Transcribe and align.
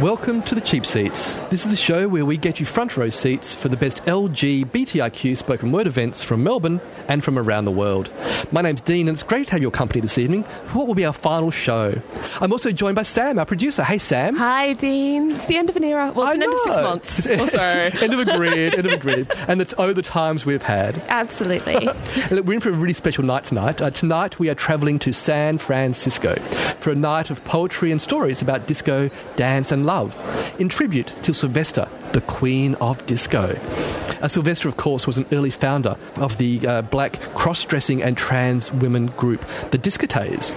Welcome 0.00 0.42
to 0.42 0.54
the 0.54 0.60
Cheap 0.60 0.86
Seats. 0.86 1.32
This 1.50 1.64
is 1.64 1.70
the 1.72 1.76
show 1.76 2.06
where 2.06 2.24
we 2.24 2.36
get 2.36 2.60
you 2.60 2.66
front 2.66 2.96
row 2.96 3.10
seats 3.10 3.52
for 3.52 3.68
the 3.68 3.76
best 3.76 4.04
LGBTIQ 4.04 5.36
spoken 5.36 5.72
word 5.72 5.88
events 5.88 6.22
from 6.22 6.44
Melbourne 6.44 6.80
and 7.08 7.24
from 7.24 7.36
around 7.36 7.64
the 7.64 7.72
world. 7.72 8.08
My 8.52 8.62
name's 8.62 8.80
Dene, 8.80 9.08
and 9.08 9.16
it's 9.16 9.24
great 9.24 9.46
to 9.48 9.52
have 9.54 9.60
your 9.62 9.72
company 9.72 10.00
this 10.00 10.16
evening 10.16 10.44
for 10.66 10.78
what 10.78 10.86
will 10.86 10.94
be 10.94 11.04
our 11.04 11.12
final 11.12 11.50
show. 11.50 12.00
I'm 12.40 12.52
also 12.52 12.70
joined 12.70 12.94
by 12.94 13.02
Sam, 13.02 13.40
our 13.40 13.44
producer. 13.44 13.82
Hey, 13.82 13.98
Sam. 13.98 14.36
Hi, 14.36 14.74
Dene. 14.74 15.32
It's 15.32 15.46
the 15.46 15.56
end 15.56 15.68
of 15.68 15.74
an 15.74 15.82
era. 15.82 16.12
Well, 16.14 16.28
it's 16.28 16.34
I 16.34 16.38
the 16.38 16.44
end 16.44 16.52
of 16.52 16.60
six 16.60 16.76
months 16.76 17.26
It's- 17.30 17.48
or 17.48 17.58
so. 17.58 18.04
end 18.04 18.14
of 18.14 18.20
a 18.20 18.36
grid, 18.36 18.74
end 18.74 18.86
of 18.86 18.92
a 18.92 18.98
grid. 18.98 19.28
And 19.48 19.60
it's 19.60 19.74
oh, 19.78 19.92
the 19.92 20.02
times 20.02 20.46
we've 20.46 20.62
had. 20.62 21.02
Absolutely. 21.08 21.74
Look, 22.30 22.46
we're 22.46 22.54
in 22.54 22.60
for 22.60 22.68
a 22.68 22.72
really 22.72 22.92
special 22.94 23.24
night 23.24 23.42
tonight. 23.44 23.82
Uh, 23.82 23.90
tonight 23.90 24.38
we 24.38 24.48
are 24.48 24.54
travelling 24.54 25.00
to 25.00 25.12
San 25.12 25.58
Francisco 25.58 26.36
for 26.78 26.92
a 26.92 26.94
night 26.94 27.30
of 27.30 27.42
poetry 27.44 27.90
and 27.90 28.00
stories 28.00 28.40
about 28.40 28.68
disco, 28.68 29.10
dance, 29.34 29.72
and 29.72 29.87
love, 29.88 30.14
in 30.58 30.68
tribute 30.68 31.10
to 31.22 31.32
Sylvester, 31.32 31.88
the 32.12 32.20
Queen 32.20 32.74
of 32.74 33.04
Disco. 33.06 33.58
Uh, 34.20 34.28
Sylvester, 34.28 34.68
of 34.68 34.76
course, 34.76 35.06
was 35.06 35.16
an 35.16 35.24
early 35.32 35.48
founder 35.48 35.96
of 36.16 36.36
the 36.36 36.66
uh, 36.66 36.82
black 36.82 37.18
cross-dressing 37.34 38.02
and 38.02 38.14
trans 38.14 38.70
women 38.70 39.06
group, 39.16 39.46
the 39.70 39.78
Disquotays. 39.78 40.54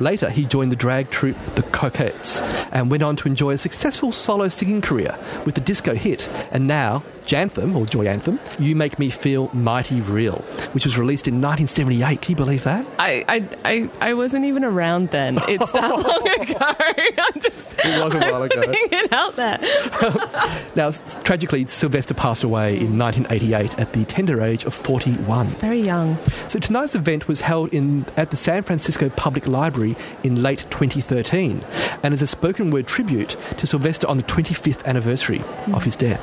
Later, 0.00 0.28
he 0.28 0.44
joined 0.44 0.72
the 0.72 0.76
drag 0.76 1.10
troupe, 1.10 1.36
the 1.54 1.62
Cockettes, 1.62 2.42
and 2.72 2.90
went 2.90 3.04
on 3.04 3.14
to 3.16 3.28
enjoy 3.28 3.52
a 3.52 3.58
successful 3.58 4.10
solo 4.10 4.48
singing 4.48 4.80
career 4.80 5.16
with 5.44 5.54
the 5.54 5.60
disco 5.60 5.94
hit, 5.94 6.28
and 6.50 6.66
now 6.66 7.04
Jantham, 7.26 7.76
or 7.76 7.86
Joy 7.86 8.06
Anthem, 8.06 8.40
You 8.58 8.74
Make 8.74 8.98
Me 8.98 9.08
Feel 9.08 9.50
Mighty 9.52 10.00
Real, 10.00 10.36
which 10.72 10.84
was 10.84 10.98
released 10.98 11.28
in 11.28 11.34
1978. 11.34 12.20
Can 12.20 12.32
you 12.32 12.36
believe 12.36 12.64
that? 12.64 12.86
I, 12.98 13.24
I, 13.28 13.48
I, 13.64 13.90
I 14.00 14.14
wasn't 14.14 14.44
even 14.46 14.64
around 14.64 15.10
then. 15.10 15.38
It's 15.48 15.72
that 15.72 15.90
long 15.90 16.28
ago. 16.40 17.50
It 17.84 18.02
was 18.02 18.14
a 18.14 18.18
while 18.18 18.42
ago. 18.42 18.62
it 18.66 19.12
out 19.12 19.36
there. 19.36 19.58
Now, 20.76 20.90
tragically, 21.22 21.66
Sylvester 21.66 22.14
passed 22.14 22.42
away 22.42 22.76
in 22.76 22.98
1988 22.98 23.78
at 23.78 23.92
the 23.92 24.04
tender 24.06 24.42
age 24.42 24.64
of 24.64 24.74
41. 24.74 25.46
Very 25.48 25.80
young. 25.80 26.18
So 26.48 26.58
tonight's 26.58 26.96
event 26.96 27.28
was 27.28 27.42
held 27.42 27.72
in 27.72 28.04
at 28.16 28.30
the 28.32 28.36
San 28.36 28.64
Francisco 28.64 29.08
Public 29.10 29.46
Library 29.46 29.94
in 30.24 30.42
late 30.42 30.66
2013 30.70 31.64
and 32.02 32.12
is 32.12 32.22
a 32.22 32.26
spoken 32.26 32.70
word 32.70 32.88
tribute 32.88 33.36
to 33.56 33.66
Sylvester 33.68 34.08
on 34.08 34.16
the 34.16 34.24
25th 34.24 34.84
anniversary 34.84 35.42
of 35.72 35.84
his 35.84 35.94
death. 35.94 36.20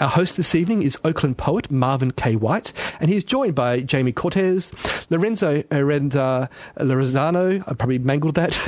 Our 0.00 0.08
host 0.08 0.36
this 0.36 0.54
evening 0.54 0.82
is 0.82 0.98
Oakland 1.04 1.38
poet 1.38 1.70
Marvin 1.70 2.10
K. 2.10 2.36
White, 2.36 2.72
and 3.00 3.08
he 3.08 3.16
is 3.16 3.24
joined 3.24 3.54
by 3.54 3.80
Jamie 3.80 4.12
Cortez, 4.12 4.72
Lorenzo 5.08 5.62
Arenda 5.62 6.50
Lorenzano, 6.78 7.64
I 7.66 7.72
probably 7.72 7.98
mangled 7.98 8.34
that, 8.34 8.58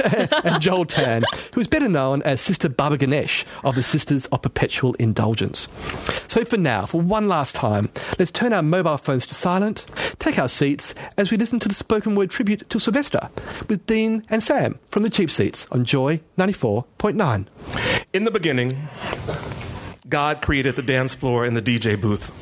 and 0.45 0.63
Joel 0.63 0.87
Tan, 0.87 1.25
who 1.53 1.61
is 1.61 1.67
better 1.69 1.89
known 1.89 2.18
as 2.23 2.35
uh, 2.35 2.37
Sister 2.37 2.69
Baba 2.69 2.97
Ganesh 2.97 3.45
of 3.65 3.75
the 3.75 3.83
Sisters 3.83 4.27
of 4.27 4.43
Perpetual 4.43 4.95
Indulgence. 4.95 5.69
So 6.29 6.45
for 6.45 6.57
now, 6.57 6.87
for 6.87 7.01
one 7.01 7.29
last 7.29 7.55
time, 7.55 7.91
let's 8.19 8.31
turn 8.31 8.53
our 8.53 8.63
mobile 8.63 8.99
phones 8.99 9.27
to 9.27 9.35
silent, 9.35 9.87
take 10.19 10.39
our 10.39 10.49
seats 10.49 10.95
as 11.17 11.31
we 11.31 11.37
listen 11.37 11.59
to 11.61 11.69
the 11.69 11.75
spoken 11.75 12.15
word 12.15 12.31
tribute 12.31 12.69
to 12.71 12.81
Sylvester 12.81 13.29
with 13.69 13.87
Dene 13.87 14.25
and 14.31 14.43
Sam 14.43 14.79
from 14.91 15.03
the 15.03 15.11
Cheap 15.11 15.31
Seats 15.31 15.67
on 15.71 15.85
Joy 15.85 16.21
94.9. 16.39 17.47
In 18.13 18.25
the 18.25 18.31
beginning, 18.31 18.89
God 20.09 20.43
created 20.43 20.77
the 20.77 20.83
dance 20.83 21.15
floor 21.15 21.45
and 21.45 21.57
the 21.57 21.63
DJ 21.63 22.01
booth. 22.01 22.35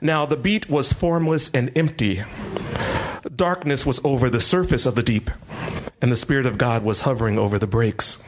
Now 0.00 0.26
the 0.26 0.36
beat 0.36 0.70
was 0.70 0.92
formless 0.92 1.50
and 1.52 1.76
empty. 1.76 2.22
Darkness 3.34 3.84
was 3.84 4.00
over 4.04 4.30
the 4.30 4.40
surface 4.40 4.86
of 4.86 4.94
the 4.94 5.02
deep, 5.02 5.30
and 6.00 6.10
the 6.12 6.16
Spirit 6.16 6.46
of 6.46 6.58
God 6.58 6.84
was 6.84 7.02
hovering 7.02 7.38
over 7.38 7.58
the 7.58 7.66
breaks. 7.66 8.22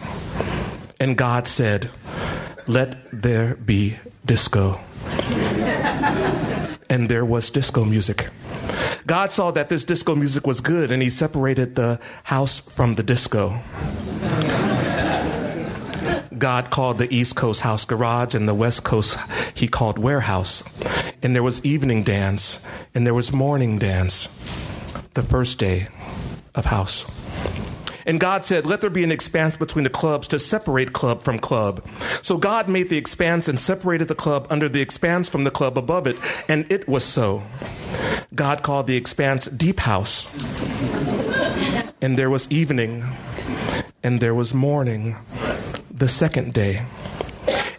And 0.98 1.16
God 1.16 1.46
said, 1.46 1.90
Let 2.66 2.98
there 3.12 3.54
be 3.56 3.96
disco. 4.26 4.80
And 6.88 7.08
there 7.08 7.24
was 7.24 7.50
disco 7.50 7.84
music. 7.84 8.28
God 9.06 9.32
saw 9.32 9.50
that 9.52 9.68
this 9.68 9.84
disco 9.84 10.14
music 10.14 10.46
was 10.46 10.60
good, 10.60 10.92
and 10.92 11.02
He 11.02 11.10
separated 11.10 11.74
the 11.74 12.00
house 12.24 12.60
from 12.60 12.96
the 12.96 13.02
disco. 13.02 13.60
God 16.40 16.70
called 16.70 16.98
the 16.98 17.14
East 17.14 17.36
Coast 17.36 17.60
house 17.60 17.84
garage 17.84 18.34
and 18.34 18.48
the 18.48 18.54
West 18.54 18.82
Coast 18.82 19.18
he 19.54 19.68
called 19.68 19.98
warehouse. 19.98 20.64
And 21.22 21.36
there 21.36 21.42
was 21.42 21.62
evening 21.64 22.02
dance 22.02 22.60
and 22.94 23.06
there 23.06 23.14
was 23.14 23.30
morning 23.30 23.78
dance, 23.78 24.26
the 25.14 25.22
first 25.22 25.58
day 25.58 25.88
of 26.54 26.66
house. 26.66 27.04
And 28.06 28.18
God 28.18 28.44
said, 28.44 28.66
Let 28.66 28.80
there 28.80 28.90
be 28.90 29.04
an 29.04 29.12
expanse 29.12 29.56
between 29.56 29.84
the 29.84 29.90
clubs 29.90 30.26
to 30.28 30.38
separate 30.38 30.92
club 30.92 31.22
from 31.22 31.38
club. 31.38 31.86
So 32.22 32.38
God 32.38 32.68
made 32.68 32.88
the 32.88 32.98
expanse 32.98 33.46
and 33.48 33.60
separated 33.60 34.08
the 34.08 34.14
club 34.14 34.46
under 34.50 34.68
the 34.68 34.80
expanse 34.80 35.28
from 35.28 35.44
the 35.44 35.50
club 35.50 35.76
above 35.76 36.06
it, 36.06 36.16
and 36.48 36.70
it 36.72 36.88
was 36.88 37.04
so. 37.04 37.42
God 38.34 38.62
called 38.62 38.86
the 38.86 38.96
expanse 38.96 39.46
Deep 39.46 39.80
House. 39.80 40.26
And 42.02 42.18
there 42.18 42.30
was 42.30 42.50
evening, 42.50 43.04
and 44.02 44.20
there 44.20 44.34
was 44.34 44.54
morning, 44.54 45.16
the 45.90 46.08
second 46.08 46.54
day. 46.54 46.84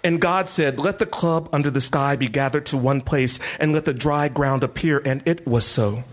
And 0.03 0.22
God 0.22 0.50
said, 0.50 0.80
Let 0.80 1.00
the 1.00 1.06
club 1.06 1.50
under 1.52 1.72
the 1.72 1.81
sky 1.81 2.16
be 2.16 2.28
gathered 2.28 2.66
to 2.68 2.78
one 2.78 3.02
place, 3.02 3.40
and 3.59 3.74
let 3.74 3.86
the 3.86 3.94
dry 3.94 4.28
ground 4.28 4.63
appear. 4.63 5.02
And 5.06 5.24
it 5.25 5.46
was 5.48 5.66
so. 5.66 6.03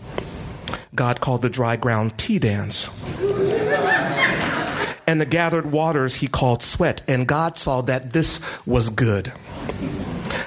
God 0.94 1.20
called 1.20 1.42
the 1.42 1.50
dry 1.50 1.76
ground 1.76 2.18
tea 2.18 2.38
dance. 2.38 2.88
And 5.06 5.20
the 5.20 5.26
gathered 5.26 5.72
waters 5.72 6.16
he 6.16 6.28
called 6.28 6.62
sweat. 6.62 7.00
And 7.08 7.26
God 7.26 7.56
saw 7.56 7.80
that 7.82 8.12
this 8.12 8.40
was 8.66 8.90
good. 8.90 9.32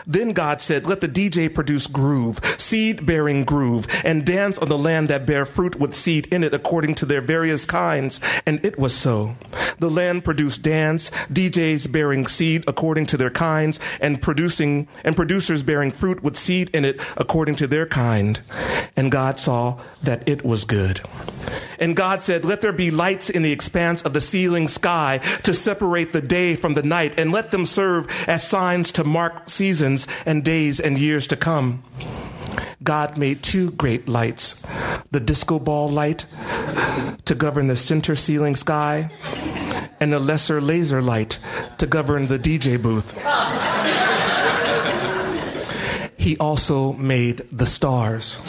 Then 0.06 0.34
God 0.34 0.62
said, 0.62 0.88
Let 0.88 1.02
the 1.02 1.08
DJ 1.08 1.53
produce 1.53 1.88
groove, 1.88 2.40
seed 2.58 3.06
bearing 3.06 3.44
groove, 3.44 3.88
and 4.03 4.25
dance 4.25 4.58
on 4.58 4.69
the 4.69 4.78
land 4.78 5.09
that 5.09 5.25
bear 5.25 5.46
fruit 5.46 5.80
with 5.80 5.96
seed 5.96 6.28
in 6.34 6.44
it 6.44 6.53
according 6.53 6.96
to 6.96 7.06
their 7.06 7.22
various 7.22 7.66
kinds. 7.66 8.20
And 8.46 8.64
it 8.66 8.78
was 8.78 8.96
so. 8.96 9.36
The 9.80 9.90
land 9.90 10.24
produced 10.24 10.62
dance, 10.62 11.09
DJs 11.31 11.91
bearing 11.91 12.28
seed 12.28 12.64
according 12.68 13.08
to 13.08 13.18
their 13.18 13.30
kinds, 13.30 13.80
and 14.00 14.22
producing 14.22 14.88
and 15.03 15.16
producers 15.16 15.64
bearing 15.64 15.91
fruit 15.91 16.24
with 16.24 16.38
seed 16.38 16.70
in 16.74 16.86
it 16.86 17.02
according 17.18 17.56
to 17.56 17.68
their 17.68 17.86
kind. 17.86 18.41
And 18.96 19.12
God 19.12 19.40
saw 19.40 19.80
that 20.03 20.28
it 20.28 20.46
was 20.46 20.66
good. 20.66 21.02
And 21.80 21.96
God 21.96 22.22
said, 22.22 22.46
Let 22.46 22.62
there 22.62 22.72
be 22.72 22.91
lights 22.91 23.30
in 23.30 23.41
the 23.41 23.52
expanse 23.52 24.03
of 24.03 24.14
the 24.14 24.22
ceiling 24.22 24.68
sky 24.68 25.18
to 25.44 25.53
separate 25.53 26.14
the 26.14 26.22
day 26.22 26.56
from 26.56 26.75
the 26.75 26.84
night, 26.84 27.20
and 27.20 27.31
let 27.31 27.50
them 27.50 27.66
serve 27.66 28.08
as 28.28 28.47
signs 28.47 28.91
to 28.94 29.03
mark 29.03 29.50
seasons 29.50 29.71
and 30.26 30.44
days 30.44 30.82
and 30.82 31.00
years 31.00 31.28
to 31.28 31.38
come. 31.38 31.84
God 32.84 33.18
made 33.18 33.42
two 33.42 33.72
great 33.72 34.09
lights 34.09 34.62
the 35.12 35.20
disco 35.20 35.59
ball 35.59 35.90
light 35.90 36.26
to 37.26 37.36
govern 37.36 37.68
the 37.68 37.78
center 37.78 38.16
ceiling 38.16 38.56
sky, 38.56 39.09
and 40.00 40.14
a 40.14 40.20
lesser 40.20 40.59
laser 40.59 41.02
light 41.02 41.40
to 41.78 41.85
govern 41.85 42.28
the 42.28 42.40
DJ 42.40 42.82
booth. 42.82 43.14
He 46.18 46.38
also 46.38 46.94
made 46.94 47.46
the 47.52 47.66
stars. 47.66 48.40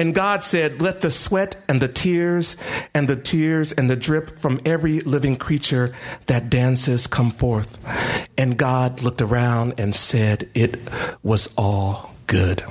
And 0.00 0.14
God 0.14 0.44
said, 0.44 0.80
Let 0.80 1.02
the 1.02 1.10
sweat 1.10 1.56
and 1.68 1.82
the 1.82 1.86
tears 1.86 2.56
and 2.94 3.06
the 3.06 3.16
tears 3.16 3.72
and 3.72 3.90
the 3.90 3.96
drip 3.96 4.38
from 4.38 4.58
every 4.64 5.00
living 5.00 5.36
creature 5.36 5.94
that 6.26 6.48
dances 6.48 7.06
come 7.06 7.30
forth. 7.30 7.76
And 8.38 8.56
God 8.56 9.02
looked 9.02 9.20
around 9.20 9.74
and 9.76 9.94
said, 9.94 10.48
It 10.54 10.80
was 11.22 11.52
all 11.58 12.14
good. 12.26 12.62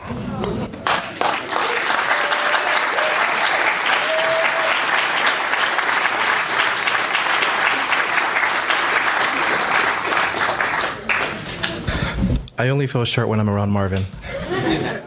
I 12.58 12.70
only 12.70 12.88
feel 12.88 13.06
short 13.06 13.28
when 13.28 13.40
I'm 13.40 13.52
around 13.52 13.70
Marvin. 13.70 14.06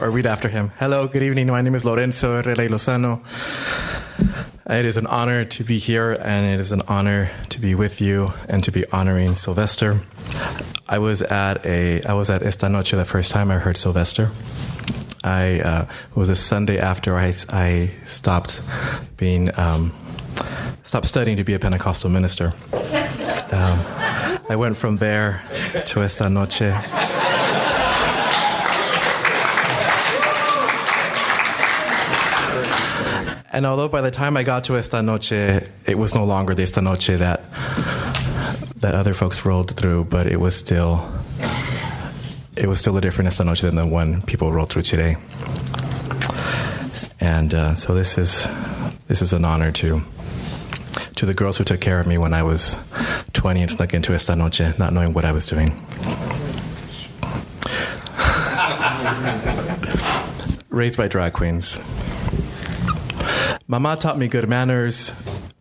Or 0.03 0.11
read 0.11 0.27
after 0.27 0.49
him. 0.49 0.73
Hello, 0.81 1.07
good 1.07 1.23
evening. 1.23 1.47
My 1.47 1.63
name 1.63 1.77
is 1.77 1.85
Lorenzo 1.85 2.43
Herrera 2.43 2.65
y 2.65 2.67
Lozano. 2.67 3.23
It 4.69 4.85
is 4.85 4.97
an 4.97 5.07
honor 5.07 5.45
to 5.45 5.63
be 5.63 5.79
here, 5.79 6.19
and 6.21 6.45
it 6.53 6.59
is 6.59 6.73
an 6.73 6.83
honor 6.89 7.31
to 7.51 7.61
be 7.61 7.77
with 7.77 8.01
you 8.01 8.33
and 8.49 8.65
to 8.65 8.73
be 8.73 8.85
honoring 8.91 9.37
Sylvester. 9.37 10.01
I 10.89 10.99
was 10.99 11.23
at 11.23 11.65
a 11.65 12.03
I 12.03 12.15
was 12.15 12.31
at 12.31 12.43
Esta 12.43 12.69
Noche 12.69 12.91
the 12.91 13.05
first 13.05 13.31
time 13.31 13.53
I 13.53 13.59
heard 13.59 13.77
Sylvester. 13.77 14.33
I 15.23 15.61
uh, 15.61 15.87
it 16.11 16.17
was 16.17 16.31
a 16.31 16.35
Sunday 16.35 16.81
after 16.81 17.17
I, 17.17 17.33
I 17.51 17.93
stopped 18.05 18.61
being 19.17 19.57
um, 19.57 19.93
stopped 20.83 21.07
studying 21.07 21.37
to 21.37 21.45
be 21.45 21.55
a 21.55 21.61
Pentecostal 21.61 22.11
minister. 22.11 22.53
Um, 23.53 23.79
I 24.51 24.57
went 24.57 24.77
from 24.77 24.97
there 24.97 25.45
to 25.87 26.03
Esta 26.03 26.29
Noche. 26.29 27.12
And 33.53 33.67
although 33.67 33.89
by 33.89 34.01
the 34.01 34.11
time 34.11 34.39
I 34.39 34.45
got 34.45 34.65
to 34.65 34.79
Esta 34.79 35.03
Noche, 35.03 35.33
it 35.33 35.99
was 35.99 36.15
no 36.15 36.25
longer 36.25 36.55
the 36.55 36.63
Esta 36.63 36.81
Noche 36.81 37.19
that 37.19 37.43
that 38.77 38.95
other 38.95 39.13
folks 39.13 39.45
rolled 39.45 39.77
through, 39.77 40.05
but 40.05 40.27
it 40.27 40.41
was 40.41 40.57
still 40.57 41.07
it 42.57 42.67
was 42.67 42.79
still 42.79 42.97
a 42.97 43.01
different 43.03 43.29
Esta 43.29 43.45
Noche 43.45 43.61
than 43.61 43.75
the 43.75 43.87
one 43.87 44.23
people 44.23 44.51
rolled 44.53 44.71
through 44.71 44.83
today. 44.83 45.19
And 47.21 47.53
uh, 47.53 47.75
so 47.75 47.95
this 47.95 48.17
is 48.17 48.49
this 49.07 49.21
is 49.21 49.35
an 49.35 49.45
honor 49.45 49.71
to 49.73 50.03
to 51.17 51.27
the 51.27 51.35
girls 51.35 51.59
who 51.59 51.65
took 51.65 51.81
care 51.81 52.01
of 52.01 52.07
me 52.07 52.17
when 52.17 52.33
I 52.33 52.43
was 52.43 52.75
20 53.35 53.61
and 53.61 53.71
snuck 53.71 53.93
into 53.93 54.15
Esta 54.15 54.35
Noche, 54.35 54.79
not 54.79 54.95
knowing 54.95 55.13
what 55.13 55.27
I 55.27 55.33
was 55.33 55.47
doing. 55.47 55.73
Raised 60.71 60.97
by 60.97 61.07
drag 61.07 61.35
queens. 61.35 61.77
Mama 63.73 63.97
taught 63.97 64.19
me 64.19 64.29
good 64.29 64.47
manners, 64.51 65.11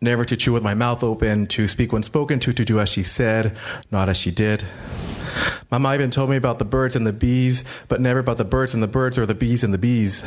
never 0.02 0.22
to 0.26 0.36
chew 0.36 0.52
with 0.52 0.62
my 0.62 0.74
mouth 0.74 1.02
open, 1.02 1.46
to 1.46 1.66
speak 1.66 1.94
when 1.94 2.02
spoken 2.02 2.38
to, 2.40 2.52
to 2.52 2.62
do 2.62 2.78
as 2.78 2.90
she 2.90 3.02
said, 3.02 3.56
not 3.90 4.10
as 4.10 4.18
she 4.18 4.30
did. 4.30 4.62
Mama 5.70 5.94
even 5.94 6.10
told 6.10 6.28
me 6.28 6.36
about 6.36 6.58
the 6.58 6.66
birds 6.66 6.94
and 6.94 7.06
the 7.06 7.12
bees, 7.14 7.64
but 7.88 8.02
never 8.02 8.20
about 8.20 8.36
the 8.36 8.44
birds 8.44 8.74
and 8.74 8.82
the 8.82 8.86
birds 8.86 9.16
or 9.16 9.24
the 9.24 9.34
bees 9.34 9.64
and 9.64 9.72
the 9.72 9.78
bees. 9.78 10.22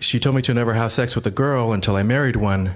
She 0.00 0.20
told 0.20 0.36
me 0.36 0.42
to 0.42 0.52
never 0.52 0.74
have 0.74 0.92
sex 0.92 1.16
with 1.16 1.26
a 1.26 1.30
girl 1.30 1.72
until 1.72 1.96
I 1.96 2.02
married 2.02 2.36
one, 2.36 2.74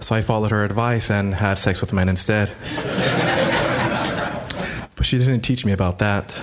so 0.00 0.14
I 0.14 0.20
followed 0.20 0.50
her 0.50 0.62
advice 0.62 1.10
and 1.10 1.34
had 1.34 1.54
sex 1.54 1.80
with 1.80 1.94
men 1.94 2.10
instead. 2.10 2.54
but 4.96 5.06
she 5.06 5.16
didn't 5.16 5.40
teach 5.40 5.64
me 5.64 5.72
about 5.72 5.98
that. 6.00 6.36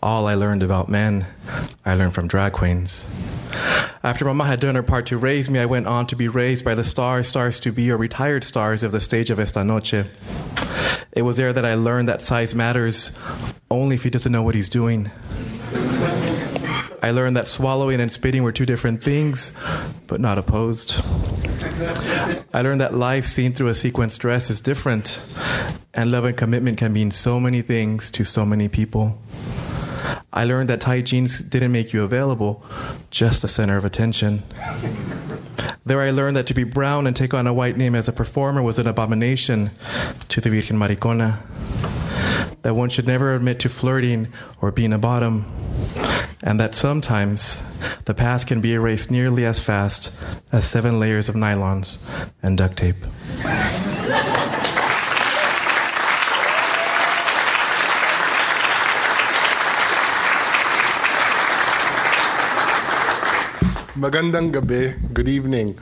All 0.00 0.28
I 0.28 0.36
learned 0.36 0.62
about 0.62 0.88
men, 0.88 1.26
I 1.84 1.96
learned 1.96 2.14
from 2.14 2.28
drag 2.28 2.52
queens. 2.52 3.04
After 4.04 4.26
Mama 4.26 4.44
had 4.44 4.60
done 4.60 4.74
her 4.74 4.82
part 4.82 5.06
to 5.06 5.16
raise 5.16 5.48
me, 5.48 5.58
I 5.58 5.64
went 5.64 5.86
on 5.86 6.06
to 6.08 6.14
be 6.14 6.28
raised 6.28 6.62
by 6.62 6.74
the 6.74 6.84
stars, 6.84 7.26
stars 7.26 7.58
to 7.60 7.72
be, 7.72 7.90
or 7.90 7.96
retired 7.96 8.44
stars 8.44 8.82
of 8.82 8.92
the 8.92 9.00
stage 9.00 9.30
of 9.30 9.38
Esta 9.38 9.64
Noche. 9.64 10.04
It 11.12 11.22
was 11.22 11.38
there 11.38 11.54
that 11.54 11.64
I 11.64 11.74
learned 11.74 12.10
that 12.10 12.20
size 12.20 12.54
matters 12.54 13.16
only 13.70 13.96
if 13.96 14.02
he 14.02 14.10
doesn't 14.10 14.30
know 14.30 14.42
what 14.42 14.54
he's 14.54 14.68
doing. 14.68 15.10
I 17.02 17.12
learned 17.12 17.38
that 17.38 17.48
swallowing 17.48 17.98
and 17.98 18.12
spitting 18.12 18.42
were 18.42 18.52
two 18.52 18.66
different 18.66 19.02
things, 19.02 19.52
but 20.06 20.20
not 20.20 20.36
opposed. 20.36 20.96
I 22.52 22.60
learned 22.60 22.82
that 22.82 22.92
life 22.92 23.24
seen 23.24 23.54
through 23.54 23.68
a 23.68 23.74
sequence 23.74 24.18
dress 24.18 24.50
is 24.50 24.60
different, 24.60 25.18
and 25.94 26.10
love 26.10 26.26
and 26.26 26.36
commitment 26.36 26.76
can 26.76 26.92
mean 26.92 27.10
so 27.10 27.40
many 27.40 27.62
things 27.62 28.10
to 28.10 28.24
so 28.24 28.44
many 28.44 28.68
people. 28.68 29.18
I 30.34 30.44
learned 30.44 30.68
that 30.68 30.80
tight 30.80 31.06
jeans 31.06 31.38
didn't 31.38 31.70
make 31.70 31.92
you 31.92 32.02
available, 32.02 32.64
just 33.10 33.40
the 33.42 33.48
center 33.48 33.76
of 33.76 33.84
attention. 33.84 34.42
There 35.86 36.00
I 36.00 36.12
learned 36.12 36.36
that 36.36 36.46
to 36.46 36.54
be 36.54 36.64
brown 36.64 37.06
and 37.06 37.14
take 37.14 37.34
on 37.34 37.46
a 37.46 37.52
white 37.52 37.76
name 37.76 37.94
as 37.94 38.08
a 38.08 38.12
performer 38.12 38.62
was 38.62 38.78
an 38.78 38.86
abomination 38.86 39.70
to 40.30 40.40
the 40.40 40.48
Virgen 40.48 40.78
Maricona. 40.78 41.42
That 42.62 42.74
one 42.74 42.88
should 42.88 43.06
never 43.06 43.34
admit 43.34 43.58
to 43.60 43.68
flirting 43.68 44.28
or 44.62 44.72
being 44.72 44.94
a 44.94 44.98
bottom. 44.98 45.44
And 46.42 46.58
that 46.58 46.74
sometimes 46.74 47.60
the 48.06 48.14
past 48.14 48.46
can 48.46 48.62
be 48.62 48.72
erased 48.72 49.10
nearly 49.10 49.44
as 49.44 49.60
fast 49.60 50.10
as 50.52 50.64
seven 50.64 50.98
layers 50.98 51.28
of 51.28 51.34
nylons 51.34 51.98
and 52.42 52.56
duct 52.56 52.78
tape. 52.78 52.96
Magandang 63.94 64.50
gabi. 64.50 64.90
Good 65.14 65.28
evening. 65.28 65.78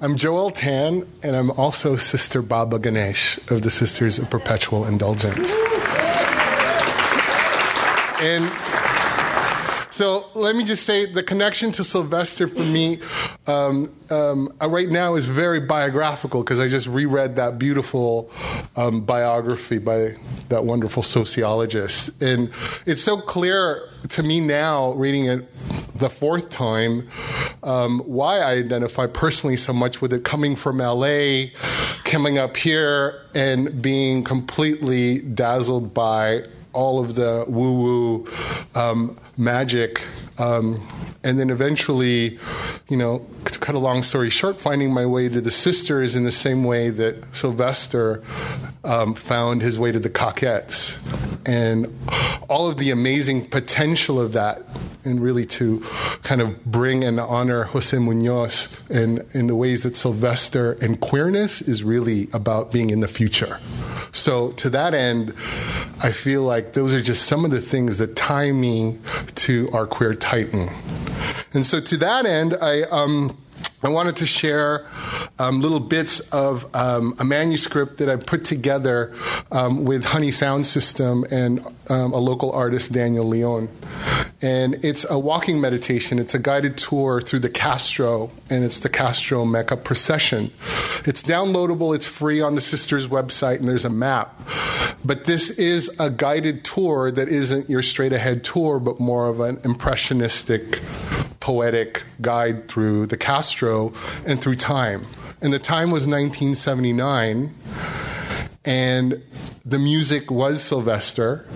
I'm 0.00 0.14
Joel 0.14 0.50
Tan, 0.50 1.04
and 1.24 1.34
I'm 1.34 1.50
also 1.50 1.96
Sister 1.96 2.40
Baba 2.40 2.78
Ganesh 2.78 3.38
of 3.50 3.62
the 3.62 3.70
Sisters 3.70 4.20
of 4.20 4.30
Perpetual 4.30 4.84
Indulgence. 4.84 5.50
And 8.22 8.48
so 9.90 10.26
let 10.34 10.54
me 10.54 10.62
just 10.62 10.84
say 10.84 11.12
the 11.12 11.24
connection 11.24 11.72
to 11.72 11.82
Sylvester 11.82 12.46
for 12.46 12.62
me 12.62 13.00
um, 13.48 13.92
um, 14.10 14.52
uh, 14.62 14.68
right 14.68 14.88
now 14.88 15.16
is 15.16 15.26
very 15.26 15.58
biographical 15.58 16.44
because 16.44 16.60
I 16.60 16.68
just 16.68 16.86
reread 16.86 17.34
that 17.34 17.58
beautiful 17.58 18.30
um, 18.76 19.00
biography 19.00 19.78
by 19.78 20.14
that 20.50 20.64
wonderful 20.64 21.02
sociologist. 21.02 22.22
And 22.22 22.52
it's 22.86 23.02
so 23.02 23.20
clear 23.20 23.88
to 24.10 24.22
me 24.22 24.38
now, 24.38 24.92
reading 24.92 25.24
it 25.24 25.48
the 25.98 26.10
fourth 26.10 26.50
time, 26.50 27.08
um, 27.62 28.00
why 28.00 28.38
I 28.38 28.52
identify 28.52 29.06
personally 29.06 29.56
so 29.56 29.72
much 29.72 30.00
with 30.00 30.12
it 30.12 30.24
coming 30.24 30.56
from 30.56 30.78
LA, 30.78 31.46
coming 32.04 32.38
up 32.38 32.56
here, 32.56 33.22
and 33.34 33.80
being 33.82 34.24
completely 34.24 35.20
dazzled 35.20 35.94
by 35.94 36.44
all 36.72 37.00
of 37.00 37.14
the 37.14 37.44
woo 37.48 37.80
woo 37.80 38.26
um, 38.74 39.18
magic. 39.36 40.02
Um, 40.38 40.86
and 41.22 41.38
then 41.38 41.50
eventually, 41.50 42.38
you 42.88 42.96
know, 42.96 43.26
to 43.46 43.58
cut 43.58 43.74
a 43.74 43.78
long 43.78 44.02
story 44.02 44.30
short, 44.30 44.60
finding 44.60 44.92
my 44.92 45.06
way 45.06 45.28
to 45.28 45.40
the 45.40 45.50
sisters 45.50 46.14
in 46.14 46.24
the 46.24 46.32
same 46.32 46.64
way 46.64 46.90
that 46.90 47.24
Sylvester 47.34 48.22
um, 48.84 49.14
found 49.14 49.62
his 49.62 49.78
way 49.78 49.92
to 49.92 49.98
the 49.98 50.10
Cockettes. 50.10 50.98
And 51.46 51.86
all 52.48 52.68
of 52.68 52.78
the 52.78 52.90
amazing 52.90 53.46
potential 53.46 54.20
of 54.20 54.32
that, 54.32 54.62
and 55.04 55.22
really 55.22 55.46
to 55.46 55.80
kind 56.22 56.40
of 56.40 56.64
bring 56.64 57.04
and 57.04 57.20
honor 57.20 57.64
Jose 57.64 57.96
Munoz 57.96 58.68
in, 58.90 59.24
in 59.32 59.46
the 59.46 59.54
ways 59.54 59.84
that 59.84 59.96
Sylvester 59.96 60.72
and 60.82 61.00
queerness 61.00 61.62
is 61.62 61.84
really 61.84 62.28
about 62.32 62.72
being 62.72 62.90
in 62.90 63.00
the 63.00 63.08
future. 63.08 63.60
So, 64.12 64.52
to 64.52 64.70
that 64.70 64.94
end, 64.94 65.34
I 66.02 66.10
feel 66.10 66.42
like 66.42 66.72
those 66.72 66.94
are 66.94 67.00
just 67.00 67.26
some 67.26 67.44
of 67.44 67.50
the 67.50 67.60
things 67.60 67.98
that 67.98 68.16
tie 68.16 68.50
me 68.50 68.98
to 69.36 69.70
our 69.72 69.86
queer 69.86 70.14
titan. 70.26 70.68
And 71.52 71.64
so, 71.64 71.80
to 71.80 71.96
that 71.98 72.26
end, 72.26 72.56
I. 72.60 72.82
Um, 72.82 73.36
I 73.82 73.88
wanted 73.88 74.16
to 74.16 74.26
share 74.26 74.86
um, 75.38 75.60
little 75.60 75.80
bits 75.80 76.20
of 76.30 76.66
um, 76.74 77.14
a 77.18 77.24
manuscript 77.24 77.98
that 77.98 78.08
I 78.08 78.16
put 78.16 78.44
together 78.44 79.14
um, 79.52 79.84
with 79.84 80.04
Honey 80.04 80.30
Sound 80.30 80.66
System 80.66 81.24
and 81.30 81.60
um, 81.88 82.12
a 82.12 82.18
local 82.18 82.50
artist, 82.52 82.92
Daniel 82.92 83.26
Leon. 83.26 83.68
And 84.40 84.82
it's 84.84 85.04
a 85.08 85.18
walking 85.18 85.60
meditation. 85.60 86.18
It's 86.18 86.34
a 86.34 86.38
guided 86.38 86.78
tour 86.78 87.20
through 87.20 87.40
the 87.40 87.48
Castro, 87.48 88.30
and 88.50 88.64
it's 88.64 88.80
the 88.80 88.88
Castro 88.88 89.44
Mecca 89.44 89.76
procession. 89.76 90.50
It's 91.04 91.22
downloadable, 91.22 91.94
it's 91.94 92.06
free 92.06 92.40
on 92.40 92.54
the 92.54 92.60
Sisters 92.60 93.06
website, 93.06 93.58
and 93.58 93.68
there's 93.68 93.84
a 93.84 93.90
map. 93.90 94.40
But 95.04 95.24
this 95.24 95.50
is 95.50 95.90
a 95.98 96.10
guided 96.10 96.64
tour 96.64 97.10
that 97.10 97.28
isn't 97.28 97.70
your 97.70 97.82
straight 97.82 98.12
ahead 98.12 98.42
tour, 98.42 98.80
but 98.80 98.98
more 98.98 99.28
of 99.28 99.40
an 99.40 99.60
impressionistic, 99.64 100.80
poetic 101.46 102.02
guide 102.20 102.66
through 102.66 103.06
the 103.06 103.16
Castro 103.16 103.92
and 104.26 104.42
through 104.42 104.56
time. 104.56 105.02
And 105.40 105.52
the 105.52 105.60
time 105.60 105.92
was 105.92 106.04
1979, 106.04 107.54
and 108.64 109.22
the 109.64 109.78
music 109.78 110.28
was 110.28 110.60
Sylvester. 110.60 111.46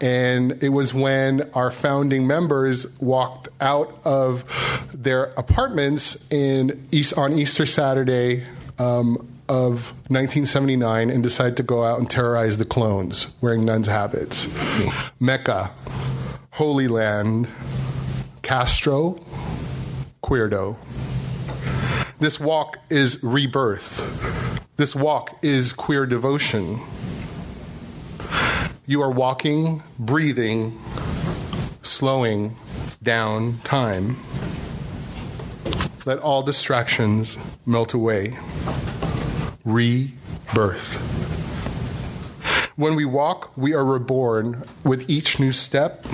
And 0.00 0.62
it 0.62 0.70
was 0.70 0.94
when 0.94 1.50
our 1.52 1.70
founding 1.70 2.26
members 2.26 2.98
walked 2.98 3.50
out 3.60 4.00
of 4.06 4.46
their 4.94 5.24
apartments 5.36 6.16
in 6.30 6.82
East, 6.90 7.18
on 7.18 7.34
Easter 7.34 7.66
Saturday 7.66 8.46
um, 8.78 9.16
of 9.50 9.92
1979 10.08 11.10
and 11.10 11.22
decided 11.22 11.58
to 11.58 11.62
go 11.62 11.84
out 11.84 11.98
and 11.98 12.08
terrorize 12.08 12.56
the 12.56 12.64
clones 12.64 13.26
wearing 13.42 13.66
nuns' 13.66 13.86
habits. 13.86 14.48
Mecca, 15.20 15.72
Holy 16.52 16.88
Land, 16.88 17.48
Castro, 18.50 19.16
Queerdo. 20.24 20.76
This 22.18 22.40
walk 22.40 22.78
is 22.90 23.22
rebirth. 23.22 24.66
This 24.76 24.96
walk 24.96 25.38
is 25.40 25.72
queer 25.72 26.04
devotion. 26.04 26.80
You 28.86 29.02
are 29.02 29.10
walking, 29.12 29.84
breathing, 30.00 30.80
slowing 31.82 32.56
down 33.00 33.60
time. 33.62 34.16
Let 36.04 36.18
all 36.18 36.42
distractions 36.42 37.38
melt 37.66 37.94
away. 37.94 38.36
Rebirth. 39.64 40.96
When 42.74 42.96
we 42.96 43.04
walk, 43.04 43.56
we 43.56 43.74
are 43.74 43.84
reborn 43.84 44.64
with 44.82 45.08
each 45.08 45.38
new 45.38 45.52
step. 45.52 46.04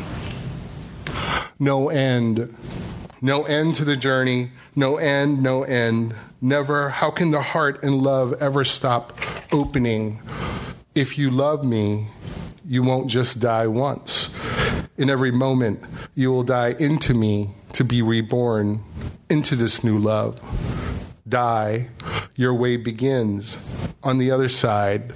No 1.59 1.89
end. 1.89 2.55
No 3.23 3.45
end 3.45 3.75
to 3.77 3.85
the 3.85 3.97
journey. 3.97 4.51
No 4.75 4.97
end, 4.97 5.43
no 5.43 5.63
end. 5.63 6.15
Never. 6.41 6.91
How 6.91 7.11
can 7.11 7.31
the 7.31 7.41
heart 7.41 7.83
and 7.83 7.97
love 7.97 8.35
ever 8.41 8.65
stop 8.65 9.19
opening? 9.53 10.21
If 10.95 11.19
you 11.19 11.31
love 11.31 11.65
me, 11.65 12.09
you 12.67 12.83
won't 12.83 13.09
just 13.09 13.41
die 13.41 13.67
once. 13.67 14.35
In 14.99 15.09
every 15.09 15.31
moment, 15.31 15.83
you 16.15 16.31
will 16.31 16.43
die 16.43 16.75
into 16.79 17.15
me 17.15 17.51
to 17.73 17.85
be 17.85 18.03
reborn 18.03 18.83
into 19.29 19.57
this 19.57 19.83
new 19.83 19.99
love. 19.99 20.41
Die, 21.29 21.89
your 22.35 22.55
way 22.55 22.77
begins. 22.77 23.59
On 24.03 24.19
the 24.19 24.31
other 24.31 24.49
side, 24.49 25.13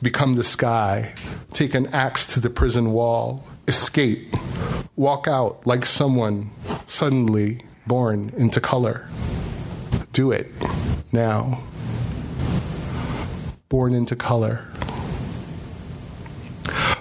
become 0.00 0.34
the 0.34 0.44
sky. 0.44 1.14
Take 1.52 1.74
an 1.74 1.86
axe 1.88 2.32
to 2.34 2.40
the 2.40 2.50
prison 2.50 2.92
wall. 2.92 3.44
Escape. 3.68 4.34
Walk 4.96 5.26
out 5.26 5.66
like 5.66 5.86
someone 5.86 6.52
suddenly 6.86 7.64
born 7.86 8.30
into 8.36 8.60
color. 8.60 9.08
Do 10.12 10.32
it 10.32 10.52
now. 11.12 11.62
Born 13.70 13.94
into 13.94 14.14
color. 14.14 14.66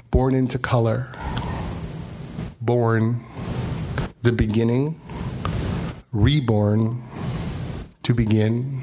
Born 0.09 0.33
into 0.35 0.57
color. 0.57 1.11
Born 2.61 3.25
the 4.21 4.31
beginning. 4.31 4.99
Reborn 6.13 7.03
to 8.03 8.13
begin 8.13 8.81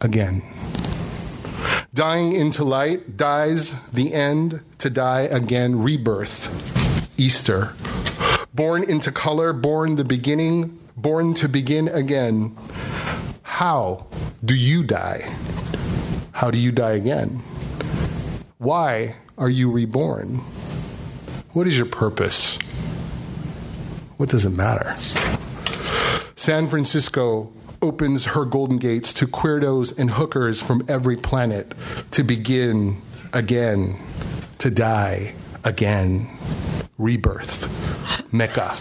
again. 0.00 0.42
Dying 1.94 2.34
into 2.34 2.64
light, 2.64 3.16
dies 3.16 3.74
the 3.92 4.12
end 4.12 4.60
to 4.78 4.90
die 4.90 5.22
again, 5.22 5.78
rebirth, 5.80 7.18
Easter. 7.18 7.72
Born 8.56 8.84
into 8.84 9.12
color, 9.12 9.52
born 9.52 9.96
the 9.96 10.04
beginning, 10.04 10.78
born 10.96 11.34
to 11.34 11.46
begin 11.46 11.88
again. 11.88 12.56
How 13.42 14.06
do 14.42 14.54
you 14.54 14.82
die? 14.82 15.30
How 16.32 16.50
do 16.50 16.56
you 16.56 16.72
die 16.72 16.92
again? 16.92 17.42
Why 18.56 19.16
are 19.36 19.50
you 19.50 19.70
reborn? 19.70 20.36
What 21.52 21.66
is 21.66 21.76
your 21.76 21.84
purpose? 21.84 22.58
What 24.16 24.30
does 24.30 24.46
it 24.46 24.50
matter? 24.50 24.94
San 26.36 26.66
Francisco 26.66 27.52
opens 27.82 28.24
her 28.24 28.46
golden 28.46 28.78
gates 28.78 29.12
to 29.12 29.26
queerdos 29.26 29.98
and 29.98 30.12
hookers 30.12 30.62
from 30.62 30.82
every 30.88 31.18
planet 31.18 31.74
to 32.12 32.22
begin 32.22 33.02
again, 33.34 34.00
to 34.60 34.70
die 34.70 35.34
again. 35.62 36.26
Rebirth. 36.96 37.85
Mecca. 38.36 38.76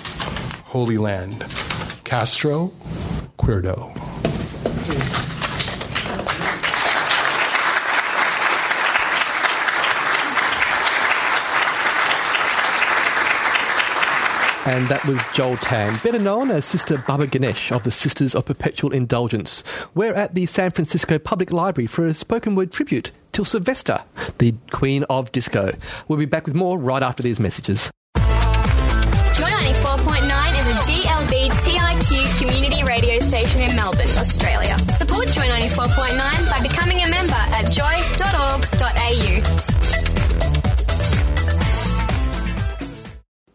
Holy 0.65 0.97
Land. 0.97 1.45
Castro. 2.03 2.73
Queerdo. 3.37 3.93
And 14.67 14.89
that 14.89 15.05
was 15.05 15.23
Joel 15.33 15.57
Tan, 15.57 15.99
better 16.03 16.19
known 16.19 16.49
as 16.49 16.65
Sister 16.65 16.97
Baba 17.07 17.27
Ganesh 17.27 17.71
of 17.71 17.83
the 17.83 17.91
Sisters 17.91 18.33
of 18.35 18.45
Perpetual 18.45 18.91
Indulgence. 18.91 19.63
We're 19.93 20.15
at 20.15 20.33
the 20.33 20.47
San 20.47 20.71
Francisco 20.71 21.19
Public 21.19 21.51
Library 21.53 21.85
for 21.87 22.05
a 22.05 22.13
spoken 22.13 22.55
word 22.55 22.71
tribute 22.71 23.11
to 23.33 23.45
Sylvester, 23.45 24.01
the 24.39 24.55
Queen 24.71 25.05
of 25.09 25.31
Disco. 25.31 25.71
We'll 26.07 26.19
be 26.19 26.25
back 26.25 26.45
with 26.45 26.55
more 26.55 26.77
right 26.77 27.03
after 27.03 27.21
these 27.21 27.39
messages. 27.39 27.91
Station 33.35 33.69
in 33.69 33.75
Melbourne, 33.75 34.07
Australia. 34.15 34.79
Support 34.95 35.27
Joy 35.27 35.43
94.9 35.43 36.15
by 36.49 36.59
becoming 36.63 37.03
a 37.03 37.09
member 37.09 37.35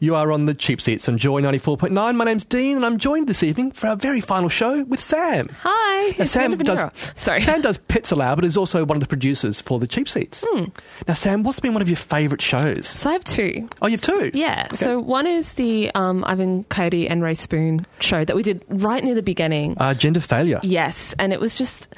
You 0.02 0.14
are 0.14 0.32
on 0.32 0.46
the 0.46 0.54
cheap 0.54 0.80
seats 0.80 1.10
on 1.10 1.18
Joy 1.18 1.42
94.9. 1.42 2.16
My 2.16 2.24
name's 2.24 2.46
Dene, 2.46 2.76
and 2.76 2.86
I'm 2.86 2.96
joined 2.96 3.26
this 3.28 3.42
evening 3.42 3.70
for 3.72 3.86
our 3.86 3.96
very 3.96 4.22
final 4.22 4.48
show 4.48 4.82
with 4.84 4.98
Sam. 4.98 5.50
Hi. 5.60 6.14
Now, 6.18 6.24
Sam 6.24 6.56
does, 6.56 6.82
Sorry. 7.16 7.42
Sam 7.42 7.60
does 7.60 7.76
Pets 7.76 8.10
Aloud, 8.10 8.36
but 8.36 8.46
is 8.46 8.56
also 8.56 8.82
one 8.86 8.96
of 8.96 9.02
the 9.02 9.06
producers 9.06 9.60
for 9.60 9.78
the 9.78 9.86
cheap 9.86 10.08
seats. 10.08 10.42
Hmm. 10.48 10.64
Now, 11.06 11.12
Sam, 11.12 11.42
what's 11.42 11.60
been 11.60 11.74
one 11.74 11.82
of 11.82 11.88
your 11.90 11.98
favourite 11.98 12.40
shows? 12.40 12.88
So 12.88 13.10
I 13.10 13.12
have 13.12 13.24
two. 13.24 13.68
Oh, 13.82 13.88
you 13.88 13.98
have 13.98 14.00
two? 14.00 14.30
Yeah. 14.32 14.68
So 14.68 14.98
one 14.98 15.26
is 15.26 15.52
the 15.52 15.90
um, 15.94 16.24
Ivan 16.24 16.64
Coyote 16.64 17.06
and 17.06 17.22
Rae 17.22 17.34
Spoon 17.34 17.84
show 17.98 18.24
that 18.24 18.34
we 18.34 18.42
did 18.42 18.64
right 18.70 19.04
near 19.04 19.14
the 19.14 19.22
beginning. 19.22 19.76
Uh, 19.78 19.92
gender 19.92 20.20
failure. 20.20 20.60
Yes, 20.62 21.14
and 21.18 21.30
it 21.30 21.40
was 21.40 21.54
just, 21.56 21.94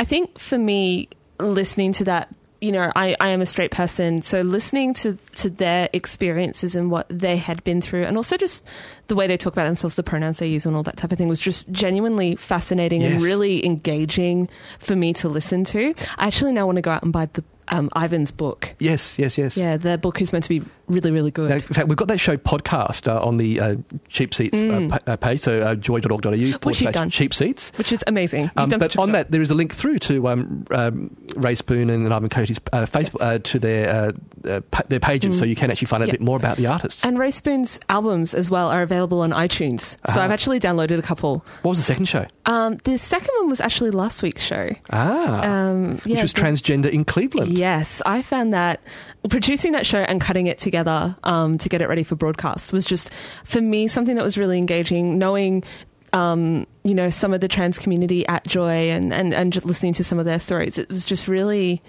I 0.00 0.06
think 0.06 0.38
for 0.38 0.56
me, 0.56 1.10
listening 1.38 1.92
to 1.92 2.04
that, 2.04 2.34
you 2.60 2.72
know, 2.72 2.92
I, 2.96 3.14
I 3.20 3.28
am 3.28 3.40
a 3.40 3.46
straight 3.46 3.70
person, 3.70 4.22
so 4.22 4.40
listening 4.40 4.94
to, 4.94 5.16
to 5.36 5.50
their 5.50 5.88
experiences 5.92 6.74
and 6.74 6.90
what 6.90 7.06
they 7.08 7.36
had 7.36 7.62
been 7.64 7.80
through, 7.80 8.04
and 8.04 8.16
also 8.16 8.36
just 8.36 8.64
the 9.06 9.14
way 9.14 9.26
they 9.26 9.36
talk 9.36 9.52
about 9.52 9.66
themselves, 9.66 9.94
the 9.94 10.02
pronouns 10.02 10.38
they 10.38 10.48
use, 10.48 10.66
and 10.66 10.74
all 10.74 10.82
that 10.82 10.96
type 10.96 11.12
of 11.12 11.18
thing 11.18 11.28
was 11.28 11.40
just 11.40 11.70
genuinely 11.70 12.34
fascinating 12.36 13.02
and 13.02 13.22
really 13.22 13.64
engaging 13.64 14.48
for 14.80 14.96
me 14.96 15.12
to 15.14 15.28
listen 15.28 15.64
to. 15.64 15.94
I 16.18 16.26
actually 16.26 16.52
now 16.52 16.66
want 16.66 16.76
to 16.76 16.82
go 16.82 16.90
out 16.90 17.02
and 17.02 17.12
buy 17.12 17.26
the 17.32 17.44
um, 17.70 17.90
Ivan's 17.96 18.30
book. 18.30 18.74
Yes, 18.78 19.18
yes, 19.18 19.36
yes. 19.38 19.56
Yeah, 19.56 19.76
the 19.76 19.98
book 19.98 20.20
is 20.20 20.32
meant 20.32 20.44
to 20.44 20.48
be 20.48 20.62
really, 20.88 21.10
really 21.10 21.30
good. 21.30 21.50
Now, 21.50 21.56
in 21.56 21.62
fact, 21.62 21.88
we've 21.88 21.96
got 21.96 22.08
that 22.08 22.18
show 22.20 22.36
podcast 22.36 23.06
uh, 23.08 23.24
on 23.26 23.36
the 23.36 23.60
uh, 23.60 23.76
cheap 24.08 24.34
seats 24.34 24.58
uh, 24.58 24.88
pa- 24.90 25.12
uh, 25.12 25.16
page, 25.16 25.40
so 25.40 25.60
uh, 25.60 25.74
joy.org.au 25.74 26.20
forward 26.20 26.32
Mm. 26.32 26.64
Which 26.64 26.80
you've 26.80 26.92
slash 26.92 26.94
done. 26.94 27.10
cheap 27.10 27.34
seats. 27.34 27.72
which 27.76 27.92
is 27.92 28.02
amazing. 28.06 28.50
Um, 28.56 28.68
but 28.70 28.96
on 28.96 29.12
that, 29.12 29.30
there 29.30 29.40
is 29.42 29.50
a 29.50 29.54
link 29.54 29.74
through 29.74 29.98
to 30.00 30.28
um, 30.28 30.64
um, 30.70 31.16
Rae 31.36 31.54
Spoon 31.54 31.90
and 31.90 32.12
Ivan 32.12 32.28
Coyote's 32.28 32.58
uh, 32.72 32.86
Facebook 32.86 33.18
Yes. 33.20 33.28
Mm. 33.28 33.34
uh, 33.34 33.38
to 33.42 33.58
their 33.58 33.88
uh, 33.88 34.12
uh, 34.48 34.60
pa- 34.70 34.82
their 34.88 35.00
pages, 35.00 35.36
so 35.38 35.44
you 35.44 35.56
can 35.56 35.70
actually 35.70 35.86
find 35.86 36.02
out 36.02 36.08
a 36.08 36.12
bit 36.12 36.20
more 36.20 36.36
about 36.36 36.56
the 36.56 36.66
artists. 36.66 37.04
And 37.04 37.18
Rae 37.18 37.30
Spoon's 37.30 37.78
albums 37.88 38.34
as 38.34 38.50
well 38.50 38.68
are 38.68 38.82
available 38.82 39.20
on 39.20 39.30
iTunes. 39.30 39.96
So 40.12 40.20
Ah. 40.20 40.24
I've 40.24 40.30
actually 40.30 40.60
downloaded 40.60 40.98
a 40.98 41.02
couple. 41.02 41.44
what 41.62 41.70
was 41.70 41.78
the 41.78 41.84
second 41.84 42.06
show? 42.06 42.26
Um, 42.46 42.76
the 42.84 42.96
second 42.98 43.30
one 43.40 43.48
was 43.50 43.60
actually 43.60 43.90
last 43.90 44.22
week's 44.22 44.42
show. 44.42 44.70
Ah, 44.90 45.42
Um, 45.42 45.98
which 46.04 46.22
was 46.22 46.32
the- 46.32 46.40
transgender 46.40 46.86
in 46.90 47.04
Cleveland. 47.04 47.57
Yes, 47.58 48.00
I 48.06 48.22
found 48.22 48.54
that 48.54 48.80
producing 49.28 49.72
that 49.72 49.84
show 49.84 49.98
and 49.98 50.20
cutting 50.20 50.46
it 50.46 50.58
together 50.58 51.16
um, 51.24 51.58
to 51.58 51.68
get 51.68 51.82
it 51.82 51.88
ready 51.88 52.04
for 52.04 52.14
broadcast 52.14 52.72
was 52.72 52.86
just, 52.86 53.10
for 53.44 53.60
me, 53.60 53.88
something 53.88 54.14
that 54.16 54.24
was 54.24 54.38
really 54.38 54.58
engaging. 54.58 55.18
Knowing, 55.18 55.64
um, 56.12 56.66
you 56.84 56.94
know, 56.94 57.10
some 57.10 57.34
of 57.34 57.40
the 57.40 57.48
trans 57.48 57.78
community 57.78 58.26
at 58.28 58.46
Joy 58.46 58.90
and, 58.90 59.12
and, 59.12 59.34
and 59.34 59.52
just 59.52 59.66
listening 59.66 59.92
to 59.94 60.04
some 60.04 60.18
of 60.18 60.24
their 60.24 60.40
stories, 60.40 60.78
it 60.78 60.88
was 60.88 61.04
just 61.04 61.28
really 61.28 61.82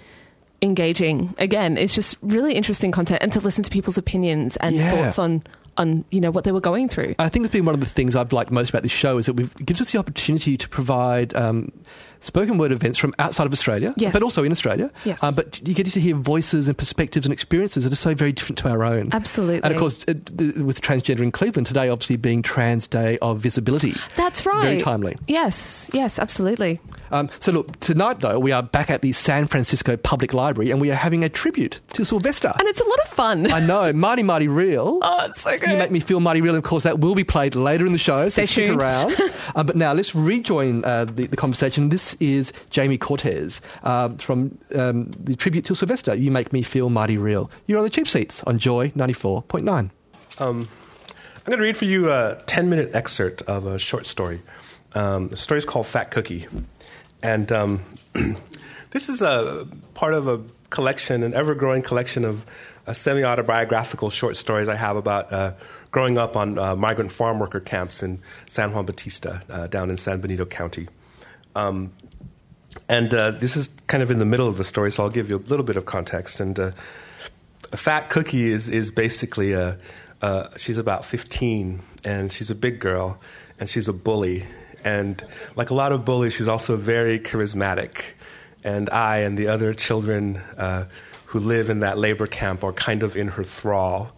engaging. 0.62 1.34
Again, 1.38 1.78
it's 1.78 1.94
just 1.94 2.16
really 2.20 2.54
interesting 2.54 2.92
content 2.92 3.22
and 3.22 3.32
to 3.32 3.40
listen 3.40 3.64
to 3.64 3.70
people's 3.70 3.96
opinions 3.96 4.56
and 4.56 4.76
Yeah. 4.76 4.90
thoughts 4.90 5.18
on, 5.18 5.42
on, 5.80 6.04
you 6.10 6.20
know, 6.20 6.30
what 6.30 6.44
they 6.44 6.52
were 6.52 6.60
going 6.60 6.88
through. 6.88 7.14
I 7.18 7.28
think 7.28 7.44
it's 7.46 7.52
been 7.52 7.64
one 7.64 7.74
of 7.74 7.80
the 7.80 7.86
things 7.86 8.14
I've 8.14 8.32
liked 8.32 8.50
most 8.50 8.70
about 8.70 8.82
this 8.82 8.92
show 8.92 9.18
is 9.18 9.26
that 9.26 9.38
it 9.40 9.66
gives 9.66 9.80
us 9.80 9.90
the 9.92 9.98
opportunity 9.98 10.56
to 10.56 10.68
provide 10.68 11.34
um, 11.34 11.72
spoken 12.20 12.58
word 12.58 12.70
events 12.70 12.98
from 12.98 13.14
outside 13.18 13.46
of 13.46 13.52
Australia, 13.52 13.90
Yes. 13.96 14.12
but 14.12 14.22
also 14.22 14.44
in 14.44 14.52
Australia. 14.52 14.90
Yes. 15.04 15.22
Uh, 15.24 15.32
but 15.32 15.66
you 15.66 15.74
get 15.74 15.86
to 15.86 16.00
hear 16.00 16.14
voices 16.14 16.68
and 16.68 16.76
perspectives 16.76 17.24
and 17.26 17.32
experiences 17.32 17.84
that 17.84 17.92
are 17.92 17.96
so 17.96 18.14
very 18.14 18.30
different 18.32 18.58
to 18.58 18.68
our 18.68 18.84
own. 18.84 19.08
Absolutely. 19.12 19.62
And 19.62 19.72
of 19.72 19.80
course, 19.80 20.04
the- 20.04 20.62
with 20.62 20.80
transgender 20.82 21.20
in 21.20 21.32
Cleveland 21.32 21.66
today, 21.66 21.88
obviously 21.88 22.16
being 22.16 22.42
Trans 22.42 22.86
Day 22.86 23.16
of 23.22 23.40
Visibility. 23.40 23.94
That's 24.16 24.44
right. 24.44 24.62
Very 24.62 24.80
timely. 24.80 25.16
Yes, 25.28 25.88
yes, 25.94 26.18
absolutely. 26.18 26.78
Um, 27.12 27.28
so 27.40 27.50
look, 27.50 27.80
tonight 27.80 28.20
though, 28.20 28.38
we 28.38 28.52
are 28.52 28.62
back 28.62 28.88
at 28.90 29.02
the 29.02 29.12
San 29.12 29.46
Francisco 29.48 29.96
Public 29.96 30.32
Library 30.34 30.70
and 30.70 30.80
we 30.80 30.90
are 30.92 30.96
having 30.96 31.24
a 31.24 31.28
tribute 31.28 31.80
to 31.94 32.04
Sylvester. 32.04 32.52
And 32.58 32.68
it's 32.68 32.80
a 32.80 32.84
lot 32.84 33.00
of 33.00 33.08
fun. 33.08 33.50
I 33.50 33.58
know, 33.58 33.92
Mighty 33.94 34.22
Mighty 34.22 34.46
Real. 34.46 34.98
oh, 35.02 35.24
it's 35.24 35.40
so 35.40 35.58
good. 35.58 35.69
You 35.70 35.78
make 35.78 35.90
me 35.90 36.00
feel 36.00 36.20
mighty 36.20 36.40
real. 36.40 36.54
Of 36.54 36.62
course, 36.62 36.82
that 36.84 36.98
will 37.00 37.14
be 37.14 37.24
played 37.24 37.54
later 37.54 37.86
in 37.86 37.92
the 37.92 37.98
show. 37.98 38.28
Stay 38.28 38.42
so 38.42 38.52
stick 38.52 38.66
tuned. 38.66 38.82
around. 38.82 39.16
uh, 39.54 39.64
but 39.64 39.76
now 39.76 39.92
let's 39.92 40.14
rejoin 40.14 40.84
uh, 40.84 41.04
the, 41.04 41.26
the 41.26 41.36
conversation. 41.36 41.88
This 41.88 42.14
is 42.14 42.52
Jamie 42.70 42.98
Cortez 42.98 43.60
uh, 43.82 44.10
from 44.16 44.58
um, 44.74 45.10
the 45.12 45.36
tribute 45.36 45.64
to 45.66 45.74
Sylvester. 45.74 46.14
You 46.14 46.30
make 46.30 46.52
me 46.52 46.62
feel 46.62 46.90
mighty 46.90 47.16
real. 47.16 47.50
You're 47.66 47.78
on 47.78 47.84
the 47.84 47.90
cheap 47.90 48.08
seats 48.08 48.42
on 48.44 48.58
Joy 48.58 48.92
ninety 48.94 49.14
four 49.14 49.42
point 49.42 49.64
nine. 49.64 49.90
Um, 50.38 50.68
I'm 51.36 51.50
going 51.50 51.58
to 51.58 51.62
read 51.64 51.76
for 51.76 51.86
you 51.86 52.10
a 52.10 52.40
10 52.46 52.68
minute 52.68 52.94
excerpt 52.94 53.42
of 53.42 53.66
a 53.66 53.78
short 53.78 54.06
story. 54.06 54.42
Um, 54.94 55.28
the 55.28 55.36
story 55.36 55.58
is 55.58 55.64
called 55.64 55.86
Fat 55.86 56.10
Cookie. 56.10 56.46
And 57.22 57.50
um, 57.50 57.82
this 58.90 59.08
is 59.08 59.22
a 59.22 59.66
part 59.94 60.14
of 60.14 60.28
a 60.28 60.42
collection, 60.68 61.22
an 61.22 61.32
ever 61.32 61.54
growing 61.54 61.82
collection 61.82 62.24
of 62.24 62.44
uh, 62.90 62.92
semi 62.92 63.22
autobiographical 63.22 64.10
short 64.10 64.36
stories 64.36 64.68
I 64.68 64.74
have 64.74 64.96
about 64.96 65.32
uh, 65.32 65.52
growing 65.92 66.18
up 66.18 66.36
on 66.36 66.58
uh, 66.58 66.74
migrant 66.74 67.12
farm 67.12 67.38
worker 67.38 67.60
camps 67.60 68.02
in 68.02 68.20
San 68.48 68.72
Juan 68.72 68.84
Bautista, 68.84 69.42
uh, 69.48 69.68
down 69.68 69.90
in 69.90 69.96
San 69.96 70.20
Benito 70.20 70.44
County. 70.44 70.88
Um, 71.54 71.92
and 72.88 73.14
uh, 73.14 73.30
this 73.32 73.56
is 73.56 73.70
kind 73.86 74.02
of 74.02 74.10
in 74.10 74.18
the 74.18 74.24
middle 74.24 74.48
of 74.48 74.56
the 74.56 74.64
story, 74.64 74.90
so 74.90 75.04
I'll 75.04 75.10
give 75.10 75.30
you 75.30 75.36
a 75.36 75.44
little 75.46 75.64
bit 75.64 75.76
of 75.76 75.86
context. 75.86 76.40
And 76.40 76.58
uh, 76.58 76.72
a 77.72 77.76
fat 77.76 78.10
cookie 78.10 78.50
is, 78.50 78.68
is 78.68 78.90
basically 78.90 79.52
a, 79.52 79.78
uh, 80.20 80.48
she's 80.56 80.78
about 80.78 81.04
15, 81.04 81.80
and 82.04 82.32
she's 82.32 82.50
a 82.50 82.56
big 82.56 82.80
girl, 82.80 83.20
and 83.60 83.68
she's 83.68 83.86
a 83.86 83.92
bully. 83.92 84.46
And 84.84 85.24
like 85.54 85.70
a 85.70 85.74
lot 85.74 85.92
of 85.92 86.04
bullies, 86.04 86.34
she's 86.34 86.48
also 86.48 86.76
very 86.76 87.20
charismatic. 87.20 88.02
And 88.64 88.90
I 88.90 89.18
and 89.18 89.38
the 89.38 89.46
other 89.46 89.74
children 89.74 90.38
uh, 90.56 90.86
who 91.30 91.38
live 91.38 91.70
in 91.70 91.78
that 91.78 91.96
labor 91.96 92.26
camp 92.26 92.64
are 92.64 92.72
kind 92.72 93.04
of 93.04 93.16
in 93.16 93.28
her 93.28 93.44
thrall. 93.44 94.10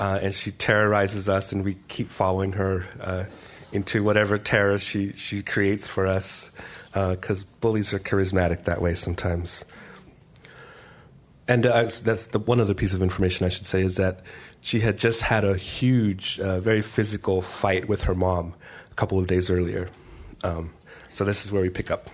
Uh, 0.00 0.18
and 0.20 0.34
she 0.34 0.50
terrorizes 0.50 1.28
us, 1.28 1.52
and 1.52 1.64
we 1.64 1.76
keep 1.86 2.10
following 2.10 2.52
her 2.52 2.84
uh, 3.00 3.24
into 3.70 4.02
whatever 4.02 4.36
terror 4.36 4.76
she, 4.76 5.12
she 5.12 5.42
creates 5.42 5.86
for 5.86 6.08
us, 6.08 6.50
because 6.92 7.44
bullies 7.44 7.94
are 7.94 8.00
charismatic 8.00 8.64
that 8.64 8.82
way 8.82 8.94
sometimes. 8.94 9.64
And 11.46 11.64
uh, 11.66 11.88
that's 12.02 12.26
the 12.26 12.40
one 12.40 12.60
other 12.60 12.74
piece 12.74 12.94
of 12.94 13.00
information 13.00 13.46
I 13.46 13.48
should 13.48 13.66
say 13.66 13.82
is 13.82 13.94
that 13.96 14.22
she 14.60 14.80
had 14.80 14.98
just 14.98 15.22
had 15.22 15.44
a 15.44 15.56
huge, 15.56 16.40
uh, 16.40 16.58
very 16.58 16.82
physical 16.82 17.40
fight 17.42 17.88
with 17.88 18.04
her 18.04 18.14
mom 18.14 18.54
a 18.90 18.94
couple 18.94 19.20
of 19.20 19.28
days 19.28 19.50
earlier. 19.50 19.88
Um, 20.42 20.72
so 21.12 21.24
this 21.24 21.44
is 21.44 21.52
where 21.52 21.62
we 21.62 21.70
pick 21.70 21.92
up. 21.92 22.10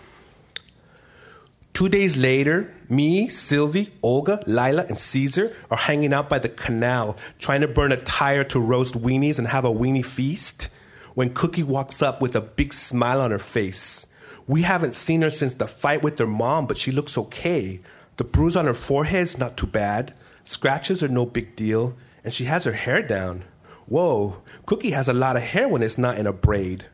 Two 1.75 1.89
days 1.89 2.19
later, 2.19 2.71
me, 2.91 3.29
Sylvie, 3.29 3.91
Olga, 4.03 4.43
Lila, 4.47 4.85
and 4.85 4.99
Caesar 4.99 5.57
are 5.71 5.79
hanging 5.79 6.13
out 6.13 6.29
by 6.29 6.39
the 6.39 6.51
canal 6.51 7.17
trying 7.39 7.63
to 7.63 7.69
burn 7.69 7.93
a 7.93 7.97
tire 7.97 8.45
to 8.45 8.61
roast 8.61 8.95
weenies 8.95 9.39
and 9.39 9.49
have 9.49 9.65
a 9.65 9.73
weenie 9.73 10.05
feast 10.05 10.69
when 11.15 11.33
Cookie 11.33 11.63
walks 11.63 12.03
up 12.03 12.21
with 12.21 12.37
a 12.37 12.43
big 12.43 12.75
smile 12.75 13.23
on 13.23 13.31
her 13.31 13.39
face. 13.39 14.07
We 14.47 14.63
haven't 14.63 14.95
seen 14.95 15.23
her 15.23 15.31
since 15.31 15.55
the 15.55 15.67
fight 15.67 16.03
with 16.03 16.19
her 16.19 16.27
mom, 16.27 16.67
but 16.67 16.77
she 16.77 16.93
looks 16.93 17.17
okay. 17.17 17.81
The 18.19 18.25
bruise 18.25 18.57
on 18.57 18.67
her 18.67 18.75
forehead 18.75 19.23
is 19.23 19.39
not 19.39 19.57
too 19.57 19.67
bad. 19.67 20.13
Scratches 20.45 21.03
are 21.03 21.09
no 21.09 21.25
big 21.25 21.57
deal, 21.57 21.97
and 22.23 22.35
she 22.35 22.45
has 22.45 22.65
her 22.65 22.73
hair 22.73 23.01
down. 23.01 23.45
Whoa, 23.87 24.43
Cookie 24.67 24.91
has 24.91 25.09
a 25.09 25.15
lot 25.15 25.37
of 25.37 25.43
hair 25.43 25.69
when 25.69 25.83
it's 25.83 25.97
not 25.97 26.19
in 26.19 26.27
a 26.27 26.33
braid. 26.35 26.85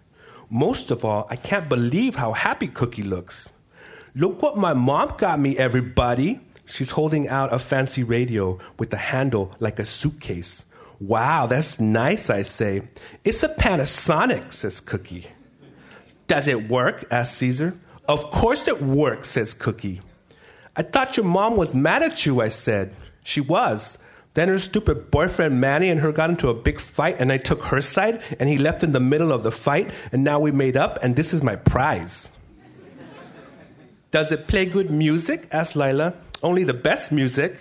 Most 0.49 0.93
of 0.93 1.05
all, 1.05 1.27
I 1.31 1.37
can't 1.37 1.69
believe 1.69 2.15
how 2.15 2.33
happy 2.33 2.69
Cookie 2.69 3.03
looks. 3.03 3.51
Look 4.15 4.43
what 4.43 4.57
my 4.57 4.75
mom 4.75 5.15
got 5.19 5.39
me, 5.39 5.57
everybody. 5.59 6.41
She's 6.67 6.91
holding 6.91 7.29
out 7.29 7.53
a 7.53 7.59
fancy 7.59 8.03
radio 8.03 8.59
with 8.79 8.93
a 8.93 8.97
handle 8.97 9.53
like 9.61 9.79
a 9.79 9.85
suitcase. 9.85 10.65
Wow, 11.01 11.47
that's 11.47 11.79
nice, 11.79 12.29
I 12.29 12.43
say. 12.43 12.83
It's 13.25 13.43
a 13.43 13.49
Panasonic, 13.49 14.53
says 14.53 14.81
Cookie. 14.81 15.27
Does 16.27 16.49
it 16.49 16.69
work? 16.69 17.07
asks 17.11 17.37
Caesar. 17.37 17.79
Of 18.09 18.31
course 18.31 18.67
it 18.67 18.83
works, 18.83 19.31
says 19.31 19.55
Cookie. 19.55 20.01
I 20.75 20.83
thought 20.83 21.17
your 21.17 21.27
mom 21.27 21.57
was 21.57 21.75
mad 21.75 22.03
at 22.03 22.27
you, 22.27 22.41
I 22.41 22.49
said. 22.49 22.95
She 23.23 23.41
was. 23.41 23.99
Then 24.35 24.49
her 24.49 24.59
stupid 24.59 25.11
boyfriend 25.11 25.61
Manny 25.61 25.89
and 25.89 26.01
her 26.01 26.13
got 26.13 26.31
into 26.31 26.49
a 26.49 26.55
big 26.55 26.81
fight, 26.81 27.17
and 27.19 27.33
I 27.33 27.39
took 27.39 27.63
her 27.65 27.81
side, 27.81 28.23
and 28.39 28.49
he 28.49 28.59
left 28.59 28.83
in 28.83 28.93
the 28.93 29.01
middle 29.01 29.33
of 29.33 29.43
the 29.43 29.53
fight, 29.53 29.91
and 30.13 30.23
now 30.23 30.39
we 30.39 30.51
made 30.51 30.77
up, 30.77 30.99
and 31.03 31.17
this 31.17 31.33
is 31.33 31.43
my 31.43 31.57
prize. 31.57 32.31
Does 34.11 34.33
it 34.33 34.49
play 34.49 34.65
good 34.65 34.91
music? 34.91 35.49
asked 35.53 35.77
Lila. 35.77 36.15
Only 36.43 36.65
the 36.65 36.75
best 36.75 37.13
music. 37.13 37.59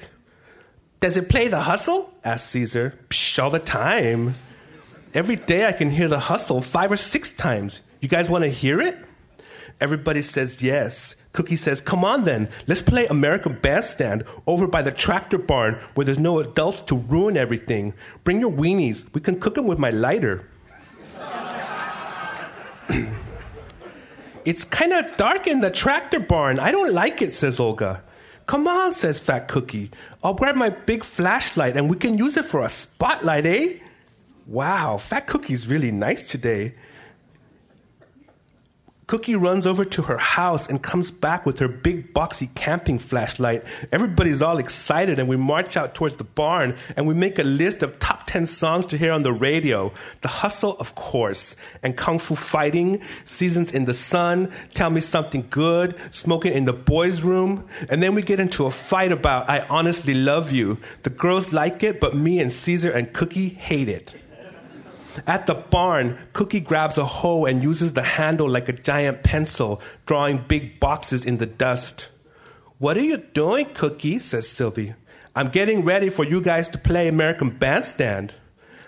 Does 1.00 1.18
it 1.18 1.30
play 1.30 1.48
the 1.48 1.62
hustle? 1.62 2.14
asked 2.24 2.48
Caesar. 2.52 2.98
Psh, 3.10 3.44
all 3.44 3.50
the 3.50 3.60
time. 3.60 4.36
Every 5.14 5.36
day 5.36 5.66
I 5.66 5.74
can 5.74 5.90
hear 5.90 6.08
the 6.08 6.20
hustle 6.20 6.62
five 6.62 6.92
or 6.92 6.98
six 6.98 7.32
times. 7.34 7.82
You 8.02 8.08
guys 8.08 8.30
want 8.30 8.44
to 8.44 8.50
hear 8.50 8.80
it? 8.80 8.98
Everybody 9.82 10.22
says 10.22 10.62
yes. 10.62 11.16
Cookie 11.34 11.56
says, 11.56 11.82
Come 11.82 12.04
on 12.04 12.24
then, 12.24 12.50
let's 12.66 12.82
play 12.82 13.06
American 13.08 13.60
Bandstand 13.62 14.24
over 14.48 14.68
by 14.68 14.82
the 14.82 14.92
tractor 14.92 15.38
barn 15.38 15.76
where 15.94 16.06
there's 16.06 16.18
no 16.18 16.40
adults 16.40 16.82
to 16.82 16.96
ruin 16.96 17.38
everything. 17.38 17.94
Bring 18.24 18.40
your 18.40 18.52
weenies. 18.52 19.06
We 19.14 19.22
can 19.22 19.40
cook 19.40 19.56
them 19.56 19.68
with 19.68 19.78
my 19.78 19.92
lighter. 19.92 20.48
It's 24.48 24.64
kind 24.64 24.94
of 24.94 25.06
dark 25.18 25.46
in 25.46 25.60
the 25.60 25.70
tractor 25.70 26.22
barn. 26.22 26.58
I 26.58 26.72
don't 26.72 26.94
like 26.94 27.22
it, 27.22 27.34
says 27.34 27.60
Olga. 27.60 28.02
Come 28.46 28.66
on, 28.66 28.94
says 28.94 29.20
Fat 29.20 29.50
Cookie. 29.50 29.92
I'll 30.24 30.36
grab 30.36 30.56
my 30.56 30.70
big 30.70 31.04
flashlight 31.04 31.76
and 31.76 31.90
we 31.90 31.98
can 31.98 32.18
use 32.18 32.38
it 32.38 32.46
for 32.46 32.64
a 32.64 32.70
spotlight, 32.70 33.46
eh? 33.46 33.74
Wow, 34.46 35.00
Fat 35.00 35.28
Cookie's 35.28 35.68
really 35.68 35.92
nice 35.92 36.30
today. 36.30 36.76
Cookie 39.08 39.38
runs 39.38 39.66
over 39.66 39.86
to 39.86 40.02
her 40.02 40.18
house 40.18 40.68
and 40.68 40.84
comes 40.84 41.12
back 41.12 41.46
with 41.46 41.60
her 41.60 41.70
big 41.70 42.14
boxy 42.14 42.54
camping 42.56 43.00
flashlight. 43.00 43.64
Everybody's 43.94 44.42
all 44.42 44.58
excited 44.58 45.18
and 45.18 45.30
we 45.30 45.38
march 45.38 45.78
out 45.78 45.96
towards 45.96 46.18
the 46.18 46.26
barn 46.26 46.78
and 46.98 47.08
we 47.08 47.14
make 47.14 47.40
a 47.40 47.44
list 47.44 47.84
of 47.84 47.98
top 48.00 48.28
10 48.28 48.46
songs 48.46 48.86
to 48.88 48.98
hear 48.98 49.14
on 49.14 49.24
the 49.24 49.32
radio. 49.32 49.94
The 50.24 50.28
Hustle, 50.28 50.76
of 50.80 50.94
course, 50.96 51.56
and 51.84 51.96
Kung 51.96 52.20
Fu 52.20 52.36
Fighting, 52.36 53.02
Seasons 53.24 53.72
in 53.72 53.86
the 53.86 53.94
Sun, 53.94 54.52
Tell 54.74 54.90
Me 54.90 55.00
Something 55.00 55.48
Good, 55.50 55.96
Smoking 56.12 56.52
in 56.52 56.66
the 56.66 56.74
Boys' 56.74 57.22
Room. 57.22 57.66
And 57.90 58.04
then 58.04 58.14
we 58.14 58.22
get 58.22 58.42
into 58.42 58.66
a 58.66 58.72
fight 58.72 59.14
about 59.14 59.50
I 59.50 59.62
Honestly 59.70 60.16
Love 60.16 60.52
You. 60.52 60.80
The 61.04 61.12
girls 61.12 61.54
like 61.54 61.82
it, 61.82 62.02
but 62.02 62.14
me 62.14 62.42
and 62.42 62.52
Caesar 62.52 62.92
and 62.92 63.14
Cookie 63.14 63.48
hate 63.48 63.88
it. 63.88 64.16
At 65.26 65.48
the 65.48 65.56
barn, 65.56 66.18
Cookie 66.34 66.60
grabs 66.60 66.98
a 66.98 67.06
hoe 67.06 67.46
and 67.46 67.64
uses 67.64 67.94
the 67.94 68.04
handle 68.04 68.50
like 68.50 68.70
a 68.70 68.74
giant 68.74 69.24
pencil, 69.24 69.82
drawing 70.06 70.46
big 70.48 70.80
boxes 70.80 71.26
in 71.26 71.38
the 71.38 71.46
dust. 71.46 72.10
What 72.78 72.98
are 72.98 73.04
you 73.04 73.18
doing, 73.18 73.74
Cookie? 73.74 74.20
says 74.20 74.48
Sylvie. 74.48 74.94
I'm 75.36 75.50
getting 75.50 75.84
ready 75.86 76.10
for 76.10 76.24
you 76.24 76.42
guys 76.42 76.70
to 76.70 76.78
play 76.78 77.08
American 77.08 77.50
Bandstand. 77.50 78.34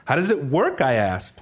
How 0.06 0.16
does 0.16 0.30
it 0.30 0.46
work? 0.46 0.82
I 0.82 0.94
asked. 0.94 1.40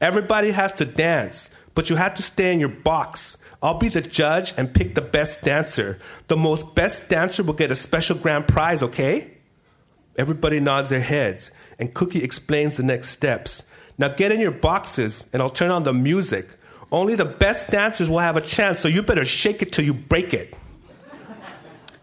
Everybody 0.00 0.50
has 0.50 0.72
to 0.74 0.84
dance, 0.84 1.50
but 1.74 1.90
you 1.90 1.96
have 1.96 2.14
to 2.14 2.22
stay 2.22 2.52
in 2.52 2.60
your 2.60 2.68
box. 2.68 3.36
I'll 3.62 3.78
be 3.78 3.88
the 3.88 4.00
judge 4.00 4.54
and 4.56 4.72
pick 4.72 4.94
the 4.94 5.00
best 5.00 5.42
dancer. 5.42 5.98
The 6.28 6.36
most 6.36 6.74
best 6.74 7.08
dancer 7.08 7.42
will 7.42 7.54
get 7.54 7.72
a 7.72 7.76
special 7.76 8.16
grand 8.16 8.46
prize, 8.46 8.82
okay? 8.82 9.32
Everybody 10.16 10.60
nods 10.60 10.88
their 10.88 11.00
heads, 11.00 11.50
and 11.78 11.94
Cookie 11.94 12.22
explains 12.22 12.76
the 12.76 12.82
next 12.82 13.10
steps. 13.10 13.62
Now 13.98 14.08
get 14.08 14.32
in 14.32 14.40
your 14.40 14.52
boxes 14.52 15.24
and 15.32 15.42
I'll 15.42 15.50
turn 15.50 15.70
on 15.70 15.82
the 15.82 15.92
music. 15.92 16.48
Only 16.90 17.16
the 17.16 17.24
best 17.24 17.70
dancers 17.70 18.08
will 18.08 18.20
have 18.20 18.36
a 18.36 18.40
chance, 18.40 18.78
so 18.78 18.88
you 18.88 19.02
better 19.02 19.24
shake 19.24 19.60
it 19.60 19.72
till 19.72 19.84
you 19.84 19.92
break 19.92 20.32
it. 20.32 20.54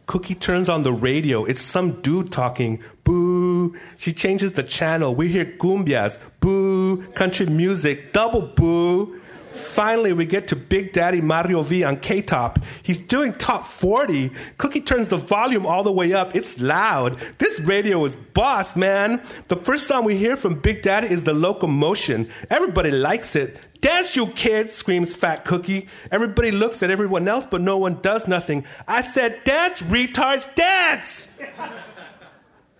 Cookie 0.05 0.35
turns 0.35 0.69
on 0.69 0.83
the 0.83 0.93
radio. 0.93 1.45
It's 1.45 1.61
some 1.61 2.01
dude 2.01 2.31
talking. 2.31 2.83
Boo. 3.03 3.75
She 3.97 4.13
changes 4.13 4.53
the 4.53 4.61
channel. 4.61 5.15
We 5.15 5.29
hear 5.29 5.45
cumbias. 5.45 6.19
Boo. 6.39 7.01
Country 7.13 7.47
music. 7.47 8.13
Double 8.13 8.41
boo. 8.41 9.19
Finally, 9.55 10.13
we 10.13 10.25
get 10.25 10.47
to 10.49 10.55
Big 10.55 10.93
Daddy 10.93 11.21
Mario 11.21 11.61
V 11.61 11.83
on 11.83 11.97
K 11.97 12.21
Top. 12.21 12.59
He's 12.83 12.99
doing 12.99 13.33
top 13.33 13.65
40. 13.65 14.31
Cookie 14.57 14.81
turns 14.81 15.09
the 15.09 15.17
volume 15.17 15.65
all 15.65 15.83
the 15.83 15.91
way 15.91 16.13
up. 16.13 16.35
It's 16.35 16.59
loud. 16.59 17.17
This 17.37 17.59
radio 17.59 18.03
is 18.05 18.15
boss, 18.15 18.75
man. 18.75 19.21
The 19.47 19.57
first 19.57 19.87
song 19.87 20.03
we 20.05 20.17
hear 20.17 20.37
from 20.37 20.59
Big 20.59 20.81
Daddy 20.81 21.07
is 21.07 21.23
The 21.23 21.33
Locomotion. 21.33 22.29
Everybody 22.49 22.91
likes 22.91 23.35
it. 23.35 23.59
Dance, 23.81 24.15
you 24.15 24.27
kids, 24.27 24.73
screams 24.73 25.15
Fat 25.15 25.45
Cookie. 25.45 25.87
Everybody 26.11 26.51
looks 26.51 26.81
at 26.83 26.91
everyone 26.91 27.27
else, 27.27 27.45
but 27.45 27.61
no 27.61 27.77
one 27.77 28.01
does 28.01 28.27
nothing. 28.27 28.65
I 28.87 29.01
said, 29.01 29.43
dance, 29.43 29.81
retards, 29.81 30.53
dance! 30.55 31.27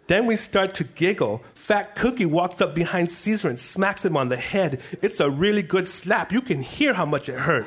Then 0.07 0.27
we 0.27 0.35
start 0.35 0.75
to 0.75 0.83
giggle. 0.83 1.43
Fat 1.65 1.95
Cookie 1.95 2.27
walks 2.27 2.61
up 2.61 2.75
behind 2.75 3.09
Caesar 3.09 3.49
and 3.49 3.57
smacks 3.57 4.05
him 4.05 4.15
on 4.15 4.29
the 4.29 4.37
head. 4.37 4.81
It's 5.01 5.19
a 5.19 5.31
really 5.31 5.63
good 5.63 5.87
slap. 5.87 6.31
You 6.31 6.39
can 6.39 6.61
hear 6.61 6.93
how 6.93 7.07
much 7.07 7.27
it 7.27 7.39
hurt. 7.39 7.65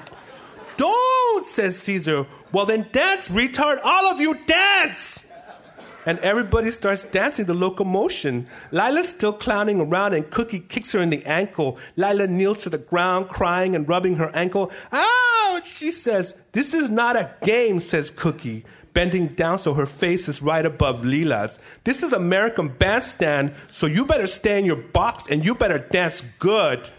Don't, 0.77 1.45
says 1.45 1.77
Caesar. 1.81 2.25
Well, 2.53 2.65
then 2.65 2.87
dance, 2.93 3.27
retard. 3.27 3.81
All 3.83 4.07
of 4.07 4.21
you 4.21 4.35
dance! 4.47 5.19
And 6.07 6.21
everybody 6.21 6.71
starts 6.71 7.07
dancing 7.07 7.47
the 7.47 7.55
locomotion. 7.55 8.47
Lila's 8.71 9.09
still 9.09 9.33
clowning 9.33 9.81
around, 9.81 10.15
and 10.15 10.31
Cookie 10.31 10.61
kicks 10.61 10.93
her 10.93 11.01
in 11.01 11.11
the 11.11 11.27
ankle. 11.27 11.77
Lila 11.97 12.29
kneels 12.29 12.63
to 12.63 12.71
the 12.71 12.79
ground, 12.79 13.29
crying 13.29 13.75
and 13.75 13.89
rubbing 13.89 14.15
her 14.15 14.31
ankle. 14.33 14.71
Ouch! 14.93 15.67
She 15.67 15.91
says, 15.91 16.37
This 16.53 16.73
is 16.73 16.89
not 16.89 17.17
a 17.17 17.35
game, 17.43 17.81
says 17.81 18.13
Cookie 18.13 18.65
bending 18.99 19.29
down 19.29 19.61
so 19.61 19.75
her 19.75 19.87
face 19.87 20.27
is 20.27 20.43
right 20.43 20.67
above 20.67 21.05
Lila's. 21.05 21.61
This 21.85 22.03
is 22.03 22.13
American 22.13 22.67
Bandstand, 22.67 23.55
so 23.69 23.87
you 23.87 24.05
better 24.05 24.27
stay 24.27 24.59
in 24.59 24.65
your 24.65 24.75
box 24.75 25.29
and 25.31 25.45
you 25.45 25.55
better 25.55 25.79
dance 25.79 26.25
good. 26.41 26.91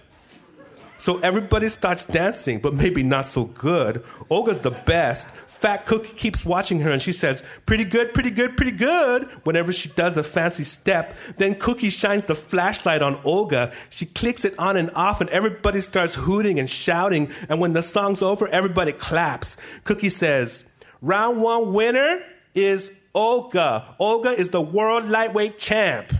So 0.97 1.17
everybody 1.19 1.67
starts 1.67 2.05
dancing, 2.05 2.59
but 2.61 2.73
maybe 2.73 3.03
not 3.03 3.25
so 3.25 3.43
good. 3.43 4.01
Olga's 4.29 4.61
the 4.61 4.71
best. 4.71 5.27
Fat 5.47 5.85
Cookie 5.85 6.13
keeps 6.13 6.45
watching 6.45 6.79
her 6.79 6.89
and 6.89 7.01
she 7.01 7.11
says, 7.11 7.43
Pretty 7.65 7.83
good, 7.83 8.13
pretty 8.13 8.31
good, 8.31 8.55
pretty 8.55 8.71
good, 8.71 9.23
whenever 9.43 9.73
she 9.73 9.89
does 9.89 10.15
a 10.15 10.23
fancy 10.23 10.63
step. 10.63 11.13
Then 11.35 11.55
Cookie 11.55 11.89
shines 11.89 12.23
the 12.23 12.35
flashlight 12.35 13.01
on 13.01 13.19
Olga. 13.25 13.73
She 13.89 14.05
clicks 14.05 14.45
it 14.45 14.57
on 14.57 14.77
and 14.77 14.89
off 14.91 15.19
and 15.19 15.29
everybody 15.31 15.81
starts 15.81 16.15
hooting 16.15 16.59
and 16.59 16.69
shouting. 16.69 17.29
And 17.49 17.59
when 17.59 17.73
the 17.73 17.83
song's 17.83 18.21
over, 18.21 18.47
everybody 18.47 18.93
claps. 18.93 19.57
Cookie 19.83 20.09
says, 20.09 20.63
Round 21.01 21.41
one 21.41 21.73
winner 21.73 22.21
is 22.53 22.91
Olga. 23.13 23.95
Olga 23.99 24.31
is 24.31 24.49
the 24.49 24.61
world 24.61 25.07
lightweight 25.09 25.57
champ. 25.57 26.13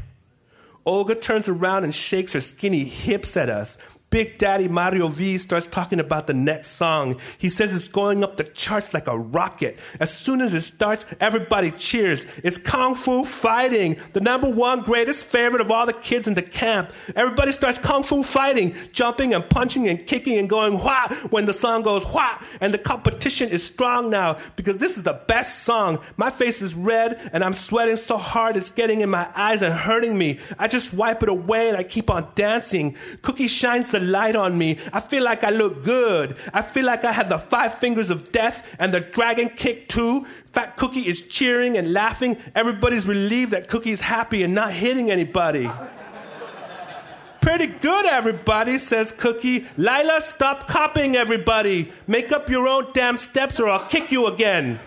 Olga 0.86 1.15
turns 1.15 1.48
around 1.48 1.84
and 1.84 1.94
shakes 1.94 2.34
her 2.34 2.42
skinny 2.42 2.84
hips 2.84 3.38
at 3.38 3.50
us. 3.50 3.78
Big 4.10 4.39
Daddy 4.39 4.67
Mario 4.67 5.08
V 5.08 5.38
starts 5.38 5.67
talking 5.67 6.00
about 6.00 6.26
the 6.26 6.34
next 6.34 6.69
song. 6.69 7.19
He 7.38 7.50
says 7.50 7.76
it's 7.76 7.88
going 7.88 8.24
up 8.24 8.38
the 8.38 8.43
charts 8.43 8.91
like 8.91 9.08
a 9.08 9.17
rocket. 9.17 9.78
As 10.00 10.12
soon 10.12 10.41
as 10.41 10.56
it 10.56 10.62
starts, 10.62 11.06
everybody 11.19 11.69
cheers. 11.72 12.26
It's 12.43 12.58
Kung 12.58 12.95
Fu 12.95 13.24
Fighting, 13.24 13.98
the 14.13 14.22
number 14.22 14.50
one 14.50 14.82
greatest 14.82 15.26
favorite 15.26 15.62
of 15.62 15.69
all 15.69 15.86
the 15.86 15.93
kids 15.93 16.28
in 16.28 16.34
the 16.34 16.41
camp. 16.41 16.91
Everybody 17.15 17.52
starts 17.52 17.78
Kung 17.78 18.02
Fu 18.02 18.24
Fighting, 18.24 18.76
jumping 18.93 19.36
and 19.36 19.48
punching 19.48 19.88
and 19.88 20.06
kicking 20.08 20.39
and 20.39 20.50
going 20.50 20.80
wha 20.80 21.08
when 21.30 21.45
the 21.45 21.54
song 21.54 21.84
goes 21.84 22.06
wha. 22.08 22.41
And 22.62 22.74
the 22.74 22.80
competition 22.80 23.50
is 23.50 23.63
strong 23.63 24.10
now 24.10 24.38
because 24.56 24.78
this 24.78 24.98
is 24.98 25.04
the 25.04 25.22
best 25.28 25.63
song. 25.63 26.00
My 26.17 26.32
face 26.32 26.63
is 26.63 26.74
red 26.74 27.30
and 27.32 27.43
I'm 27.43 27.54
sweating 27.54 27.98
so 27.98 28.17
hard 28.17 28.58
it's 28.58 28.72
getting 28.72 29.02
in 29.02 29.10
my 29.10 29.30
eyes 29.36 29.62
and 29.62 29.74
hurting 29.74 30.17
me. 30.17 30.39
I 30.58 30.67
just 30.67 30.93
wipe 30.93 31.22
it 31.22 31.30
away 31.30 31.69
and 31.69 31.78
I 31.78 31.84
keep 31.84 32.10
on 32.10 32.28
dancing. 32.34 32.95
Cookie 33.22 33.48
shines 33.48 33.91
the 33.91 33.99
light 34.00 34.36
on 34.36 34.58
me. 34.58 34.78
I 34.92 35.00
feel 35.00 35.24
like 35.24 35.44
I 35.44 35.50
look 35.50 35.84
good. 35.84 36.36
I 36.54 36.62
feel 36.62 36.86
like 36.86 37.06
I 37.06 37.12
have 37.12 37.30
the 37.30 37.38
five 37.38 37.76
fingers 37.80 38.10
of 38.10 38.32
death 38.32 38.66
and 38.80 38.94
the 38.94 39.00
dragon 39.00 39.50
kick 39.50 39.90
too. 39.90 40.26
Fat 40.54 40.78
Cookie 40.78 41.08
is 41.08 41.22
cheering 41.22 41.78
and 41.78 41.94
laughing. 41.94 42.38
Everybody's 42.56 43.06
relieved 43.06 43.52
that 43.52 43.70
Cookie's 43.70 44.02
happy 44.02 44.44
and 44.44 44.54
not 44.54 44.72
hitting 44.72 45.12
anybody. 45.12 45.70
Pretty 47.42 47.68
good, 47.68 48.06
everybody, 48.06 48.80
says 48.80 49.12
Cookie. 49.12 49.66
Lila, 49.78 50.22
stop 50.22 50.68
copying 50.68 51.16
everybody. 51.16 51.92
Make 52.06 52.32
up 52.32 52.50
your 52.50 52.68
own 52.68 52.88
damn 52.94 53.18
steps 53.18 53.60
or 53.60 53.70
I'll 53.70 53.88
kick 53.88 54.12
you 54.12 54.28
again. 54.28 54.80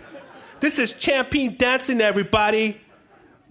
This 0.61 0.79
is 0.79 0.93
champion 0.93 1.57
dancing, 1.57 2.01
everybody. 2.01 2.81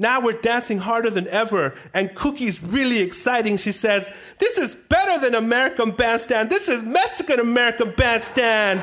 Now 0.01 0.19
we're 0.19 0.41
dancing 0.41 0.79
harder 0.79 1.11
than 1.11 1.27
ever, 1.27 1.75
and 1.93 2.15
Cookie's 2.15 2.63
really 2.63 3.01
exciting. 3.01 3.57
She 3.57 3.71
says, 3.71 4.09
This 4.39 4.57
is 4.57 4.73
better 4.73 5.19
than 5.19 5.35
American 5.35 5.91
Bandstand. 5.91 6.49
This 6.49 6.67
is 6.67 6.81
Mexican 6.81 7.39
American 7.39 7.93
Bandstand. 7.95 8.79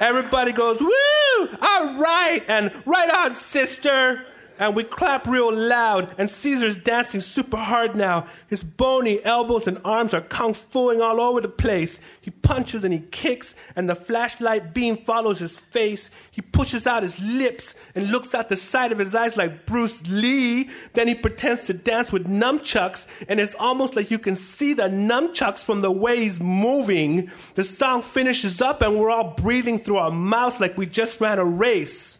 Everybody 0.00 0.52
goes, 0.52 0.80
Woo! 0.80 1.48
All 1.60 1.98
right! 1.98 2.42
And 2.48 2.72
right 2.86 3.10
on, 3.10 3.34
sister! 3.34 4.24
And 4.58 4.74
we 4.74 4.84
clap 4.84 5.26
real 5.26 5.52
loud, 5.52 6.14
and 6.18 6.28
Caesar's 6.28 6.76
dancing 6.76 7.20
super 7.20 7.56
hard 7.56 7.96
now. 7.96 8.26
His 8.48 8.62
bony 8.62 9.24
elbows 9.24 9.66
and 9.66 9.80
arms 9.84 10.14
are 10.14 10.20
kung 10.20 10.54
fuing 10.54 11.00
all 11.00 11.20
over 11.20 11.40
the 11.40 11.48
place. 11.48 12.00
He 12.20 12.30
punches 12.30 12.84
and 12.84 12.92
he 12.92 13.00
kicks, 13.00 13.54
and 13.76 13.88
the 13.88 13.94
flashlight 13.94 14.74
beam 14.74 14.96
follows 14.96 15.38
his 15.38 15.56
face. 15.56 16.10
He 16.30 16.42
pushes 16.42 16.86
out 16.86 17.02
his 17.02 17.18
lips 17.20 17.74
and 17.94 18.10
looks 18.10 18.34
out 18.34 18.48
the 18.48 18.56
side 18.56 18.92
of 18.92 18.98
his 18.98 19.14
eyes 19.14 19.36
like 19.36 19.66
Bruce 19.66 20.06
Lee. 20.06 20.70
Then 20.94 21.08
he 21.08 21.14
pretends 21.14 21.64
to 21.64 21.74
dance 21.74 22.10
with 22.10 22.26
nunchucks, 22.26 23.06
and 23.28 23.40
it's 23.40 23.54
almost 23.54 23.96
like 23.96 24.10
you 24.10 24.18
can 24.18 24.36
see 24.36 24.74
the 24.74 24.88
nunchucks 24.88 25.62
from 25.64 25.80
the 25.80 25.90
way 25.90 26.20
he's 26.20 26.40
moving. 26.40 27.30
The 27.54 27.64
song 27.64 28.02
finishes 28.02 28.60
up, 28.60 28.82
and 28.82 28.98
we're 28.98 29.10
all 29.10 29.34
breathing 29.34 29.78
through 29.78 29.98
our 29.98 30.10
mouths 30.10 30.60
like 30.60 30.76
we 30.76 30.86
just 30.86 31.20
ran 31.20 31.38
a 31.38 31.44
race. 31.44 32.18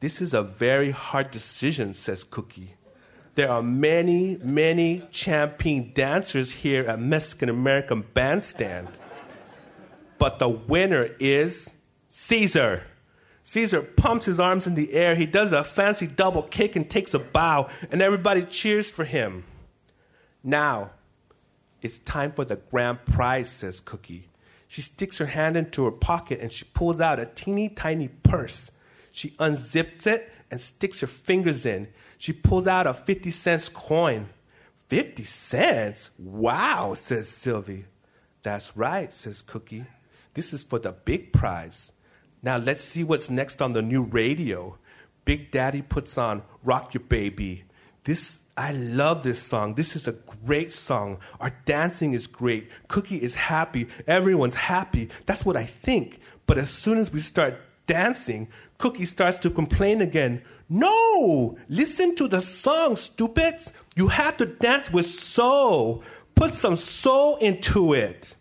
This 0.00 0.20
is 0.20 0.32
a 0.32 0.42
very 0.42 0.90
hard 0.90 1.30
decision, 1.30 1.92
says 1.92 2.24
Cookie. 2.24 2.74
There 3.34 3.50
are 3.50 3.62
many, 3.62 4.38
many 4.42 5.02
champion 5.10 5.92
dancers 5.94 6.50
here 6.50 6.84
at 6.84 7.00
Mexican 7.00 7.48
American 7.48 8.04
Bandstand. 8.14 8.88
But 10.18 10.38
the 10.38 10.48
winner 10.48 11.10
is 11.20 11.74
Caesar. 12.08 12.82
Caesar 13.44 13.82
pumps 13.82 14.26
his 14.26 14.40
arms 14.40 14.66
in 14.66 14.74
the 14.74 14.92
air. 14.92 15.14
He 15.14 15.26
does 15.26 15.52
a 15.52 15.64
fancy 15.64 16.06
double 16.06 16.42
kick 16.42 16.76
and 16.76 16.88
takes 16.88 17.14
a 17.14 17.18
bow, 17.18 17.68
and 17.90 18.02
everybody 18.02 18.42
cheers 18.42 18.90
for 18.90 19.04
him. 19.04 19.44
Now, 20.42 20.90
it's 21.80 21.98
time 22.00 22.32
for 22.32 22.44
the 22.44 22.56
grand 22.56 23.04
prize, 23.04 23.48
says 23.48 23.80
Cookie. 23.80 24.28
She 24.66 24.82
sticks 24.82 25.18
her 25.18 25.26
hand 25.26 25.56
into 25.56 25.84
her 25.84 25.90
pocket 25.90 26.40
and 26.40 26.52
she 26.52 26.64
pulls 26.66 27.00
out 27.00 27.18
a 27.18 27.26
teeny 27.26 27.68
tiny 27.68 28.08
purse. 28.08 28.70
She 29.18 29.30
unzips 29.30 30.06
it 30.06 30.32
and 30.48 30.60
sticks 30.60 31.00
her 31.00 31.08
fingers 31.08 31.66
in. 31.66 31.88
She 32.18 32.32
pulls 32.32 32.68
out 32.68 32.86
a 32.86 32.94
50 32.94 33.32
cents 33.32 33.68
coin. 33.68 34.28
50 34.90 35.24
cents? 35.24 36.10
Wow, 36.20 36.94
says 36.94 37.28
Sylvie. 37.28 37.86
That's 38.44 38.76
right, 38.76 39.12
says 39.12 39.42
Cookie. 39.42 39.86
This 40.34 40.52
is 40.52 40.62
for 40.62 40.78
the 40.78 40.92
big 40.92 41.32
prize. 41.32 41.90
Now 42.44 42.58
let's 42.58 42.80
see 42.80 43.02
what's 43.02 43.28
next 43.28 43.60
on 43.60 43.72
the 43.72 43.82
new 43.82 44.02
radio. 44.02 44.78
Big 45.24 45.50
Daddy 45.50 45.82
puts 45.82 46.16
on 46.16 46.44
Rock 46.62 46.94
Your 46.94 47.02
Baby. 47.02 47.64
This 48.04 48.44
I 48.56 48.70
love 48.70 49.24
this 49.24 49.42
song. 49.42 49.74
This 49.74 49.96
is 49.96 50.06
a 50.06 50.12
great 50.46 50.72
song. 50.72 51.18
Our 51.40 51.50
dancing 51.64 52.14
is 52.14 52.28
great. 52.28 52.70
Cookie 52.86 53.20
is 53.20 53.34
happy. 53.34 53.88
Everyone's 54.06 54.54
happy. 54.54 55.08
That's 55.26 55.44
what 55.44 55.56
I 55.56 55.64
think. 55.64 56.20
But 56.46 56.56
as 56.56 56.70
soon 56.70 56.98
as 56.98 57.12
we 57.12 57.18
start 57.18 57.60
dancing, 57.88 58.46
Cookie 58.78 59.06
starts 59.06 59.38
to 59.38 59.50
complain 59.50 60.00
again. 60.00 60.42
No! 60.68 61.58
Listen 61.68 62.14
to 62.14 62.28
the 62.28 62.40
song, 62.40 62.94
stupids! 62.94 63.72
You 63.96 64.06
have 64.06 64.36
to 64.36 64.46
dance 64.46 64.92
with 64.92 65.06
soul. 65.10 66.04
Put 66.36 66.54
some 66.54 66.76
soul 66.76 67.36
into 67.38 67.94
it. 67.94 68.36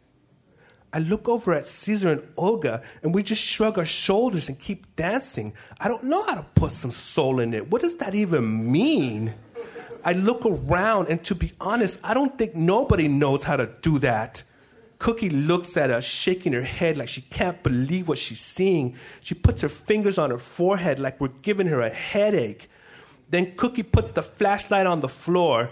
I 0.93 0.99
look 0.99 1.27
over 1.27 1.53
at 1.53 1.67
Caesar 1.67 2.11
and 2.11 2.23
Olga, 2.37 2.81
and 3.01 3.13
we 3.13 3.23
just 3.23 3.43
shrug 3.43 3.77
our 3.77 3.85
shoulders 3.85 4.47
and 4.47 4.59
keep 4.59 4.95
dancing. 4.95 5.53
I 5.79 5.87
don't 5.87 6.03
know 6.03 6.21
how 6.23 6.35
to 6.35 6.45
put 6.55 6.71
some 6.71 6.91
soul 6.91 7.39
in 7.39 7.53
it. 7.53 7.69
What 7.71 7.81
does 7.81 7.95
that 7.95 8.13
even 8.13 8.71
mean? 8.71 9.33
I 10.03 10.13
look 10.13 10.45
around, 10.45 11.07
and 11.09 11.23
to 11.25 11.35
be 11.35 11.53
honest, 11.59 11.99
I 12.03 12.13
don't 12.13 12.37
think 12.37 12.55
nobody 12.55 13.07
knows 13.07 13.43
how 13.43 13.57
to 13.57 13.67
do 13.81 13.99
that. 13.99 14.43
Cookie 14.99 15.29
looks 15.29 15.77
at 15.77 15.91
us, 15.91 16.03
shaking 16.03 16.53
her 16.53 16.63
head 16.63 16.97
like 16.97 17.09
she 17.09 17.21
can't 17.21 17.61
believe 17.61 18.07
what 18.07 18.17
she's 18.17 18.39
seeing. 18.39 18.95
She 19.21 19.35
puts 19.35 19.61
her 19.61 19.69
fingers 19.69 20.17
on 20.17 20.31
her 20.31 20.39
forehead 20.39 20.99
like 20.99 21.21
we're 21.21 21.27
giving 21.27 21.67
her 21.67 21.81
a 21.81 21.89
headache. 21.89 22.69
Then 23.29 23.55
Cookie 23.55 23.83
puts 23.83 24.11
the 24.11 24.23
flashlight 24.23 24.87
on 24.87 25.01
the 25.01 25.09
floor, 25.09 25.69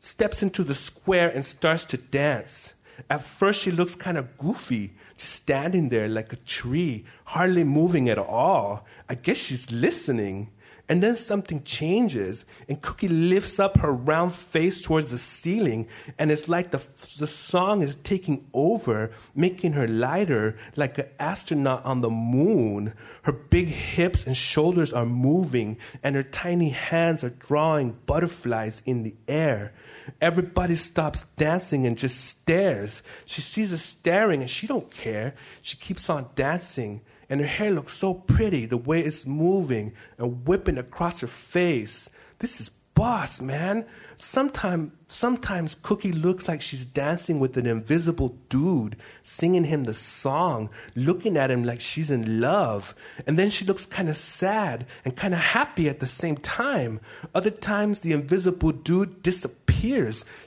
steps 0.00 0.42
into 0.42 0.64
the 0.64 0.74
square, 0.74 1.28
and 1.28 1.44
starts 1.44 1.84
to 1.86 1.96
dance. 1.96 2.72
At 3.10 3.24
first, 3.24 3.60
she 3.60 3.70
looks 3.70 3.94
kind 3.94 4.16
of 4.16 4.36
goofy, 4.38 4.94
just 5.16 5.32
standing 5.32 5.88
there 5.88 6.08
like 6.08 6.32
a 6.32 6.36
tree, 6.36 7.04
hardly 7.24 7.64
moving 7.64 8.08
at 8.08 8.18
all. 8.18 8.86
I 9.08 9.14
guess 9.14 9.36
she's 9.36 9.70
listening. 9.70 10.50
And 10.86 11.02
then 11.02 11.16
something 11.16 11.62
changes, 11.64 12.44
and 12.68 12.80
Cookie 12.82 13.08
lifts 13.08 13.58
up 13.58 13.78
her 13.78 13.90
round 13.90 14.34
face 14.34 14.82
towards 14.82 15.10
the 15.10 15.16
ceiling, 15.16 15.88
and 16.18 16.30
it's 16.30 16.46
like 16.46 16.72
the, 16.72 16.82
the 17.18 17.26
song 17.26 17.80
is 17.80 17.96
taking 17.96 18.46
over, 18.52 19.10
making 19.34 19.72
her 19.72 19.88
lighter, 19.88 20.58
like 20.76 20.98
an 20.98 21.08
astronaut 21.18 21.82
on 21.86 22.02
the 22.02 22.10
moon. 22.10 22.92
Her 23.22 23.32
big 23.32 23.68
hips 23.68 24.26
and 24.26 24.36
shoulders 24.36 24.92
are 24.92 25.06
moving, 25.06 25.78
and 26.02 26.16
her 26.16 26.22
tiny 26.22 26.68
hands 26.68 27.24
are 27.24 27.30
drawing 27.30 27.96
butterflies 28.04 28.82
in 28.84 29.04
the 29.04 29.16
air. 29.26 29.72
Everybody 30.20 30.76
stops 30.76 31.24
dancing 31.38 31.86
and 31.86 31.96
just 31.96 32.26
stares. 32.26 33.02
She 33.24 33.40
sees 33.40 33.72
us 33.72 33.82
staring, 33.82 34.42
and 34.42 34.50
she 34.50 34.66
don't 34.66 34.90
care. 34.90 35.34
She 35.62 35.78
keeps 35.78 36.10
on 36.10 36.28
dancing 36.34 37.00
and 37.34 37.40
her 37.40 37.48
hair 37.48 37.72
looks 37.72 37.94
so 37.94 38.14
pretty 38.14 38.64
the 38.64 38.76
way 38.76 39.00
it's 39.00 39.26
moving 39.26 39.92
and 40.18 40.46
whipping 40.46 40.78
across 40.78 41.18
her 41.18 41.26
face. 41.26 42.08
This 42.38 42.60
is 42.60 42.70
boss, 42.94 43.40
man. 43.40 43.86
Sometimes, 44.14 44.92
sometimes 45.08 45.74
Cookie 45.82 46.12
looks 46.12 46.46
like 46.46 46.62
she's 46.62 46.86
dancing 46.86 47.40
with 47.40 47.56
an 47.56 47.66
invisible 47.66 48.38
dude, 48.48 48.94
singing 49.24 49.64
him 49.64 49.82
the 49.82 49.94
song, 49.94 50.70
looking 50.94 51.36
at 51.36 51.50
him 51.50 51.64
like 51.64 51.80
she's 51.80 52.12
in 52.12 52.40
love. 52.40 52.94
And 53.26 53.36
then 53.36 53.50
she 53.50 53.64
looks 53.64 53.84
kind 53.84 54.08
of 54.08 54.16
sad 54.16 54.86
and 55.04 55.16
kind 55.16 55.34
of 55.34 55.40
happy 55.40 55.88
at 55.88 55.98
the 55.98 56.06
same 56.06 56.36
time. 56.36 57.00
Other 57.34 57.50
times, 57.50 57.98
the 57.98 58.12
invisible 58.12 58.70
dude 58.70 59.24
disappears. 59.24 59.63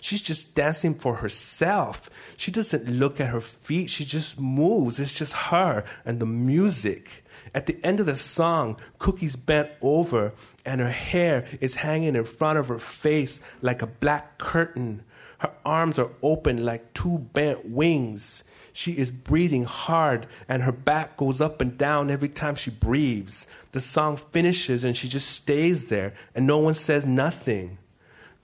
She's 0.01 0.21
just 0.21 0.55
dancing 0.55 0.93
for 0.95 1.15
herself. 1.15 2.09
She 2.35 2.51
doesn't 2.51 2.87
look 2.87 3.19
at 3.19 3.29
her 3.29 3.41
feet, 3.41 3.89
she 3.89 4.05
just 4.05 4.39
moves. 4.39 4.99
It's 4.99 5.13
just 5.13 5.33
her 5.33 5.83
and 6.05 6.19
the 6.19 6.25
music. 6.25 7.23
At 7.53 7.65
the 7.65 7.79
end 7.83 7.99
of 7.99 8.05
the 8.05 8.15
song, 8.15 8.77
Cookie's 8.99 9.35
bent 9.35 9.69
over 9.81 10.33
and 10.65 10.81
her 10.81 10.91
hair 10.91 11.45
is 11.61 11.75
hanging 11.75 12.15
in 12.15 12.25
front 12.25 12.59
of 12.59 12.67
her 12.67 12.79
face 12.79 13.41
like 13.61 13.81
a 13.81 13.87
black 13.87 14.37
curtain. 14.37 15.03
Her 15.39 15.51
arms 15.65 15.99
are 15.99 16.09
open 16.21 16.65
like 16.65 16.93
two 16.93 17.19
bent 17.19 17.65
wings. 17.65 18.43
She 18.73 18.93
is 18.93 19.09
breathing 19.09 19.63
hard, 19.63 20.27
and 20.47 20.61
her 20.61 20.71
back 20.71 21.17
goes 21.17 21.41
up 21.41 21.61
and 21.61 21.77
down 21.79 22.11
every 22.11 22.29
time 22.29 22.53
she 22.53 22.69
breathes. 22.69 23.47
The 23.71 23.81
song 23.81 24.17
finishes, 24.17 24.83
and 24.83 24.95
she 24.95 25.09
just 25.09 25.29
stays 25.29 25.89
there, 25.89 26.13
and 26.35 26.45
no 26.45 26.59
one 26.59 26.75
says 26.75 27.03
nothing. 27.03 27.79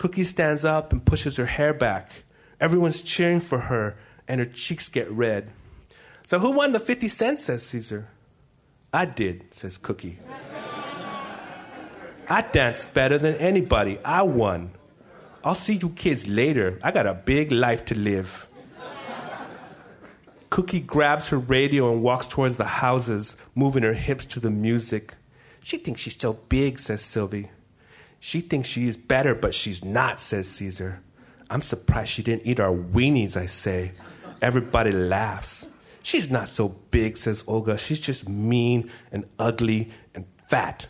Cookie 0.03 0.25
stands 0.25 0.65
up 0.65 0.91
and 0.91 1.05
pushes 1.05 1.37
her 1.37 1.45
hair 1.45 1.73
back. 1.73 2.11
Everyone's 2.59 2.99
cheering 2.99 3.39
for 3.39 3.57
her, 3.57 3.95
and 4.27 4.39
her 4.41 4.45
cheeks 4.45 4.89
get 4.89 5.09
red. 5.09 5.49
So, 6.25 6.39
who 6.39 6.51
won 6.51 6.73
the 6.73 6.79
50 6.81 7.07
cents? 7.07 7.45
says 7.45 7.63
Caesar. 7.67 8.09
I 8.91 9.05
did, 9.05 9.45
says 9.51 9.77
Cookie. 9.77 10.19
I 12.27 12.41
danced 12.41 12.93
better 12.93 13.17
than 13.17 13.35
anybody. 13.35 13.97
I 14.03 14.23
won. 14.23 14.71
I'll 15.41 15.55
see 15.55 15.75
you 15.75 15.91
kids 15.91 16.27
later. 16.27 16.81
I 16.83 16.91
got 16.91 17.07
a 17.07 17.13
big 17.13 17.53
life 17.53 17.85
to 17.85 17.95
live. 17.95 18.49
Cookie 20.49 20.81
grabs 20.81 21.29
her 21.29 21.37
radio 21.37 21.93
and 21.93 22.03
walks 22.03 22.27
towards 22.27 22.57
the 22.57 22.65
houses, 22.65 23.37
moving 23.55 23.83
her 23.83 23.93
hips 23.93 24.25
to 24.25 24.41
the 24.41 24.51
music. 24.51 25.13
She 25.61 25.77
thinks 25.77 26.01
she's 26.01 26.19
so 26.19 26.33
big, 26.33 26.77
says 26.77 27.01
Sylvie. 27.01 27.51
She 28.25 28.39
thinks 28.39 28.69
she 28.69 28.87
is 28.87 28.95
better, 28.95 29.35
but 29.35 29.53
she's 29.53 29.83
not, 29.83 30.21
says 30.21 30.47
Caesar. 30.47 31.01
I'm 31.49 31.61
surprised 31.61 32.09
she 32.09 32.23
didn't 32.23 32.47
eat 32.47 32.57
our 32.57 32.73
weenies, 32.73 33.35
I 33.35 33.47
say. 33.47 33.91
Everybody 34.41 34.93
laughs. 34.93 35.65
She's 36.03 36.29
not 36.29 36.47
so 36.47 36.69
big, 36.69 37.17
says 37.17 37.43
Olga. 37.47 37.77
She's 37.77 37.99
just 37.99 38.29
mean 38.29 38.89
and 39.11 39.25
ugly 39.37 39.91
and 40.15 40.23
fat. 40.47 40.87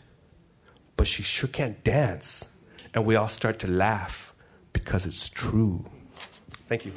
But 0.95 1.07
she 1.07 1.23
sure 1.23 1.49
can't 1.49 1.83
dance. 1.83 2.47
And 2.93 3.03
we 3.03 3.15
all 3.15 3.29
start 3.29 3.57
to 3.59 3.67
laugh 3.67 4.31
because 4.71 5.07
it's 5.07 5.27
true. 5.27 5.83
Thank 6.69 6.85
you. 6.85 6.93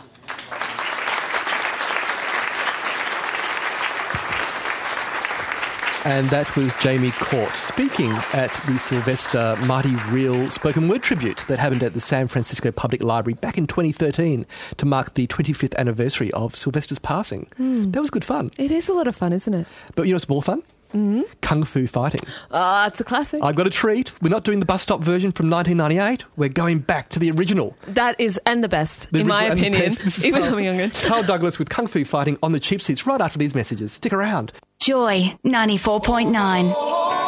And 6.06 6.30
that 6.30 6.54
was 6.54 6.72
Jamie 6.74 7.10
Court 7.10 7.50
speaking 7.56 8.12
at 8.32 8.52
the 8.68 8.78
Sylvester 8.78 9.58
Mighty 9.66 9.96
Real 10.08 10.48
spoken 10.52 10.86
word 10.86 11.02
tribute 11.02 11.44
that 11.48 11.58
happened 11.58 11.82
at 11.82 11.94
the 11.94 12.00
San 12.00 12.28
Francisco 12.28 12.70
Public 12.70 13.02
Library 13.02 13.34
back 13.34 13.58
in 13.58 13.66
2013 13.66 14.46
to 14.76 14.86
mark 14.86 15.14
the 15.14 15.26
25th 15.26 15.74
anniversary 15.74 16.30
of 16.30 16.54
Sylvester's 16.54 17.00
passing. 17.00 17.48
Hmm. 17.56 17.90
That 17.90 18.00
was 18.00 18.10
good 18.10 18.24
fun. 18.24 18.52
It 18.56 18.70
is 18.70 18.88
a 18.88 18.94
lot 18.94 19.08
of 19.08 19.16
fun, 19.16 19.32
isn't 19.32 19.52
it? 19.52 19.66
But 19.96 20.02
you 20.06 20.12
know 20.12 20.14
what's 20.14 20.28
more 20.28 20.44
fun? 20.44 20.62
Mm-hmm. 20.94 21.22
Kung 21.42 21.64
Fu 21.64 21.86
fighting. 21.86 22.20
Ah, 22.50 22.86
it's 22.86 23.00
a 23.00 23.04
classic. 23.04 23.42
I've 23.42 23.56
got 23.56 23.66
a 23.66 23.70
treat. 23.70 24.10
We're 24.22 24.30
not 24.30 24.44
doing 24.44 24.60
the 24.60 24.66
bus 24.66 24.82
stop 24.82 25.00
version 25.02 25.32
from 25.32 25.50
1998. 25.50 26.24
We're 26.36 26.48
going 26.48 26.78
back 26.78 27.10
to 27.10 27.18
the 27.18 27.30
original. 27.32 27.76
that 27.88 28.18
is, 28.20 28.40
and 28.46 28.62
the 28.64 28.68
best, 28.68 29.10
The 29.12 29.20
in 29.20 29.26
my 29.26 29.48
original 29.48 29.52
and 29.52 29.60
the 29.60 29.66
opinion, 29.78 29.90
best. 29.92 30.04
This 30.04 30.18
is 30.18 30.26
even 30.26 30.40
Carl- 30.40 30.52
though 30.52 30.58
I'm 30.58 30.64
younger. 30.64 30.90
Carl 31.06 31.22
Douglas 31.22 31.58
with 31.58 31.68
Kung 31.68 31.86
Fu 31.86 32.04
fighting 32.04 32.38
on 32.42 32.52
the 32.52 32.60
cheap 32.60 32.80
seats 32.82 33.06
right 33.06 33.20
after 33.20 33.38
these 33.38 33.54
messages. 33.54 33.92
Stick 33.92 34.12
around. 34.12 34.52
Joy 34.78 35.36
94.9. 35.44 37.25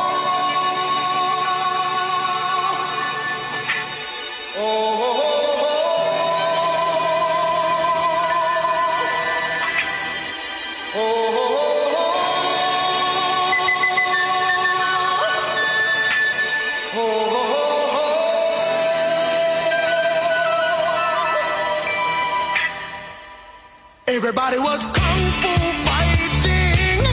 Everybody 24.51 24.77
was 24.77 24.87
kung 24.87 25.31
fu 25.43 25.53
fighting. 25.85 27.05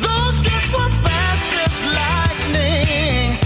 Those 0.00 0.40
kids 0.40 0.72
were 0.72 0.88
fast 1.04 1.50
as 1.60 1.76
lightning. 2.48 3.36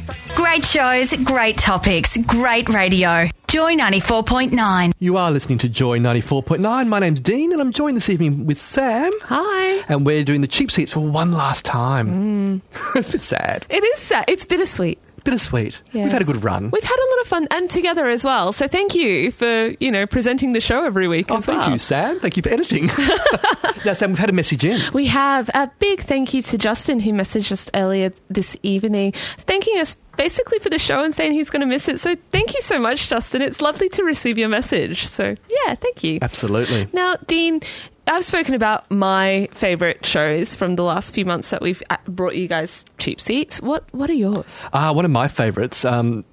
Fact, 0.00 0.34
Great 0.34 0.64
shows, 0.64 1.14
great 1.22 1.58
topics, 1.58 2.16
great 2.26 2.68
radio. 2.70 3.28
Joy 3.46 3.76
94.9. 3.76 4.92
You 4.98 5.16
are 5.16 5.30
listening 5.30 5.58
to 5.58 5.68
Joy 5.68 6.00
94.9. 6.00 6.88
My 6.88 6.98
name's 6.98 7.20
Dene, 7.20 7.52
and 7.52 7.60
I'm 7.60 7.70
joined 7.70 7.96
this 7.96 8.08
evening 8.08 8.44
with 8.46 8.58
Sam. 8.58 9.12
Hi. 9.22 9.84
And 9.88 10.04
we're 10.04 10.24
doing 10.24 10.40
the 10.40 10.48
cheap 10.48 10.72
seats 10.72 10.92
for 10.92 10.98
one 10.98 11.30
last 11.30 11.64
time. 11.64 12.60
Mm. 12.64 12.96
it's 12.96 13.10
a 13.10 13.12
bit 13.12 13.22
sad. 13.22 13.64
It 13.68 13.84
is 13.84 14.00
sad. 14.00 14.24
It's 14.26 14.44
bittersweet. 14.44 14.98
Bittersweet. 15.24 15.80
Yes. 15.92 16.04
We've 16.04 16.12
had 16.12 16.22
a 16.22 16.24
good 16.24 16.44
run. 16.44 16.70
We've 16.70 16.82
had 16.84 16.96
a 16.96 17.08
lot 17.10 17.20
of 17.22 17.26
fun 17.26 17.48
and 17.50 17.70
together 17.70 18.08
as 18.08 18.24
well. 18.24 18.52
So 18.52 18.68
thank 18.68 18.94
you 18.94 19.30
for, 19.32 19.74
you 19.80 19.90
know, 19.90 20.06
presenting 20.06 20.52
the 20.52 20.60
show 20.60 20.84
every 20.84 21.08
week 21.08 21.26
Oh, 21.30 21.40
thank 21.40 21.60
well. 21.60 21.70
you, 21.70 21.78
Sam. 21.78 22.20
Thank 22.20 22.36
you 22.36 22.42
for 22.42 22.50
editing. 22.50 22.86
now, 23.84 23.92
Sam, 23.94 24.10
we've 24.10 24.18
had 24.18 24.30
a 24.30 24.34
message 24.34 24.64
in. 24.64 24.78
We 24.92 25.06
have 25.06 25.48
a 25.54 25.70
big 25.78 26.02
thank 26.02 26.34
you 26.34 26.42
to 26.42 26.58
Justin 26.58 27.00
who 27.00 27.12
messaged 27.12 27.50
us 27.52 27.68
earlier 27.74 28.12
this 28.30 28.56
evening, 28.62 29.12
thanking 29.38 29.78
us 29.78 29.96
basically 30.16 30.58
for 30.60 30.68
the 30.70 30.78
show 30.78 31.02
and 31.02 31.14
saying 31.14 31.32
he's 31.32 31.50
going 31.50 31.60
to 31.60 31.66
miss 31.66 31.88
it. 31.88 31.98
So 32.00 32.14
thank 32.30 32.54
you 32.54 32.60
so 32.60 32.78
much, 32.78 33.08
Justin. 33.08 33.42
It's 33.42 33.60
lovely 33.60 33.88
to 33.90 34.04
receive 34.04 34.38
your 34.38 34.48
message. 34.48 35.06
So 35.06 35.34
yeah, 35.48 35.74
thank 35.74 36.04
you. 36.04 36.18
Absolutely. 36.22 36.88
Now, 36.92 37.16
Dene, 37.26 37.60
I've 38.06 38.24
spoken 38.24 38.54
about 38.54 38.90
my 38.90 39.48
favourite 39.52 40.04
shows 40.04 40.54
from 40.54 40.76
the 40.76 40.82
last 40.84 41.14
few 41.14 41.24
months 41.24 41.50
that 41.50 41.62
we've 41.62 41.82
uh, 41.90 41.96
brought 42.06 42.34
you 42.36 42.46
guys 42.48 42.84
cheap 42.98 43.20
seats. 43.20 43.60
What 43.62 43.84
What 43.92 44.10
are 44.10 44.14
yours? 44.14 44.66
Uh, 44.72 44.92
one 44.92 45.04
of 45.04 45.10
my 45.10 45.26
favourites 45.28 45.84
um, 45.84 46.24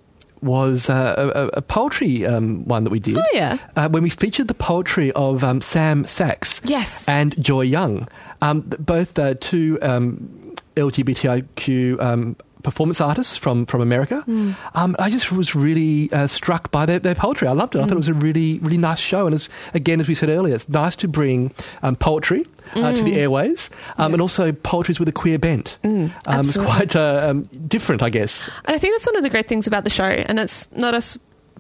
was 0.42 0.90
uh, 0.90 1.16
a, 1.18 1.40
a- 1.46 1.48
a 1.60 1.62
poetry 1.62 2.26
um, 2.26 2.66
one 2.66 2.84
that 2.84 2.90
we 2.90 3.00
did. 3.00 3.18
Oh, 3.18 3.24
yeah. 3.34 3.58
Uh, 3.76 3.88
when 3.90 4.04
we 4.04 4.10
featured 4.10 4.48
the 4.48 4.54
poetry 4.54 5.12
of 5.14 5.44
um, 5.44 5.62
Sam 5.62 6.06
Sax. 6.06 6.60
Yes. 6.66 7.08
And 7.08 7.42
Joy 7.42 7.62
Young. 7.62 8.08
Um, 8.42 8.62
both 8.62 9.18
uh, 9.20 9.36
two 9.40 9.78
um, 9.82 10.56
LGBTIQ 10.76 12.02
um, 12.02 12.36
performance 12.62 13.02
artists 13.02 13.38
from, 13.38 13.66
from 13.66 13.82
America. 13.82 14.22
Hmm. 14.22 14.52
Um, 14.76 14.96
I 15.00 15.10
just 15.10 15.32
was 15.32 15.56
really 15.56 16.12
uh, 16.12 16.28
struck 16.28 16.72
by 16.72 16.86
their, 16.86 17.00
their 17.00 17.16
poetry. 17.16 17.48
I 17.48 17.52
loved 17.54 17.76
it. 17.76 17.80
I 17.80 17.82
Hmm. 17.84 17.90
thought 17.90 17.96
it 17.96 17.98
was 17.98 18.08
a 18.08 18.14
really, 18.14 18.60
really 18.60 18.78
nice 18.78 19.00
show. 19.00 19.26
And 19.26 19.36
it's, 19.36 19.50
again, 19.74 20.00
as 20.00 20.08
we 20.08 20.16
said 20.16 20.30
earlier, 20.30 20.56
it's 20.56 20.70
nice 20.70 20.96
to 20.98 21.08
bring 21.08 21.54
um, 21.84 21.96
poetry 21.96 22.46
uh, 22.76 22.94
to 22.94 23.04
the 23.04 23.16
airways 23.20 23.70
um, 23.98 24.14
and 24.14 24.22
also 24.22 24.52
poetries 24.52 25.00
with 25.00 25.10
a 25.10 25.12
queer 25.12 25.38
bent. 25.40 25.78
um, 25.84 26.12
it's 26.28 26.56
Hmm. 26.56 26.64
quite 26.66 26.96
uh, 26.96 27.28
um, 27.30 27.44
different, 27.68 28.02
I 28.02 28.10
guess. 28.10 28.50
And 28.66 28.76
I 28.76 28.80
think 28.80 28.94
that's 28.94 29.06
one 29.08 29.18
of 29.18 29.24
the 29.24 29.30
great 29.30 29.48
things 29.48 29.68
about 29.68 29.84
the 29.84 29.90
show, 29.90 30.06
and 30.06 30.40
it's 30.40 30.70
not 30.72 30.94
us 30.94 31.18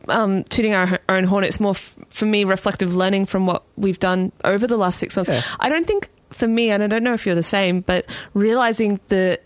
um, 0.07 0.43
tooting 0.45 0.73
our 0.73 0.99
own 1.09 1.25
horn. 1.25 1.43
It's 1.43 1.59
more, 1.59 1.71
f- 1.75 1.95
for 2.09 2.25
me, 2.25 2.43
reflective 2.45 2.95
learning 2.95 3.25
from 3.25 3.45
what 3.45 3.63
we've 3.75 3.99
done 3.99 4.31
over 4.45 4.65
the 4.67 4.77
last 4.77 4.99
six 4.99 5.15
months. 5.17 5.29
Yeah. 5.29 5.41
I 5.59 5.67
don't 5.69 5.85
think, 5.85 6.09
for 6.29 6.47
me, 6.47 6.71
and 6.71 6.81
I 6.81 6.87
don't 6.87 7.03
know 7.03 7.13
if 7.13 7.25
you're 7.25 7.35
the 7.35 7.43
same, 7.43 7.81
but 7.81 8.05
realizing 8.33 8.99
the 9.09 9.37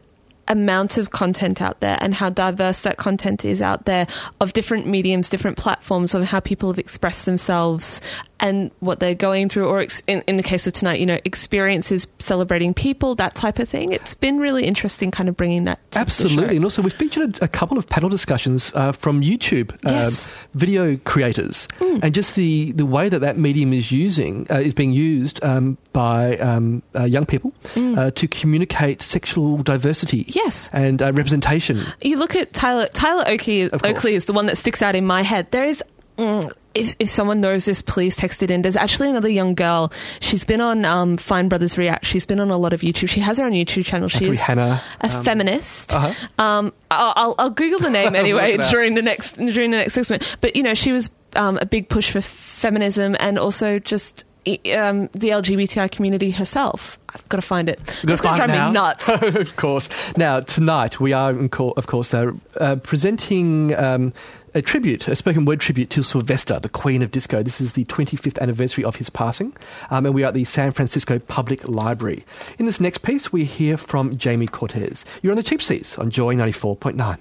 amount 0.47 0.97
of 0.97 1.11
content 1.11 1.61
out 1.61 1.79
there 1.79 1.97
and 2.01 2.13
how 2.13 2.29
diverse 2.29 2.81
that 2.81 2.97
content 2.97 3.45
is 3.45 3.61
out 3.61 3.85
there 3.85 4.07
of 4.39 4.53
different 4.53 4.87
mediums, 4.87 5.29
different 5.29 5.57
platforms, 5.57 6.13
of 6.13 6.23
how 6.23 6.39
people 6.39 6.69
have 6.69 6.79
expressed 6.79 7.25
themselves 7.25 8.01
and 8.45 8.71
what 8.79 8.99
they're 8.99 9.15
going 9.15 9.49
through, 9.49 9.67
or 9.67 9.79
ex- 9.79 10.01
in, 10.07 10.21
in 10.27 10.35
the 10.37 10.43
case 10.43 10.67
of 10.67 10.73
tonight, 10.73 10.99
you 10.99 11.05
know, 11.05 11.19
experiences 11.25 12.07
celebrating 12.19 12.73
people, 12.73 13.15
that 13.15 13.33
type 13.35 13.59
of 13.59 13.67
thing. 13.67 13.91
It's 13.91 14.13
been 14.13 14.37
really 14.39 14.65
interesting 14.65 15.09
kind 15.11 15.27
of 15.29 15.35
bringing 15.35 15.63
that 15.65 15.79
to 15.91 15.95
the 15.95 15.99
Absolutely. 16.01 16.55
And 16.57 16.63
also, 16.65 16.81
we've 16.81 16.93
featured 16.93 17.39
a, 17.39 17.45
a 17.45 17.47
couple 17.47 17.77
of 17.77 17.87
panel 17.89 18.09
discussions 18.09 18.71
uh, 18.75 18.91
from 18.91 19.21
YouTube 19.21 19.73
uh, 19.85 20.05
Yes. 20.05 20.31
video 20.53 20.97
creators. 21.05 21.67
Hmm. 21.79 21.99
And 22.03 22.13
just 22.13 22.35
the, 22.35 22.71
the 22.73 22.85
way 22.85 23.09
that 23.09 23.19
that 23.19 23.37
medium 23.37 23.73
is 23.73 23.91
using 23.91 24.45
uh, 24.51 24.55
is 24.55 24.73
being 24.73 24.93
used 24.93 25.43
um, 25.43 25.77
by 25.93 26.37
um, 26.37 26.83
uh, 26.95 27.03
young 27.03 27.25
people 27.25 27.53
uh, 27.75 28.11
to 28.11 28.27
communicate 28.27 29.01
sexual 29.01 29.57
diversity. 29.63 30.25
Yes. 30.27 30.69
and 30.73 31.01
uh, 31.01 31.11
representation. 31.13 31.79
You 32.01 32.17
look 32.17 32.35
at 32.35 32.53
Tyler. 32.53 32.87
Tyler 32.93 33.23
Oakley. 33.27 33.71
Oakley 33.71 34.15
is 34.15 34.25
the 34.25 34.33
one 34.33 34.45
that 34.47 34.57
sticks 34.57 34.81
out 34.81 34.95
in 34.95 35.05
my 35.05 35.23
head. 35.23 35.49
There 35.51 35.63
is. 35.65 35.81
Mm, 36.17 36.51
if, 36.73 36.95
if 36.99 37.09
someone 37.09 37.41
knows 37.41 37.65
this, 37.65 37.81
please 37.81 38.15
text 38.15 38.41
it 38.43 38.51
in. 38.51 38.61
There's 38.61 38.75
actually 38.75 39.09
another 39.09 39.29
young 39.29 39.53
girl. 39.55 39.91
She's 40.19 40.43
been 40.45 40.61
on 40.61 40.85
um, 40.85 41.17
Fine 41.17 41.49
Brothers 41.49 41.77
React. 41.77 42.05
She's 42.05 42.25
been 42.25 42.39
on 42.39 42.51
a 42.51 42.57
lot 42.57 42.73
of 42.73 42.81
YouTube. 42.81 43.09
She 43.09 43.19
has 43.21 43.37
her 43.37 43.45
own 43.45 43.51
YouTube 43.53 43.85
channel. 43.85 44.07
She 44.09 44.25
Like 44.27 44.33
is 44.33 44.41
Rihanna, 44.41 44.81
a 45.01 45.23
feminist. 45.23 45.93
uh-huh. 45.93 46.13
Um, 46.43 46.73
I'll, 46.91 47.13
I'll, 47.15 47.35
I'll 47.39 47.49
Google 47.49 47.79
the 47.79 47.89
name 47.89 48.15
anyway 48.15 48.51
look 48.57 48.61
it 48.61 48.65
up. 48.65 48.71
during 48.71 48.93
the 48.95 49.01
next 49.01 49.33
during 49.37 49.71
the 49.71 49.77
next 49.77 49.93
segment. 49.93 50.37
But 50.41 50.55
you 50.55 50.63
know, 50.63 50.73
she 50.73 50.91
was 50.91 51.09
um, 51.35 51.57
a 51.61 51.65
big 51.65 51.89
push 51.89 52.11
for 52.11 52.21
feminism 52.21 53.15
and 53.19 53.37
also 53.39 53.79
just. 53.79 54.23
Um, 54.47 55.07
the 55.13 55.29
LGBTI 55.29 55.89
community 55.89 56.29
herself. 56.29 56.99
I've 57.09 57.27
got 57.29 57.37
to 57.37 57.41
find 57.41 57.67
it. 57.67 57.79
It's 58.03 58.03
going 58.03 58.17
to 58.17 58.21
drive 58.21 58.37
find 58.37 58.51
me 58.51 58.57
now. 58.59 58.71
nuts. 58.71 59.09
of 59.09 59.55
course. 59.55 59.89
Now, 60.17 60.41
tonight, 60.41 60.99
we 60.99 61.13
are, 61.13 61.33
co- 61.47 61.71
of 61.75 61.87
course, 61.87 62.13
uh, 62.13 62.31
uh, 62.59 62.75
presenting 62.75 63.73
um, 63.73 64.13
a 64.55 64.61
tribute, 64.61 65.05
a 65.09 65.15
spoken 65.17 65.43
word 65.43 65.59
tribute 65.59 65.89
to 65.89 66.01
Sylvester, 66.01 66.59
the 66.61 66.69
Queen 66.69 67.01
of 67.01 67.11
Disco. 67.11 67.43
This 67.43 67.59
is 67.59 67.73
the 67.73 67.83
25th 67.85 68.39
anniversary 68.39 68.85
of 68.85 68.95
his 68.95 69.09
passing, 69.09 69.53
um, 69.89 70.05
and 70.05 70.15
we 70.15 70.23
are 70.23 70.27
at 70.27 70.33
the 70.33 70.45
San 70.45 70.71
Francisco 70.71 71.19
Public 71.19 71.67
Library. 71.67 72.25
In 72.57 72.65
this 72.65 72.79
next 72.79 72.99
piece, 72.99 73.33
we 73.33 73.43
hear 73.43 73.75
from 73.75 74.15
Jamie 74.15 74.47
Cortez. 74.47 75.03
You're 75.21 75.33
on 75.33 75.37
the 75.37 75.43
cheap 75.43 75.61
seats 75.61 75.99
on 75.99 76.09
Joy 76.09 76.35
94.9. 76.35 77.17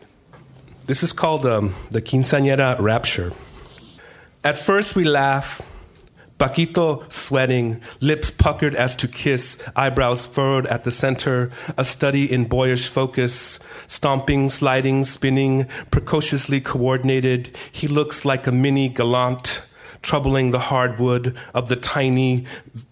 This 0.86 1.02
is 1.02 1.12
called 1.12 1.44
um, 1.44 1.74
the 1.90 2.00
Quinceañera 2.00 2.78
Rapture. 2.78 3.32
At 4.44 4.56
first, 4.56 4.94
we 4.94 5.02
laugh, 5.02 5.60
Paquito 6.44 7.10
sweating, 7.10 7.80
lips 8.00 8.30
puckered 8.30 8.74
as 8.74 8.94
to 8.96 9.08
kiss, 9.08 9.56
eyebrows 9.76 10.26
furrowed 10.26 10.66
at 10.66 10.84
the 10.84 10.90
center, 10.90 11.50
a 11.78 11.84
study 11.84 12.30
in 12.30 12.44
boyish 12.44 12.86
focus, 12.86 13.58
stomping, 13.86 14.50
sliding, 14.50 15.04
spinning, 15.04 15.66
precociously 15.90 16.60
coordinated. 16.60 17.56
He 17.72 17.88
looks 17.88 18.26
like 18.26 18.46
a 18.46 18.52
mini 18.52 18.90
gallant, 18.90 19.62
troubling 20.02 20.50
the 20.50 20.58
hardwood 20.58 21.34
of 21.54 21.70
the 21.70 21.76
tiny 21.76 22.44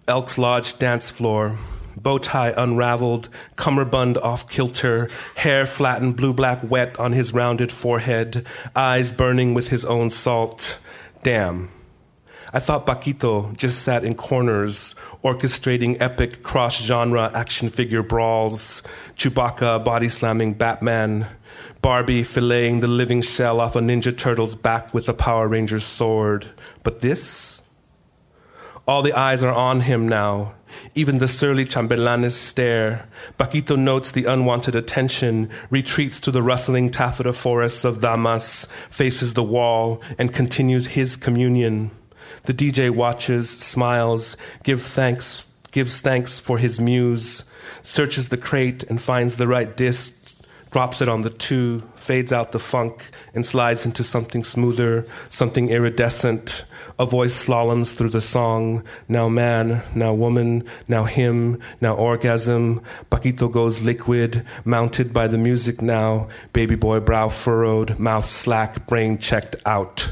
Elks 0.08 0.38
Lodge 0.38 0.78
dance 0.78 1.10
floor 1.10 1.58
bow 1.94 2.16
tie 2.16 2.54
unraveled, 2.56 3.28
cummerbund 3.56 4.16
off 4.16 4.48
kilter, 4.48 5.10
hair 5.34 5.66
flattened 5.66 6.16
blue 6.16 6.32
black 6.32 6.58
wet 6.70 6.98
on 6.98 7.12
his 7.12 7.34
rounded 7.34 7.70
forehead, 7.70 8.46
eyes 8.74 9.12
burning 9.12 9.52
with 9.52 9.68
his 9.68 9.84
own 9.84 10.08
salt. 10.08 10.78
Damn. 11.22 11.68
I 12.54 12.60
thought 12.60 12.84
Paquito 12.84 13.56
just 13.56 13.80
sat 13.80 14.04
in 14.04 14.14
corners, 14.14 14.94
orchestrating 15.24 15.96
epic 16.00 16.42
cross 16.42 16.76
genre 16.76 17.30
action 17.32 17.70
figure 17.70 18.02
brawls, 18.02 18.82
Chewbacca 19.16 19.82
body 19.82 20.10
slamming 20.10 20.52
Batman, 20.52 21.26
Barbie 21.80 22.22
filleting 22.22 22.82
the 22.82 22.88
living 22.88 23.22
shell 23.22 23.58
off 23.58 23.74
a 23.74 23.80
Ninja 23.80 24.14
Turtle's 24.14 24.54
back 24.54 24.92
with 24.92 25.08
a 25.08 25.14
Power 25.14 25.48
Ranger's 25.48 25.84
sword. 25.84 26.46
But 26.82 27.00
this? 27.00 27.62
All 28.86 29.00
the 29.00 29.14
eyes 29.14 29.42
are 29.42 29.54
on 29.54 29.80
him 29.80 30.06
now, 30.06 30.52
even 30.94 31.20
the 31.20 31.28
surly 31.28 31.64
chambelanes 31.64 32.32
stare. 32.32 33.08
Paquito 33.38 33.78
notes 33.78 34.12
the 34.12 34.26
unwanted 34.26 34.74
attention, 34.74 35.48
retreats 35.70 36.20
to 36.20 36.30
the 36.30 36.42
rustling 36.42 36.90
taffeta 36.90 37.32
forests 37.32 37.84
of 37.84 38.02
Damas, 38.02 38.66
faces 38.90 39.32
the 39.32 39.42
wall, 39.42 40.02
and 40.18 40.34
continues 40.34 40.88
his 40.88 41.16
communion. 41.16 41.90
The 42.44 42.54
DJ 42.54 42.90
watches, 42.90 43.48
smiles, 43.48 44.36
give 44.64 44.82
thanks, 44.82 45.46
gives 45.70 46.00
thanks 46.00 46.40
for 46.40 46.58
his 46.58 46.80
muse, 46.80 47.44
searches 47.82 48.30
the 48.30 48.36
crate 48.36 48.82
and 48.84 49.00
finds 49.00 49.36
the 49.36 49.46
right 49.46 49.76
disc, 49.76 50.12
drops 50.72 51.00
it 51.00 51.08
on 51.08 51.20
the 51.20 51.30
two, 51.30 51.82
fades 51.94 52.32
out 52.32 52.50
the 52.50 52.58
funk, 52.58 53.10
and 53.34 53.46
slides 53.46 53.86
into 53.86 54.02
something 54.02 54.42
smoother, 54.42 55.06
something 55.28 55.68
iridescent. 55.68 56.64
A 56.98 57.06
voice 57.06 57.34
slaloms 57.34 57.94
through 57.94 58.10
the 58.10 58.20
song. 58.20 58.84
Now 59.08 59.28
man, 59.28 59.82
now 59.94 60.12
woman, 60.12 60.64
now 60.88 61.04
him, 61.04 61.60
now 61.80 61.94
orgasm. 61.94 62.82
Paquito 63.10 63.50
goes 63.50 63.80
liquid, 63.80 64.44
mounted 64.64 65.12
by 65.12 65.26
the 65.26 65.38
music 65.38 65.80
now. 65.80 66.28
Baby 66.52 66.74
boy 66.74 67.00
brow 67.00 67.28
furrowed, 67.28 67.98
mouth 67.98 68.28
slack, 68.28 68.86
brain 68.86 69.18
checked 69.18 69.56
out. 69.64 70.10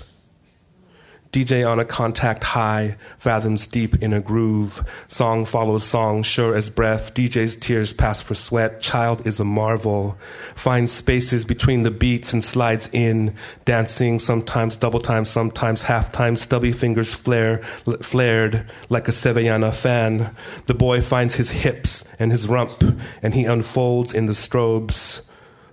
DJ 1.33 1.65
on 1.65 1.79
a 1.79 1.85
contact 1.85 2.43
high, 2.43 2.97
fathoms 3.19 3.69
deep 3.69 4.03
in 4.03 4.13
a 4.13 4.21
groove. 4.21 4.85
Song 5.07 5.45
follows 5.45 5.85
song, 5.85 6.25
sure 6.25 6.57
as 6.57 6.69
breath. 6.69 7.15
DJ's 7.15 7.55
tears 7.55 7.93
pass 7.93 8.21
for 8.21 8.35
sweat. 8.35 8.81
Child 8.81 9.25
is 9.29 9.39
a 9.39 9.45
marvel. 9.45 10.19
Finds 10.57 10.91
spaces 10.91 11.45
between 11.45 11.85
the 11.85 11.93
beats 11.93 12.33
and 12.33 12.43
slides 12.43 12.89
in. 12.93 13.33
Dancing, 13.65 14.19
sometimes 14.19 14.77
double 14.77 14.99
time, 14.99 15.25
sometimes 15.25 15.83
half 15.83 16.11
time. 16.11 16.35
Stubby 16.35 16.73
fingers 16.73 17.15
flare, 17.15 17.59
flared 18.03 18.69
like 18.89 19.07
a 19.07 19.13
Sevillana 19.13 19.73
fan. 19.73 20.35
The 20.65 20.75
boy 20.75 21.01
finds 21.01 21.37
his 21.37 21.53
hips 21.53 22.05
and 22.19 22.33
his 22.33 22.49
rump, 22.49 22.83
and 23.23 23.35
he 23.35 23.45
unfolds 23.45 24.13
in 24.13 24.27
the 24.27 24.33
strobes. 24.33 25.21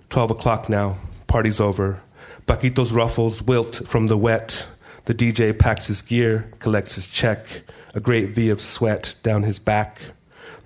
Twelve 0.08 0.30
o'clock 0.30 0.68
now. 0.68 0.98
Party's 1.26 1.58
over. 1.58 2.00
Paquito's 2.46 2.92
ruffles 2.92 3.42
wilt 3.42 3.82
from 3.88 4.06
the 4.06 4.16
wet. 4.16 4.68
The 5.08 5.14
DJ 5.14 5.58
packs 5.58 5.86
his 5.86 6.02
gear, 6.02 6.52
collects 6.58 6.96
his 6.96 7.06
check, 7.06 7.46
a 7.94 7.98
great 7.98 8.34
V 8.34 8.50
of 8.50 8.60
sweat 8.60 9.14
down 9.22 9.42
his 9.42 9.58
back. 9.58 10.02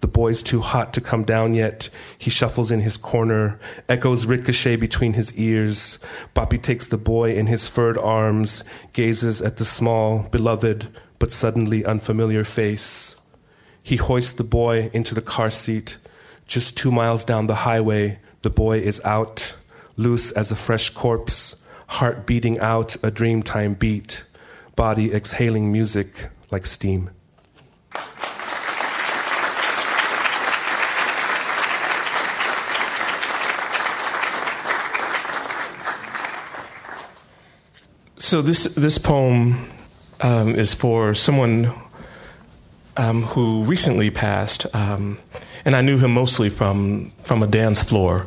The 0.01 0.09
boy's 0.09 0.43
too 0.43 0.61
hot 0.61 0.93
to 0.95 1.01
come 1.01 1.23
down 1.23 1.55
yet. 1.55 1.89
He 2.19 2.29
shuffles 2.29 2.73
in 2.73 2.81
his 2.81 2.97
corner, 2.97 3.61
echoes 3.89 4.27
ricochet 4.27 4.75
between 4.75 5.13
his 5.13 5.33
ears. 5.35 6.01
Papi 6.35 6.61
takes 6.61 6.89
the 6.89 6.99
boy 6.99 7.37
in 7.37 7.47
his 7.47 7.69
furred 7.69 7.97
arms, 7.97 8.65
gazes 8.93 9.41
at 9.41 9.59
the 9.59 9.65
small, 9.65 10.27
beloved, 10.33 10.89
but 11.21 11.33
suddenly 11.33 11.85
unfamiliar 11.85 12.43
face. 12.43 13.15
He 13.81 13.95
hoists 13.95 14.33
the 14.33 14.43
boy 14.43 14.91
into 14.93 15.15
the 15.15 15.23
car 15.23 15.51
seat. 15.51 15.99
Just 16.49 16.77
two 16.77 16.91
miles 16.91 17.25
down 17.25 17.47
the 17.47 17.55
highway, 17.55 18.19
the 18.43 18.51
boy 18.51 18.81
is 18.81 19.01
out, 19.05 19.55
loose 19.97 20.33
as 20.33 20.51
a 20.51 20.57
fresh 20.57 20.91
corpse, 20.91 21.55
heart 21.87 22.27
beating 22.27 22.59
out 22.59 22.97
a 23.05 23.13
dreamtime 23.13 23.79
beat 23.79 24.25
body 24.77 25.13
exhaling 25.13 25.71
music 25.73 26.29
like 26.51 26.67
steam. 26.67 27.11
So 38.17 38.41
this 38.41 38.65
this 38.65 38.97
poem 38.97 39.71
um, 40.23 40.55
is 40.55 40.73
for 40.73 41.13
someone 41.13 41.71
um, 42.97 43.25
who 43.25 43.65
recently 43.65 44.11
passed, 44.11 44.65
um, 44.75 45.19
and 45.67 45.77
I 45.77 45.83
knew 45.83 45.99
him 45.99 46.15
mostly 46.15 46.49
from 46.49 47.13
from 47.25 47.43
a 47.43 47.47
dance 47.47 47.83
floor. 47.83 48.27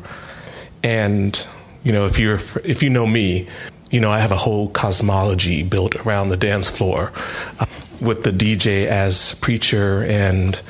And 0.84 1.48
you 1.84 1.92
know, 1.92 2.06
if 2.06 2.20
you're 2.20 2.40
if 2.64 2.84
you 2.84 2.90
know 2.92 3.08
me, 3.08 3.48
you 3.96 4.02
know 4.02 4.12
I 4.12 4.20
have 4.20 4.34
a 4.34 4.36
whole 4.36 4.68
cosmology 4.68 5.64
built 5.64 5.96
around 5.96 6.28
the 6.28 6.36
dance 6.36 6.70
floor, 6.70 7.14
uh, 7.62 7.66
with 8.02 8.24
the 8.24 8.32
DJ 8.32 8.88
as 8.88 9.36
preacher 9.36 10.04
and 10.04 10.62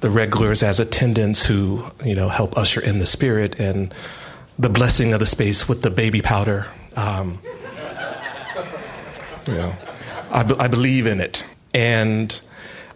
the 0.00 0.10
regulars 0.10 0.62
as 0.62 0.78
attendants 0.78 1.46
who 1.46 1.82
you 2.04 2.14
know 2.14 2.28
help 2.28 2.58
usher 2.58 2.82
in 2.82 2.98
the 2.98 3.06
spirit 3.06 3.58
and 3.58 3.94
the 4.58 4.68
blessing 4.68 5.14
of 5.14 5.20
the 5.20 5.26
space 5.26 5.66
with 5.66 5.80
the 5.80 5.90
baby 5.90 6.20
powder. 6.20 6.66
Um, 6.94 7.38
you 9.48 9.54
know, 9.54 9.74
I, 10.30 10.42
be- 10.42 10.58
I 10.58 10.68
believe 10.68 11.06
in 11.06 11.22
it. 11.22 11.42
And 11.72 12.38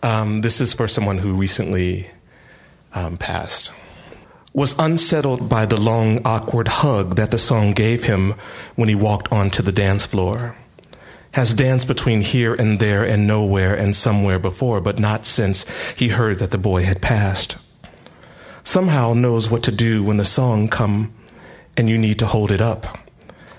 um, 0.02 0.42
this 0.42 0.60
is 0.60 0.74
for 0.74 0.86
someone 0.86 1.16
who 1.16 1.32
recently 1.32 2.08
um, 2.92 3.16
passed. 3.16 3.70
Was 4.58 4.74
unsettled 4.76 5.48
by 5.48 5.66
the 5.66 5.80
long, 5.80 6.20
awkward 6.24 6.66
hug 6.66 7.14
that 7.14 7.30
the 7.30 7.38
song 7.38 7.74
gave 7.74 8.02
him 8.02 8.34
when 8.74 8.88
he 8.88 8.94
walked 8.96 9.30
onto 9.30 9.62
the 9.62 9.70
dance 9.70 10.04
floor. 10.04 10.56
Has 11.34 11.54
danced 11.54 11.86
between 11.86 12.22
here 12.22 12.54
and 12.54 12.80
there 12.80 13.04
and 13.04 13.24
nowhere 13.24 13.76
and 13.76 13.94
somewhere 13.94 14.40
before, 14.40 14.80
but 14.80 14.98
not 14.98 15.26
since 15.26 15.64
he 15.94 16.08
heard 16.08 16.40
that 16.40 16.50
the 16.50 16.58
boy 16.58 16.82
had 16.82 17.00
passed. 17.00 17.56
Somehow 18.64 19.12
knows 19.12 19.48
what 19.48 19.62
to 19.62 19.70
do 19.70 20.02
when 20.02 20.16
the 20.16 20.24
song 20.24 20.66
come 20.66 21.14
and 21.76 21.88
you 21.88 21.96
need 21.96 22.18
to 22.18 22.26
hold 22.26 22.50
it 22.50 22.60
up. 22.60 22.98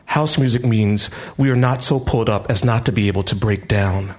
House 0.04 0.38
music 0.38 0.66
means 0.66 1.10
we 1.38 1.50
are 1.50 1.56
not 1.56 1.82
so 1.82 2.02
pulled 2.02 2.28
up 2.28 2.52
as 2.52 2.66
not 2.66 2.86
to 2.88 2.92
be 2.92 3.08
able 3.08 3.24
to 3.24 3.38
break 3.38 3.70
down. 3.70 4.16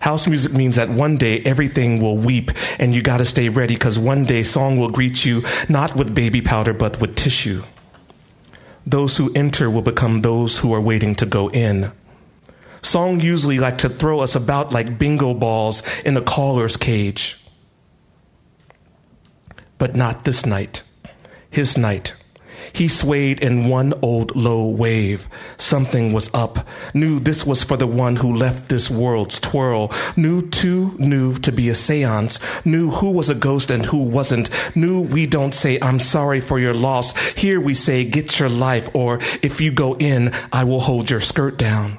House 0.00 0.26
music 0.26 0.52
means 0.52 0.76
that 0.76 0.88
one 0.88 1.16
day 1.16 1.40
everything 1.44 2.00
will 2.00 2.16
weep 2.16 2.50
and 2.78 2.94
you 2.94 3.02
gotta 3.02 3.24
stay 3.24 3.48
ready 3.48 3.74
because 3.74 3.98
one 3.98 4.24
day 4.24 4.42
song 4.42 4.78
will 4.78 4.90
greet 4.90 5.24
you 5.24 5.42
not 5.68 5.96
with 5.96 6.14
baby 6.14 6.40
powder 6.40 6.72
but 6.72 7.00
with 7.00 7.16
tissue. 7.16 7.62
Those 8.86 9.16
who 9.16 9.32
enter 9.34 9.68
will 9.68 9.82
become 9.82 10.20
those 10.20 10.58
who 10.58 10.72
are 10.72 10.80
waiting 10.80 11.14
to 11.16 11.26
go 11.26 11.50
in. 11.50 11.92
Song 12.82 13.20
usually 13.20 13.58
like 13.58 13.78
to 13.78 13.88
throw 13.88 14.20
us 14.20 14.34
about 14.34 14.72
like 14.72 14.98
bingo 14.98 15.34
balls 15.34 15.82
in 16.04 16.16
a 16.16 16.22
caller's 16.22 16.76
cage. 16.76 17.36
But 19.78 19.94
not 19.94 20.24
this 20.24 20.46
night. 20.46 20.82
His 21.50 21.76
night. 21.76 22.14
He 22.72 22.88
swayed 22.88 23.40
in 23.40 23.68
one 23.68 23.94
old 24.02 24.34
low 24.36 24.68
wave. 24.68 25.28
Something 25.56 26.12
was 26.12 26.30
up. 26.34 26.66
Knew 26.94 27.18
this 27.18 27.44
was 27.44 27.64
for 27.64 27.76
the 27.76 27.86
one 27.86 28.16
who 28.16 28.34
left 28.34 28.68
this 28.68 28.90
world's 28.90 29.38
twirl. 29.38 29.92
Knew 30.16 30.48
too 30.48 30.94
knew 30.98 31.34
to 31.38 31.52
be 31.52 31.68
a 31.68 31.74
seance. 31.74 32.38
Knew 32.64 32.90
who 32.90 33.10
was 33.10 33.28
a 33.28 33.34
ghost 33.34 33.70
and 33.70 33.84
who 33.86 34.02
wasn't. 34.04 34.50
Knew 34.76 35.02
we 35.02 35.26
don't 35.26 35.54
say, 35.54 35.78
I'm 35.80 36.00
sorry 36.00 36.40
for 36.40 36.58
your 36.58 36.74
loss. 36.74 37.16
Here 37.32 37.60
we 37.60 37.74
say, 37.74 38.04
get 38.04 38.38
your 38.38 38.48
life, 38.48 38.88
or 38.94 39.18
if 39.42 39.60
you 39.60 39.70
go 39.70 39.96
in, 39.96 40.32
I 40.52 40.64
will 40.64 40.80
hold 40.80 41.10
your 41.10 41.20
skirt 41.20 41.56
down. 41.56 41.98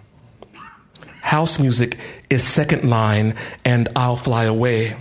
House 1.21 1.60
music 1.60 1.98
is 2.29 2.48
second 2.48 2.89
line, 2.89 3.35
and 3.65 3.89
I'll 3.96 4.15
fly 4.15 4.46
away. 4.46 4.98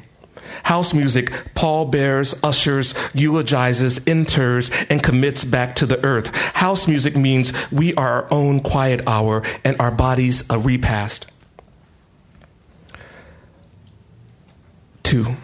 House 0.64 0.94
music, 0.94 1.32
pall 1.54 1.86
bears, 1.86 2.34
ushers, 2.42 2.94
eulogizes, 3.14 4.00
enters, 4.06 4.70
and 4.90 5.02
commits 5.02 5.44
back 5.44 5.74
to 5.76 5.86
the 5.86 6.04
earth. 6.04 6.34
House 6.34 6.88
music 6.88 7.16
means 7.16 7.52
we 7.70 7.94
are 7.94 8.08
our 8.08 8.28
own 8.30 8.60
quiet 8.60 9.06
hour 9.06 9.42
and 9.64 9.80
our 9.80 9.90
bodies 9.90 10.44
a 10.50 10.58
repast. 10.58 11.26
Two. 15.02 15.36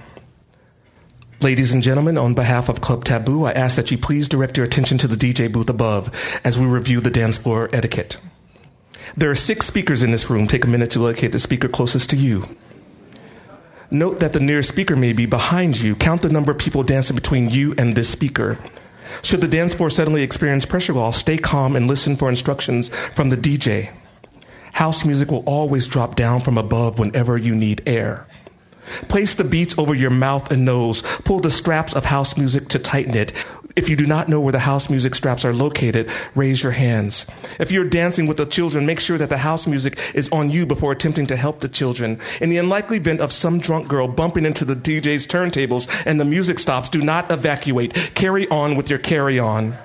Ladies 1.41 1.75
and 1.75 1.83
gentlemen, 1.83 2.17
on 2.17 2.35
behalf 2.35 2.69
of 2.69 2.81
Club 2.81 3.05
Taboo, 3.05 3.45
I 3.45 3.53
ask 3.53 3.77
that 3.77 3.91
you 3.91 3.99
please 3.99 4.29
direct 4.29 4.57
your 4.57 4.65
attention 4.65 4.97
to 4.99 5.09
the 5.09 5.17
DJ 5.17 5.53
booth 5.53 5.69
above 5.69 6.11
as 6.43 6.59
we 6.59 6.67
review 6.67 7.01
the 7.01 7.11
dance 7.11 7.37
floor 7.39 7.69
etiquette. 7.73 8.19
There 9.17 9.31
are 9.31 9.37
six 9.37 9.67
speakers 9.67 10.03
in 10.03 10.11
this 10.11 10.31
room. 10.31 10.47
Take 10.49 10.65
a 10.65 10.69
minute 10.69 10.91
to 10.93 11.01
locate 11.01 11.33
the 11.33 11.41
speaker 11.41 11.69
closest 11.69 12.11
to 12.11 12.17
you. 12.17 12.57
Note 13.91 14.21
that 14.21 14.33
the 14.33 14.41
nearest 14.41 14.69
speaker 14.69 14.97
may 14.97 15.13
be 15.13 15.27
behind 15.27 15.79
you. 15.79 15.95
Count 15.95 16.23
the 16.23 16.29
number 16.29 16.53
of 16.53 16.59
people 16.59 16.83
dancing 16.83 17.15
between 17.15 17.51
you 17.51 17.75
and 17.79 17.95
this 17.95 18.09
speaker. 18.09 18.59
Should 19.23 19.41
the 19.41 19.49
dance 19.49 19.75
floor 19.75 19.91
suddenly 19.91 20.23
experience 20.23 20.65
pressure 20.65 20.95
loss, 20.95 21.19
stay 21.19 21.37
calm 21.37 21.77
and 21.77 21.87
listen 21.87 22.17
for 22.17 22.29
instructions 22.29 22.89
from 23.15 23.29
the 23.31 23.37
DJ. 23.37 23.91
House 24.73 25.05
music 25.05 25.31
will 25.31 25.45
always 25.47 25.87
drop 25.87 26.17
down 26.17 26.41
from 26.41 26.59
above 26.59 26.99
whenever 26.99 27.37
you 27.37 27.55
need 27.55 27.83
air. 27.87 28.27
Place 29.09 29.35
the 29.35 29.45
beats 29.45 29.77
over 29.79 29.95
your 29.95 30.11
mouth 30.11 30.51
and 30.51 30.65
nose. 30.65 31.03
Pull 31.25 31.41
the 31.41 31.51
straps 31.51 31.95
of 31.95 32.05
house 32.05 32.37
music 32.37 32.69
to 32.69 32.79
tighten 32.79 33.17
it. 33.17 33.33
If 33.77 33.89
you 33.89 33.97
do 33.97 34.07
not 34.07 34.29
know 34.29 34.41
where 34.41 34.53
the 34.53 34.61
house 34.61 34.89
music 34.89 35.17
straps 35.17 35.45
are 35.45 35.53
located, 35.53 36.09
raise 36.37 36.63
your 36.63 36.71
hands. 36.71 37.27
If 37.59 37.73
you're 37.73 37.89
dancing 37.89 38.29
with 38.29 38.37
the 38.37 38.47
children, 38.47 38.87
make 38.87 39.01
sure 39.01 39.19
that 39.19 39.31
the 39.31 39.39
house 39.39 39.67
music 39.67 39.99
is 40.15 40.29
on 40.31 40.49
you 40.49 40.65
before 40.65 40.93
attempting 40.93 41.27
to 41.27 41.37
help 41.37 41.61
the 41.61 41.69
children. 41.69 42.21
In 42.41 42.51
the 42.51 42.59
unlikely 42.59 42.99
event 42.99 43.21
of 43.21 43.33
some 43.33 43.59
drunk 43.59 43.89
girl 43.89 44.07
bumping 44.07 44.47
into 44.47 44.65
the 44.65 44.77
DJ's 44.77 45.27
turntables 45.27 45.89
and 46.07 46.21
the 46.21 46.25
music 46.25 46.61
stops, 46.61 46.89
do 46.89 47.03
not 47.03 47.33
evacuate. 47.33 47.95
Carry 48.15 48.49
on 48.49 48.77
with 48.77 48.89
your 48.89 49.01
carry 49.01 49.41
on. 49.41 49.77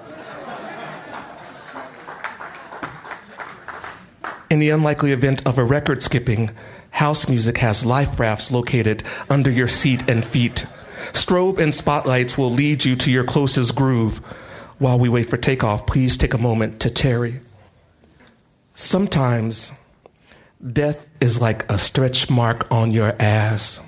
In 4.52 4.60
the 4.60 4.70
unlikely 4.70 5.12
event 5.12 5.45
of 5.47 5.58
a 5.58 5.64
record 5.64 6.04
skipping, 6.04 6.52
house 7.00 7.30
music 7.30 7.60
has 7.60 7.86
life 7.86 8.20
rafts 8.20 8.52
located 8.52 9.02
under 9.30 9.50
your 9.50 9.70
seat 9.70 10.04
and 10.10 10.26
feet. 10.26 10.66
Strobe 11.14 11.58
and 11.58 11.74
spotlights 11.74 12.38
will 12.38 12.52
lead 12.52 12.84
you 12.84 12.93
to 12.93 13.10
your 13.10 13.24
closest 13.24 13.74
groove. 13.74 14.18
While 14.80 15.00
we 15.00 15.08
wait 15.08 15.30
for 15.30 15.38
takeoff, 15.38 15.88
please 15.88 16.18
take 16.18 16.34
a 16.34 16.38
moment 16.38 16.82
to 16.82 16.89
tarry. 16.89 17.39
Sometimes 18.76 19.72
death 20.74 21.08
is 21.22 21.39
like 21.39 21.72
a 21.72 21.78
stretch 21.78 22.30
mark 22.30 22.68
on 22.70 22.91
your 22.91 23.16
ass. 23.18 23.80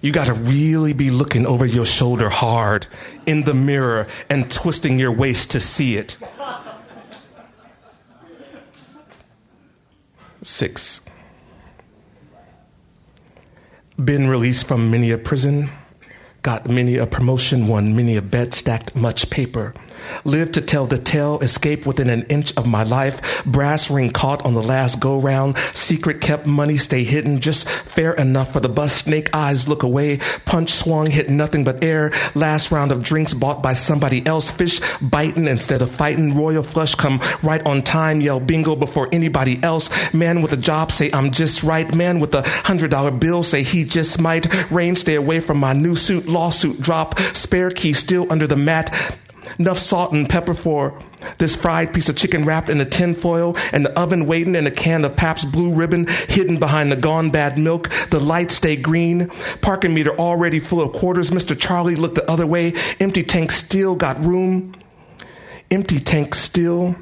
You 0.00 0.10
gotta 0.10 0.32
really 0.32 0.94
be 0.94 1.10
looking 1.10 1.44
over 1.44 1.66
your 1.66 1.84
shoulder 1.84 2.30
hard 2.30 2.86
in 3.26 3.44
the 3.44 3.52
mirror 3.52 4.06
and 4.30 4.50
twisting 4.50 4.98
your 4.98 5.12
waist 5.12 5.50
to 5.50 5.60
see 5.60 5.98
it. 5.98 6.16
Six. 10.40 11.02
Been 14.04 14.28
released 14.28 14.68
from 14.68 14.92
many 14.92 15.10
a 15.10 15.18
prison, 15.18 15.70
got 16.42 16.68
many 16.68 16.98
a 16.98 17.06
promotion, 17.06 17.66
won 17.66 17.96
many 17.96 18.14
a 18.14 18.22
bet, 18.22 18.54
stacked 18.54 18.94
much 18.94 19.28
paper. 19.28 19.74
Lived 20.24 20.54
to 20.54 20.60
tell 20.60 20.86
the 20.86 20.98
tale, 20.98 21.38
escape 21.40 21.86
within 21.86 22.10
an 22.10 22.22
inch 22.24 22.52
of 22.56 22.66
my 22.66 22.82
life. 22.82 23.44
Brass 23.44 23.90
ring 23.90 24.10
caught 24.10 24.44
on 24.44 24.54
the 24.54 24.62
last 24.62 25.00
go 25.00 25.20
round. 25.20 25.56
Secret 25.74 26.20
kept 26.20 26.46
money 26.46 26.78
stay 26.78 27.04
hidden, 27.04 27.40
just 27.40 27.68
fair 27.68 28.12
enough 28.14 28.52
for 28.52 28.60
the 28.60 28.68
bus. 28.68 28.92
Snake 28.94 29.30
eyes 29.32 29.68
look 29.68 29.82
away. 29.82 30.18
Punch 30.44 30.72
swung, 30.72 31.06
hit 31.06 31.28
nothing 31.30 31.64
but 31.64 31.82
air. 31.82 32.12
Last 32.34 32.70
round 32.70 32.92
of 32.92 33.02
drinks 33.02 33.34
bought 33.34 33.62
by 33.62 33.74
somebody 33.74 34.26
else. 34.26 34.50
Fish 34.50 34.80
biting 35.00 35.46
instead 35.46 35.82
of 35.82 35.90
fighting. 35.90 36.34
Royal 36.34 36.62
flush 36.62 36.94
come 36.94 37.20
right 37.42 37.64
on 37.66 37.82
time. 37.82 38.20
Yell 38.20 38.40
bingo 38.40 38.76
before 38.76 39.08
anybody 39.12 39.62
else. 39.62 39.88
Man 40.12 40.42
with 40.42 40.52
a 40.52 40.56
job 40.56 40.92
say 40.92 41.10
I'm 41.12 41.30
just 41.30 41.62
right. 41.62 41.92
Man 41.94 42.20
with 42.20 42.34
a 42.34 42.42
hundred 42.42 42.90
dollar 42.90 43.10
bill 43.10 43.42
say 43.42 43.62
he 43.62 43.84
just 43.84 44.20
might. 44.20 44.46
Rain 44.70 44.96
stay 44.96 45.14
away 45.14 45.40
from 45.40 45.58
my 45.58 45.72
new 45.72 45.96
suit. 45.96 46.28
Lawsuit 46.28 46.80
drop. 46.80 47.18
Spare 47.18 47.70
key 47.70 47.92
still 47.92 48.26
under 48.30 48.46
the 48.46 48.56
mat. 48.56 48.90
Enough 49.58 49.78
salt 49.78 50.12
and 50.12 50.28
pepper 50.28 50.54
for 50.54 51.00
this 51.38 51.56
fried 51.56 51.92
piece 51.92 52.08
of 52.08 52.16
chicken 52.16 52.44
wrapped 52.44 52.68
in 52.68 52.78
the 52.78 52.84
tin 52.84 53.14
foil 53.14 53.56
and 53.72 53.84
the 53.84 53.98
oven 53.98 54.26
waiting 54.26 54.54
and 54.54 54.66
a 54.66 54.70
can 54.70 55.04
of 55.04 55.16
Pabst 55.16 55.50
Blue 55.50 55.74
Ribbon 55.74 56.06
hidden 56.28 56.58
behind 56.58 56.92
the 56.92 56.96
gone 56.96 57.30
bad 57.30 57.58
milk. 57.58 57.90
The 58.10 58.20
lights 58.20 58.54
stay 58.54 58.76
green. 58.76 59.28
Parking 59.60 59.94
meter 59.94 60.10
already 60.16 60.60
full 60.60 60.80
of 60.80 60.92
quarters. 60.92 61.30
Mr. 61.30 61.58
Charlie 61.58 61.96
looked 61.96 62.14
the 62.14 62.30
other 62.30 62.46
way. 62.46 62.72
Empty 63.00 63.22
tank 63.24 63.50
still 63.50 63.96
got 63.96 64.22
room. 64.22 64.74
Empty 65.70 65.98
tank 65.98 66.34
still. 66.34 66.94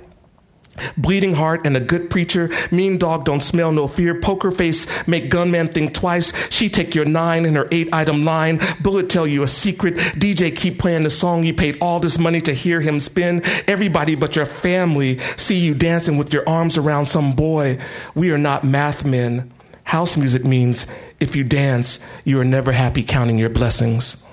Bleeding 0.97 1.35
heart 1.35 1.67
and 1.67 1.77
a 1.77 1.81
good 1.81 2.11
preacher. 2.11 2.51
Mean 2.71 2.99
dog 2.99 3.25
don't 3.25 3.43
smell 3.43 3.73
no 3.73 3.89
fear. 3.89 4.21
Poker 4.21 4.51
face 4.51 4.87
make 5.07 5.31
gunman 5.31 5.69
think 5.69 5.95
twice. 5.95 6.33
She 6.51 6.69
take 6.69 6.95
your 6.95 7.05
nine 7.05 7.45
in 7.45 7.55
her 7.55 7.69
eight 7.71 7.89
item 7.93 8.25
line. 8.25 8.61
Bullet 8.81 9.09
tell 9.09 9.27
you 9.27 9.43
a 9.43 9.49
secret. 9.49 9.95
DJ 9.95 10.55
keep 10.55 10.79
playing 10.79 11.05
the 11.05 11.11
song 11.11 11.45
you 11.45 11.55
paid 11.55 11.79
all 11.81 12.01
this 12.01 12.19
money 12.19 12.41
to 12.43 12.53
hear 12.53 12.81
him 12.81 13.01
spin. 13.01 13.43
Everybody 13.67 14.15
but 14.15 14.37
your 14.37 14.47
family 14.47 15.19
see 15.37 15.59
you 15.59 15.75
dancing 15.75 16.19
with 16.19 16.33
your 16.33 16.49
arms 16.49 16.77
around 16.77 17.07
some 17.07 17.35
boy. 17.35 17.79
We 18.15 18.31
are 18.33 18.39
not 18.39 18.65
math 18.65 19.05
men. 19.05 19.53
House 19.85 20.17
music 20.17 20.45
means 20.45 20.87
if 21.21 21.37
you 21.37 21.45
dance, 21.45 22.01
you 22.25 22.41
are 22.41 22.45
never 22.45 22.73
happy 22.73 23.05
counting 23.05 23.39
your 23.39 23.51
blessings. 23.51 24.26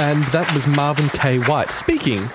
And 0.00 0.24
that 0.32 0.50
was 0.54 0.66
Marvin 0.66 1.10
K. 1.10 1.38
White 1.40 1.70
speaking 1.70 2.30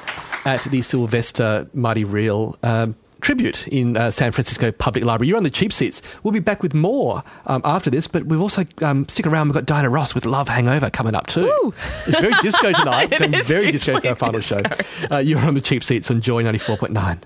at 0.45 0.63
the 0.65 0.83
Sylvester 0.83 1.67
Mighty 1.73 2.03
Real 2.03 2.55
um, 2.61 2.95
tribute 3.21 3.67
in 3.67 3.97
uh, 3.97 4.11
San 4.11 4.31
Francisco 4.31 4.71
Public 4.71 5.03
Library. 5.03 5.29
You're 5.29 5.37
on 5.37 5.43
the 5.43 5.49
cheap 5.49 5.73
seats. 5.73 6.03
We'll 6.21 6.31
be 6.31 6.39
back 6.39 6.61
with 6.61 6.75
more 6.75 7.23
um, 7.47 7.63
after 7.65 7.89
this, 7.89 8.07
but 8.07 8.27
we've 8.27 8.39
also, 8.39 8.65
um, 8.83 9.07
stick 9.09 9.25
around, 9.25 9.47
we've 9.47 9.55
got 9.55 9.65
Diana 9.65 9.89
Ross 9.89 10.13
with 10.13 10.27
Love 10.27 10.47
Hangover 10.47 10.91
coming 10.91 11.15
up 11.15 11.25
too. 11.25 11.45
Woo. 11.63 11.73
It's 12.05 12.19
very 12.19 12.33
disco 12.43 12.71
tonight. 12.77 13.11
It 13.11 13.17
Going 13.19 13.33
is 13.33 13.47
very 13.47 13.71
disco 13.71 13.99
for 13.99 14.09
our 14.09 14.15
final 14.15 14.41
disco. 14.41 14.59
show. 14.61 15.07
Uh, 15.15 15.17
you're 15.17 15.39
on 15.39 15.55
the 15.55 15.61
cheap 15.61 15.83
seats 15.83 16.11
on 16.11 16.21
Joy 16.21 16.43
94.9. 16.43 17.17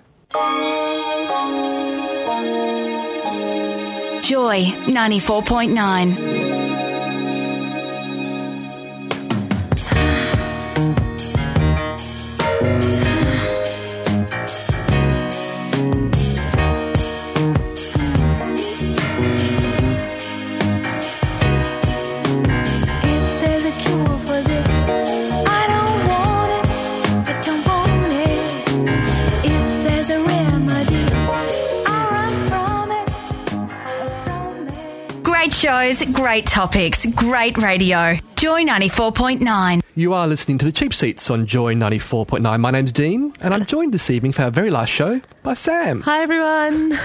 Joy 4.24 4.64
94.9. 4.64 6.16
If 6.18 6.59
shows, 35.60 36.02
great 36.14 36.46
topics, 36.46 37.06
great 37.08 37.58
radio. 37.58 38.18
Joy 38.38 38.64
94.9. 38.64 39.82
You 39.94 40.14
are 40.14 40.26
listening 40.26 40.58
to 40.60 40.66
the 40.66 40.72
cheap 40.72 40.94
seats 40.94 41.30
on 41.30 41.46
Joy 41.46 41.76
94.9. 41.76 42.60
My 42.62 42.72
name's 42.72 42.94
Dene, 42.94 43.34
and 43.42 43.54
I'm 43.54 43.66
joined 43.66 43.94
this 43.94 44.10
evening 44.10 44.32
for 44.32 44.44
our 44.44 44.52
very 44.52 44.72
last 44.72 44.90
show 44.90 45.20
by 45.44 45.56
Sam. 45.56 46.00
Hi, 46.02 46.22
everyone. 46.22 46.98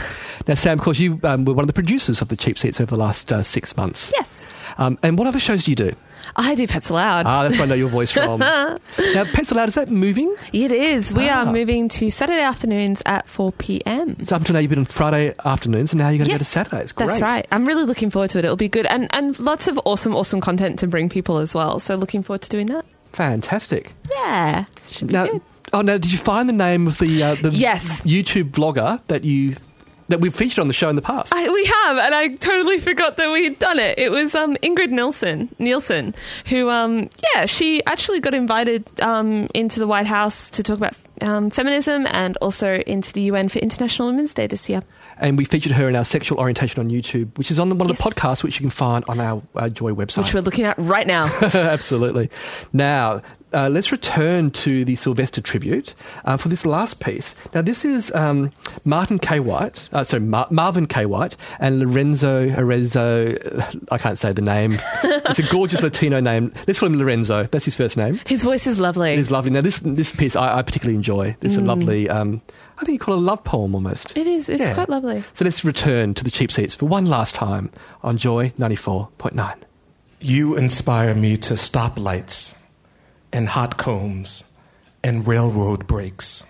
Now, 0.46 0.54
Sam, 0.54 0.78
of 0.78 0.84
course, 0.84 1.00
you 1.00 1.18
um, 1.24 1.44
were 1.44 1.54
one 1.54 1.64
of 1.64 1.66
the 1.66 1.72
producers 1.72 2.20
of 2.22 2.28
the 2.28 2.36
cheap 2.36 2.56
seats 2.56 2.80
over 2.80 2.94
the 2.94 3.00
last 3.00 3.32
uh, 3.32 3.42
six 3.42 3.76
months. 3.76 4.12
Yes. 4.14 4.46
Um, 4.78 4.98
and 5.02 5.18
what 5.18 5.26
other 5.26 5.40
shows 5.40 5.64
do 5.64 5.72
you 5.72 5.76
do? 5.76 5.92
I 6.36 6.54
do 6.54 6.66
Pets 6.66 6.90
Aloud. 6.90 7.26
Ah, 7.26 7.42
that's 7.44 7.54
where 7.54 7.62
I 7.64 7.66
know 7.66 7.74
your 7.74 7.88
voice 7.88 8.10
from. 8.18 8.40
now, 8.40 8.78
Pets 8.98 9.52
Aloud, 9.52 9.68
is 9.68 9.74
that 9.76 9.90
moving? 9.90 10.34
it 10.52 10.72
is. 10.72 11.12
We 11.14 11.28
Ah. 11.28 11.44
are 11.44 11.52
moving 11.52 11.88
to 11.90 12.10
Saturday 12.10 12.42
afternoons 12.42 13.02
at 13.06 13.28
4 13.28 13.52
p.m. 13.52 14.22
So 14.24 14.34
up 14.36 14.42
until 14.42 14.54
now, 14.54 14.58
you've 14.60 14.70
been 14.70 14.80
on 14.80 14.84
Friday 14.86 15.34
afternoons, 15.44 15.92
and 15.92 15.98
now 16.00 16.08
you're 16.08 16.18
going 16.18 16.26
to 16.26 16.32
go 16.32 16.38
to 16.38 16.44
Saturdays. 16.44 16.92
Great. 16.92 17.06
That's 17.06 17.20
right. 17.20 17.46
I'm 17.52 17.64
really 17.66 17.84
looking 17.84 18.10
forward 18.10 18.30
to 18.30 18.38
it. 18.38 18.44
It'll 18.44 18.56
be 18.56 18.68
good. 18.68 18.86
And, 18.86 19.08
and 19.14 19.38
lots 19.38 19.68
of 19.68 19.78
awesome, 19.84 20.14
awesome 20.16 20.40
content 20.40 20.78
to 20.80 20.86
bring 20.86 21.08
people 21.08 21.38
as 21.38 21.54
well. 21.54 21.78
So 21.78 21.94
looking 21.94 22.22
forward 22.22 22.42
to 22.42 22.48
doing 22.50 22.66
that. 22.66 22.84
Fantastic. 23.12 23.92
Yeah. 24.10 24.64
Should 24.90 25.06
be 25.08 25.12
Now, 25.14 25.26
good. 25.26 25.40
oh, 25.72 25.82
now, 25.82 25.98
did 25.98 26.10
you 26.12 26.18
find 26.18 26.48
the 26.48 26.52
name 26.52 26.86
of 26.88 26.98
the, 26.98 27.22
uh, 27.22 27.34
the 27.36 27.50
Yes. 27.50 28.00
YouTube 28.02 28.50
vlogger 28.50 29.00
that 29.06 29.22
you 29.24 29.54
that 30.08 30.20
we've 30.20 30.34
featured 30.34 30.60
on 30.60 30.68
the 30.68 30.74
show 30.74 30.88
in 30.88 30.96
the 30.96 31.02
past? 31.02 31.32
I, 31.34 31.48
we 31.50 31.64
have, 31.64 31.96
and 31.98 32.14
I 32.14 32.28
totally 32.28 32.78
forgot 32.78 33.16
that 33.16 33.30
we'd 33.32 33.58
done 33.58 33.78
it. 33.78 33.98
It 33.98 34.10
was 34.10 34.34
um, 34.34 34.56
Ingrid 34.56 34.90
Nilsen, 34.90 35.54
Nilsen, 35.58 36.14
who, 36.46 36.68
um, 36.70 37.08
yeah, 37.34 37.46
she 37.46 37.84
actually 37.86 38.20
got 38.20 38.34
invited 38.34 38.84
um, 39.00 39.48
into 39.54 39.80
the 39.80 39.86
White 39.86 40.06
House 40.06 40.50
to 40.50 40.62
talk 40.62 40.78
about 40.78 40.94
um, 41.20 41.48
feminism 41.50 42.06
and 42.10 42.36
also 42.38 42.74
into 42.86 43.12
the 43.12 43.22
UN 43.22 43.48
for 43.48 43.58
International 43.60 44.08
Women's 44.08 44.34
Day 44.34 44.46
this 44.46 44.68
year. 44.68 44.82
and 45.18 45.38
we 45.38 45.44
featured 45.44 45.72
her 45.72 45.88
in 45.88 45.94
our 45.96 46.04
sexual 46.04 46.38
orientation 46.38 46.80
on 46.80 46.90
YouTube, 46.90 47.36
which 47.38 47.50
is 47.50 47.58
on 47.58 47.68
the, 47.68 47.74
one 47.74 47.88
of 47.88 47.96
the 47.96 48.02
podcasts 48.02 48.42
which 48.42 48.56
you 48.56 48.62
can 48.62 48.70
find 48.70 49.04
on 49.08 49.20
our 49.20 49.42
uh, 49.54 49.68
Joy 49.68 49.92
website. 49.92 50.18
Which 50.24 50.34
we're 50.34 50.40
looking 50.40 50.64
at 50.64 50.76
right 50.78 51.06
now. 51.06 51.26
Absolutely. 51.54 52.30
Now, 52.72 53.22
uh, 53.54 53.68
let's 53.68 53.92
return 53.92 54.50
to 54.50 54.84
the 54.84 54.96
Sylvester 54.96 55.40
tribute 55.40 55.94
uh, 56.24 56.36
for 56.36 56.48
this 56.48 56.66
last 56.66 57.00
piece. 57.00 57.34
Now, 57.54 57.62
this 57.62 57.84
is 57.84 58.12
um, 58.14 58.50
Martin 58.84 59.18
K. 59.18 59.40
White, 59.40 59.88
uh, 59.92 60.04
sorry, 60.04 60.22
Mar- 60.22 60.48
Marvin 60.50 60.86
K. 60.86 61.06
White 61.06 61.36
and 61.60 61.80
Lorenzo 61.80 62.50
Arezzo. 62.56 63.36
I 63.90 63.98
can't 63.98 64.18
say 64.18 64.32
the 64.32 64.42
name. 64.42 64.80
it's 65.04 65.38
a 65.38 65.42
gorgeous 65.50 65.80
Latino 65.82 66.20
name. 66.20 66.52
Let's 66.66 66.78
call 66.80 66.88
him 66.88 66.98
Lorenzo. 66.98 67.44
That's 67.44 67.64
his 67.64 67.76
first 67.76 67.96
name. 67.96 68.20
His 68.26 68.42
voice 68.42 68.66
is 68.66 68.78
lovely. 68.80 69.12
It 69.12 69.18
is 69.18 69.30
lovely. 69.30 69.50
Now, 69.50 69.60
this 69.60 69.78
this 69.80 70.12
piece 70.14 70.36
I, 70.36 70.58
I 70.58 70.62
particularly 70.62 70.96
enjoy. 70.96 71.36
It's 71.40 71.56
a 71.56 71.60
lovely. 71.60 72.08
Um, 72.08 72.42
I 72.76 72.84
think 72.84 72.94
you 73.00 73.04
call 73.04 73.14
it 73.14 73.18
a 73.18 73.20
love 73.20 73.44
poem 73.44 73.74
almost. 73.74 74.16
It 74.16 74.26
is. 74.26 74.48
It's 74.48 74.60
Yeah. 74.60 74.74
quite 74.74 74.88
lovely. 74.88 75.22
So 75.34 75.44
let's 75.44 75.64
return 75.64 76.12
to 76.14 76.24
the 76.24 76.30
cheap 76.30 76.50
seats 76.50 76.74
for 76.74 76.86
one 76.86 77.06
last 77.06 77.34
time 77.36 77.70
on 78.02 78.18
Joy 78.18 78.50
94.9. 78.58 79.54
You 80.20 80.56
inspire 80.56 81.14
me 81.14 81.36
to 81.36 81.54
stoplights 81.54 82.54
and 83.34 83.48
hot 83.48 83.76
combs 83.76 84.44
and 85.02 85.26
railroad 85.26 85.88
brakes. 85.88 86.44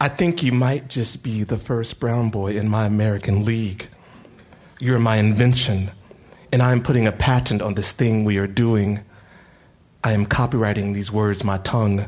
I 0.00 0.08
think 0.08 0.42
you 0.42 0.52
might 0.52 0.88
just 0.88 1.22
be 1.22 1.44
the 1.44 1.58
first 1.58 2.00
brown 2.00 2.30
boy 2.30 2.56
in 2.56 2.66
my 2.68 2.86
American 2.86 3.44
league. 3.44 3.88
You're 4.80 4.98
my 4.98 5.16
invention, 5.16 5.90
and 6.50 6.62
I'm 6.62 6.82
putting 6.82 7.06
a 7.06 7.12
patent 7.12 7.60
on 7.60 7.74
this 7.74 7.92
thing 7.92 8.24
we 8.24 8.38
are 8.38 8.46
doing. 8.46 9.04
I 10.02 10.12
am 10.12 10.24
copywriting 10.24 10.94
these 10.94 11.12
words 11.12 11.44
my 11.44 11.58
tongue 11.58 12.06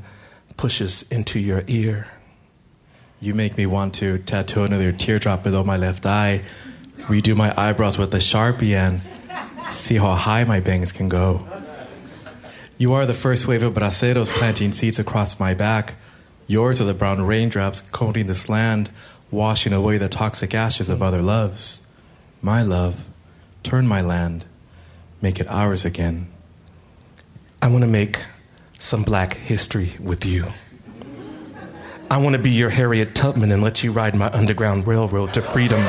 pushes 0.57 1.05
into 1.11 1.39
your 1.39 1.63
ear. 1.67 2.09
You 3.21 3.35
make 3.35 3.59
me 3.59 3.67
want 3.67 3.93
to 3.97 4.19
tattoo 4.19 4.65
another 4.65 4.93
teardrop 4.93 5.43
below 5.43 5.63
my 5.63 5.77
left 5.77 6.07
eye, 6.07 6.43
redo 7.03 7.37
my 7.37 7.53
eyebrows 7.55 7.99
with 7.99 8.15
a 8.15 8.19
sharpie, 8.19 8.75
and 8.75 9.01
see 9.75 9.97
how 9.97 10.15
high 10.15 10.45
my 10.45 10.61
bangs 10.61 10.91
can 10.91 11.11
go. 11.11 11.47
You 12.79 12.93
are 12.93 13.07
the 13.07 13.15
first 13.15 13.47
wave 13.47 13.63
of 13.63 13.73
braceros 13.73 14.29
planting 14.29 14.73
seeds 14.73 14.99
across 14.99 15.41
my 15.41 15.55
back. 15.55 15.95
Yours 16.47 16.79
are 16.79 16.85
the 16.85 16.93
brown 16.93 17.23
raindrops 17.23 17.81
coating 17.91 18.27
this 18.27 18.51
land, 18.51 18.91
washing 19.31 19.73
away 19.73 19.97
the 19.97 20.11
toxic 20.11 20.55
ashes 20.55 20.91
of 20.91 21.01
other 21.01 21.23
loves. 21.23 21.81
My 22.43 22.63
love, 22.63 23.07
turn 23.63 23.87
my 23.87 24.03
land, 24.03 24.45
make 25.23 25.41
it 25.41 25.49
ours 25.49 25.87
again. 25.87 26.29
I 27.63 27.69
want 27.69 27.83
to 27.83 27.89
make 27.89 28.19
some 28.79 29.05
black 29.05 29.35
history 29.35 29.95
with 29.99 30.27
you. 30.27 30.45
I 32.11 32.19
want 32.19 32.37
to 32.37 32.43
be 32.43 32.51
your 32.51 32.69
Harriet 32.69 33.15
Tubman 33.15 33.53
and 33.53 33.63
let 33.63 33.83
you 33.83 33.91
ride 33.91 34.15
my 34.15 34.31
Underground 34.33 34.87
Railroad 34.87 35.33
to 35.33 35.41
freedom. 35.41 35.81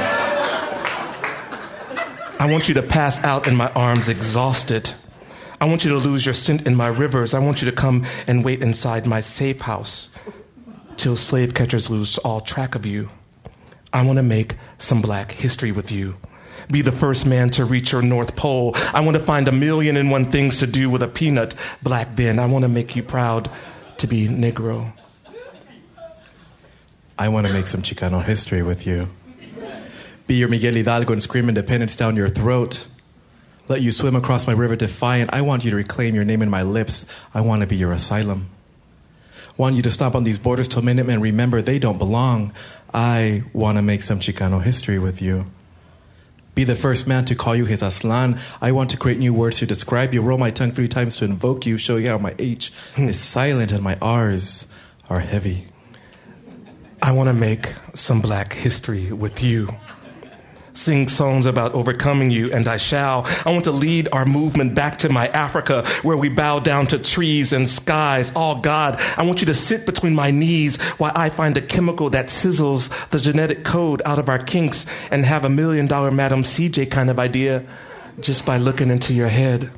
I 2.40 2.48
want 2.50 2.70
you 2.70 2.76
to 2.76 2.82
pass 2.82 3.22
out 3.26 3.46
in 3.46 3.58
my 3.58 3.70
arms 3.74 4.08
exhausted. 4.08 4.94
I 5.60 5.66
want 5.66 5.84
you 5.84 5.90
to 5.92 5.98
lose 5.98 6.26
your 6.26 6.36
scent 6.36 6.68
in 6.68 6.76
my 6.76 6.88
rivers. 6.88 7.34
I 7.34 7.40
want 7.40 7.62
you 7.62 7.70
to 7.70 7.76
come 7.76 8.06
and 8.28 8.46
wait 8.46 8.62
inside 8.62 9.08
my 9.08 9.22
safe 9.22 9.62
house 9.62 10.10
till 10.98 11.16
slave 11.16 11.54
catchers 11.54 11.90
lose 11.90 12.18
all 12.20 12.42
track 12.42 12.76
of 12.76 12.86
you. 12.86 13.10
I 13.94 14.04
want 14.04 14.18
to 14.18 14.24
make 14.24 14.56
some 14.78 15.02
black 15.02 15.32
history 15.32 15.72
with 15.72 15.92
you. 15.92 16.16
Be 16.70 16.82
the 16.82 16.92
first 16.92 17.26
man 17.26 17.50
to 17.52 17.66
reach 17.66 17.92
your 17.92 18.02
North 18.02 18.36
Pole. 18.36 18.74
I 18.94 19.00
want 19.02 19.16
to 19.16 19.24
find 19.24 19.48
a 19.48 19.52
million 19.52 19.96
and 19.96 20.12
one 20.12 20.32
things 20.32 20.60
to 20.60 20.68
do 20.68 20.90
with 20.90 21.02
a 21.02 21.08
peanut 21.08 21.56
black 21.82 22.16
then. 22.16 22.40
I 22.40 22.46
want 22.46 22.64
to 22.64 22.70
make 22.70 22.96
you 22.96 23.04
proud 23.04 23.50
to 24.00 24.08
be 24.08 24.28
Negro. 24.28 24.92
I 27.18 27.30
want 27.30 27.48
to 27.48 27.54
make 27.54 27.68
some 27.68 27.82
Chicano 27.82 28.24
history 28.24 28.62
with 28.62 28.86
you. 28.86 29.08
Be 30.28 30.36
your 30.36 30.50
Miguel 30.50 30.74
Hidalgo 30.74 31.14
and 31.14 31.24
scream 31.24 31.48
independence 31.48 31.96
down 31.96 32.16
your 32.16 32.30
throat. 32.30 32.86
Let 33.68 33.82
you 33.82 33.92
swim 33.92 34.16
across 34.16 34.48
my 34.48 34.54
river 34.54 34.76
defiant. 34.76 35.34
I 35.34 35.42
want 35.42 35.66
you 35.66 35.72
to 35.72 35.78
reclaim 35.78 36.16
your 36.16 36.24
name 36.24 36.42
in 36.42 36.50
my 36.50 36.64
lips. 36.64 37.06
I 37.34 37.42
want 37.42 37.62
to 37.62 37.68
be 37.68 37.76
your 37.76 37.92
asylum. 37.92 38.50
Want 39.58 39.76
you 39.76 39.82
to 39.82 39.92
stop 39.92 40.16
on 40.16 40.24
these 40.24 40.38
borders 40.38 40.68
till 40.68 40.84
Minutemen 40.84 41.20
remember 41.20 41.62
they 41.62 41.80
don't 41.80 41.98
belong. 41.98 42.54
I 42.94 43.44
want 43.54 43.78
to 43.78 43.82
make 43.82 44.04
some 44.04 44.20
Chicano 44.20 44.64
history 44.64 45.00
with 45.00 45.22
you. 45.22 45.48
Be 46.56 46.64
the 46.64 46.76
first 46.76 47.08
man 47.08 47.26
to 47.26 47.36
call 47.36 47.56
you 47.56 47.66
his 47.66 47.82
Aztlán. 47.82 48.40
I 48.62 48.72
want 48.72 48.90
to 48.92 48.98
create 48.98 49.20
new 49.20 49.34
words 49.34 49.58
to 49.60 49.66
describe 49.66 50.14
you. 50.14 50.22
Roll 50.22 50.38
my 50.38 50.50
tongue 50.50 50.72
three 50.72 50.88
times 50.88 51.18
to 51.18 51.26
invoke 51.26 51.66
you, 51.66 51.78
show 51.78 51.98
you 51.98 52.10
how 52.10 52.18
my 52.18 52.36
H 52.40 52.72
hmm. 52.96 53.10
is 53.10 53.20
silent 53.20 53.72
and 53.72 53.84
my 53.84 53.96
R's 54.02 54.66
are 55.10 55.20
heavy. 55.20 55.68
I 57.02 57.12
want 57.12 57.30
to 57.30 57.34
make 57.34 57.74
some 57.94 58.22
black 58.22 58.54
history 58.54 59.12
with 59.12 59.42
you. 59.44 59.70
Sing 60.78 61.08
songs 61.08 61.48
about 61.48 61.74
overcoming 61.74 62.30
you, 62.30 62.54
and 62.54 62.68
I 62.68 62.78
shall. 62.78 63.26
I 63.48 63.52
want 63.52 63.64
to 63.64 63.72
lead 63.72 64.10
our 64.12 64.26
movement 64.26 64.76
back 64.76 65.00
to 65.00 65.10
my 65.10 65.28
Africa, 65.30 65.84
where 66.04 66.16
we 66.16 66.30
bow 66.30 66.60
down 66.60 66.86
to 66.88 67.00
trees 67.00 67.52
and 67.52 67.68
skies. 67.68 68.32
All 68.36 68.62
God, 68.62 69.02
I 69.18 69.26
want 69.26 69.40
you 69.40 69.48
to 69.48 69.56
sit 69.56 69.88
between 69.88 70.14
my 70.14 70.30
knees 70.30 70.80
while 71.00 71.12
I 71.16 71.32
find 71.32 71.58
a 71.58 71.62
chemical 71.62 72.12
that 72.12 72.28
sizzles 72.28 72.90
the 73.10 73.20
genetic 73.20 73.66
code 73.66 74.04
out 74.06 74.20
of 74.20 74.30
our 74.30 74.38
kinks 74.38 74.86
and 75.10 75.26
have 75.26 75.44
a 75.44 75.50
million 75.50 75.88
dollar 75.88 76.12
Madam 76.12 76.44
CJ 76.44 76.92
kind 76.92 77.10
of 77.10 77.18
idea 77.18 77.66
just 78.20 78.46
by 78.46 78.58
looking 78.58 78.92
into 78.92 79.16
your 79.16 79.30
head. 79.30 79.72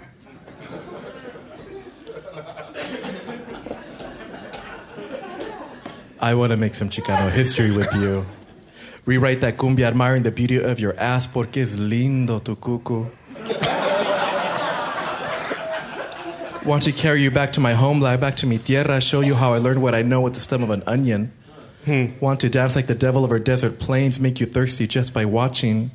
I 6.19 6.33
want 6.33 6.51
to 6.51 6.57
make 6.57 6.73
some 6.73 6.89
Chicano 6.89 7.31
history 7.31 7.71
with 7.71 7.87
you. 7.93 8.25
Rewrite 9.09 9.41
that 9.41 9.57
cumbia 9.57 9.87
admiring 9.87 10.21
the 10.21 10.29
beauty 10.29 10.57
of 10.57 10.79
your 10.79 10.93
ass 10.99 11.25
porque 11.25 11.57
es 11.57 11.75
lindo 11.75 12.43
tu 12.43 12.55
cucu. 12.55 13.09
Want 16.63 16.83
to 16.83 16.91
carry 16.91 17.23
you 17.23 17.31
back 17.31 17.51
to 17.53 17.59
my 17.59 17.73
homeland, 17.73 18.21
back 18.21 18.35
to 18.35 18.45
mi 18.45 18.59
tierra, 18.59 19.01
show 19.01 19.21
you 19.21 19.33
how 19.33 19.55
I 19.55 19.57
learned 19.57 19.81
what 19.81 19.95
I 19.95 20.03
know 20.03 20.21
with 20.21 20.35
the 20.35 20.39
stem 20.39 20.61
of 20.61 20.69
an 20.69 20.83
onion. 20.85 21.31
Hmm. 21.85 22.19
Want 22.19 22.39
to 22.41 22.51
dance 22.51 22.75
like 22.75 22.85
the 22.85 22.93
devil 22.93 23.23
over 23.23 23.39
desert 23.39 23.79
plains, 23.79 24.19
make 24.19 24.39
you 24.39 24.45
thirsty 24.45 24.85
just 24.85 25.11
by 25.11 25.25
watching, 25.25 25.89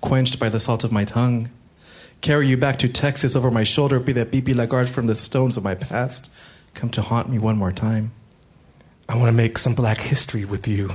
quenched 0.00 0.38
by 0.38 0.48
the 0.48 0.58
salt 0.58 0.84
of 0.84 0.90
my 0.90 1.04
tongue. 1.04 1.50
Carry 2.22 2.48
you 2.48 2.56
back 2.56 2.78
to 2.78 2.88
Texas 2.88 3.36
over 3.36 3.50
my 3.50 3.64
shoulder, 3.64 4.00
be 4.00 4.14
that 4.14 4.30
Bibi 4.30 4.54
Lagarde 4.54 4.88
from 4.88 5.06
the 5.06 5.16
stones 5.16 5.58
of 5.58 5.64
my 5.64 5.74
past. 5.74 6.30
Come 6.72 6.88
to 6.92 7.02
haunt 7.02 7.28
me 7.28 7.38
one 7.38 7.58
more 7.58 7.72
time. 7.72 8.12
I 9.06 9.16
want 9.16 9.28
to 9.28 9.32
make 9.32 9.58
some 9.58 9.74
black 9.74 9.98
history 9.98 10.46
with 10.46 10.66
you. 10.66 10.94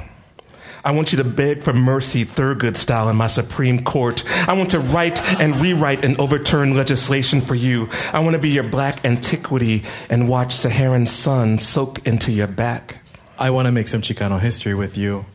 I 0.84 0.92
want 0.92 1.12
you 1.12 1.18
to 1.18 1.24
beg 1.24 1.64
for 1.64 1.74
mercy, 1.74 2.26
Thurgood 2.26 2.78
style, 2.78 3.10
in 3.10 3.18
my 3.18 3.28
Supreme 3.28 3.84
Court. 3.84 4.24
I 4.48 4.54
want 4.54 4.70
to 4.72 4.80
write 4.80 5.22
and 5.40 5.56
rewrite 5.58 6.06
and 6.06 6.20
overturn 6.20 6.76
legislation 6.76 7.42
for 7.42 7.56
you. 7.56 7.90
I 8.14 8.20
want 8.20 8.34
to 8.34 8.40
be 8.40 8.50
your 8.50 8.64
black 8.64 9.06
antiquity 9.06 9.84
and 10.10 10.30
watch 10.30 10.54
Saharan 10.54 11.06
sun 11.06 11.60
soak 11.60 12.08
into 12.08 12.32
your 12.32 12.48
back. 12.48 13.04
I 13.38 13.50
want 13.52 13.68
to 13.68 13.72
make 13.72 13.88
some 13.88 14.02
Chicano 14.02 14.40
history 14.40 14.76
with 14.76 14.98
you. 14.98 15.26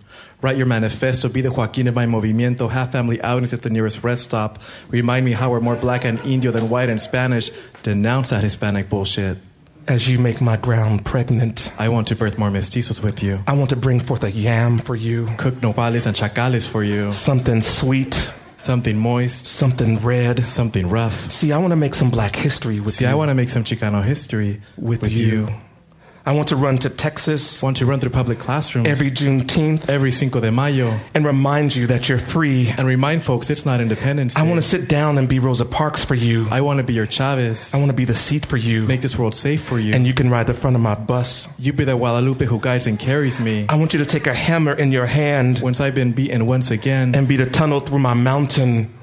Write 0.43 0.59
your 0.59 0.67
manifesto, 0.67 1.31
be 1.31 1.41
the 1.41 1.51
Joaquin 1.51 1.89
of 1.89 1.95
my 1.95 2.05
movimiento, 2.05 2.71
have 2.71 2.93
family 2.93 3.23
outings 3.23 3.55
at 3.55 3.63
the 3.63 3.71
nearest 3.71 4.05
rest 4.05 4.25
stop. 4.25 4.61
Remind 4.89 5.25
me 5.25 5.33
how 5.33 5.51
we're 5.51 5.61
more 5.61 5.75
black 5.75 6.05
and 6.05 6.21
Indio 6.21 6.51
than 6.51 6.69
white 6.69 6.91
and 6.91 7.01
Spanish. 7.01 7.51
Denounce 7.83 8.29
that 8.29 8.45
Hispanic 8.45 8.91
bullshit. 8.91 9.39
As 9.87 10.09
you 10.09 10.19
make 10.19 10.41
my 10.41 10.57
ground 10.57 11.05
pregnant, 11.05 11.71
I 11.79 11.89
want 11.91 12.09
to 12.09 12.17
birth 12.17 12.39
more 12.39 12.49
mestizos 12.51 13.03
with 13.03 13.23
you. 13.23 13.41
I 13.47 13.53
want 13.53 13.71
to 13.71 13.77
bring 13.77 14.01
forth 14.01 14.25
a 14.25 14.31
yam 14.31 14.79
for 14.79 14.97
you. 14.97 15.29
Cook 15.37 15.55
nopales 15.57 16.07
and 16.07 16.17
chacales 16.17 16.67
for 16.67 16.83
you. 16.83 17.13
Something 17.13 17.61
sweet, 17.63 18.33
Something 18.57 18.97
moist, 18.99 19.45
something 19.45 19.99
red. 19.99 20.47
something 20.47 20.89
rough. 20.89 21.31
See, 21.31 21.53
I 21.53 21.59
want 21.59 21.73
to 21.73 21.77
make 21.77 21.95
some 21.95 22.11
black 22.11 22.35
history 22.35 22.81
with 22.81 22.95
See, 22.95 23.05
you. 23.05 23.11
I 23.11 23.15
want 23.15 23.29
to 23.29 23.35
make 23.35 23.51
some 23.51 23.63
Chicano 23.63 24.03
history 24.03 24.63
with, 24.79 25.11
you. 25.13 25.49
I 26.27 26.33
want 26.33 26.49
to 26.49 26.57
run 26.57 26.79
to 26.79 26.89
Texas 26.89 27.63
I 27.63 27.67
Want 27.67 27.77
to 27.79 27.87
run 27.87 28.01
through 28.01 28.11
public 28.11 28.39
classrooms 28.39 28.89
every 28.89 29.11
Juneteenth 29.11 29.91
every 29.91 30.11
Cinco 30.11 30.41
de 30.41 30.51
Mayo 30.51 30.99
and 31.13 31.27
remind 31.27 31.77
you 31.77 31.87
that 31.89 32.09
you're 32.09 32.19
free. 32.19 32.69
and 32.79 32.87
remind 32.87 33.23
folks 33.23 33.51
it's 33.51 33.67
not 33.67 33.81
Independence 33.83 34.35
I 34.35 34.43
want 34.45 34.57
to 34.57 34.63
sit 34.63 34.89
down 34.89 35.19
and 35.19 35.29
be 35.29 35.39
Rosa 35.39 35.67
Parks 35.67 36.03
for 36.05 36.15
you. 36.15 36.47
I 36.51 36.63
want 36.63 36.79
to 36.79 36.83
be 36.85 36.95
your 36.95 37.07
Chavez. 37.07 37.75
I 37.75 37.77
want 37.77 37.91
to 37.91 37.97
be 37.97 38.07
the 38.07 38.15
seat 38.17 38.47
for 38.47 38.57
you. 38.57 38.87
Make 38.87 39.03
this 39.03 39.19
world 39.19 39.35
safe 39.35 39.63
for 39.63 39.79
you. 39.79 39.95
and 39.95 40.07
you 40.07 40.15
can 40.15 40.31
ride 40.31 40.47
the 40.47 40.55
front 40.55 40.77
of 40.77 40.83
my 40.83 40.95
bus. 40.95 41.47
you 41.59 41.75
be 41.75 41.85
the 41.85 41.95
Guadalupe 41.97 42.47
who 42.47 42.59
guides 42.59 42.87
and 42.87 42.99
carries 42.99 43.39
me. 43.39 43.67
I 43.69 43.75
want 43.77 43.93
you 43.93 43.99
to 43.99 44.07
take 44.07 44.27
a 44.27 44.35
hammer 44.35 44.73
in 44.73 44.93
your 44.93 45.07
hand 45.07 45.61
Once 45.61 45.79
I've 45.81 45.95
been 45.95 46.13
beaten 46.13 46.47
once 46.47 46.71
again, 46.71 47.15
and 47.15 47.29
be 47.29 47.37
the 47.37 47.51
tunnel 47.51 47.81
through 47.81 47.99
my 47.99 48.15
mountain. 48.15 48.94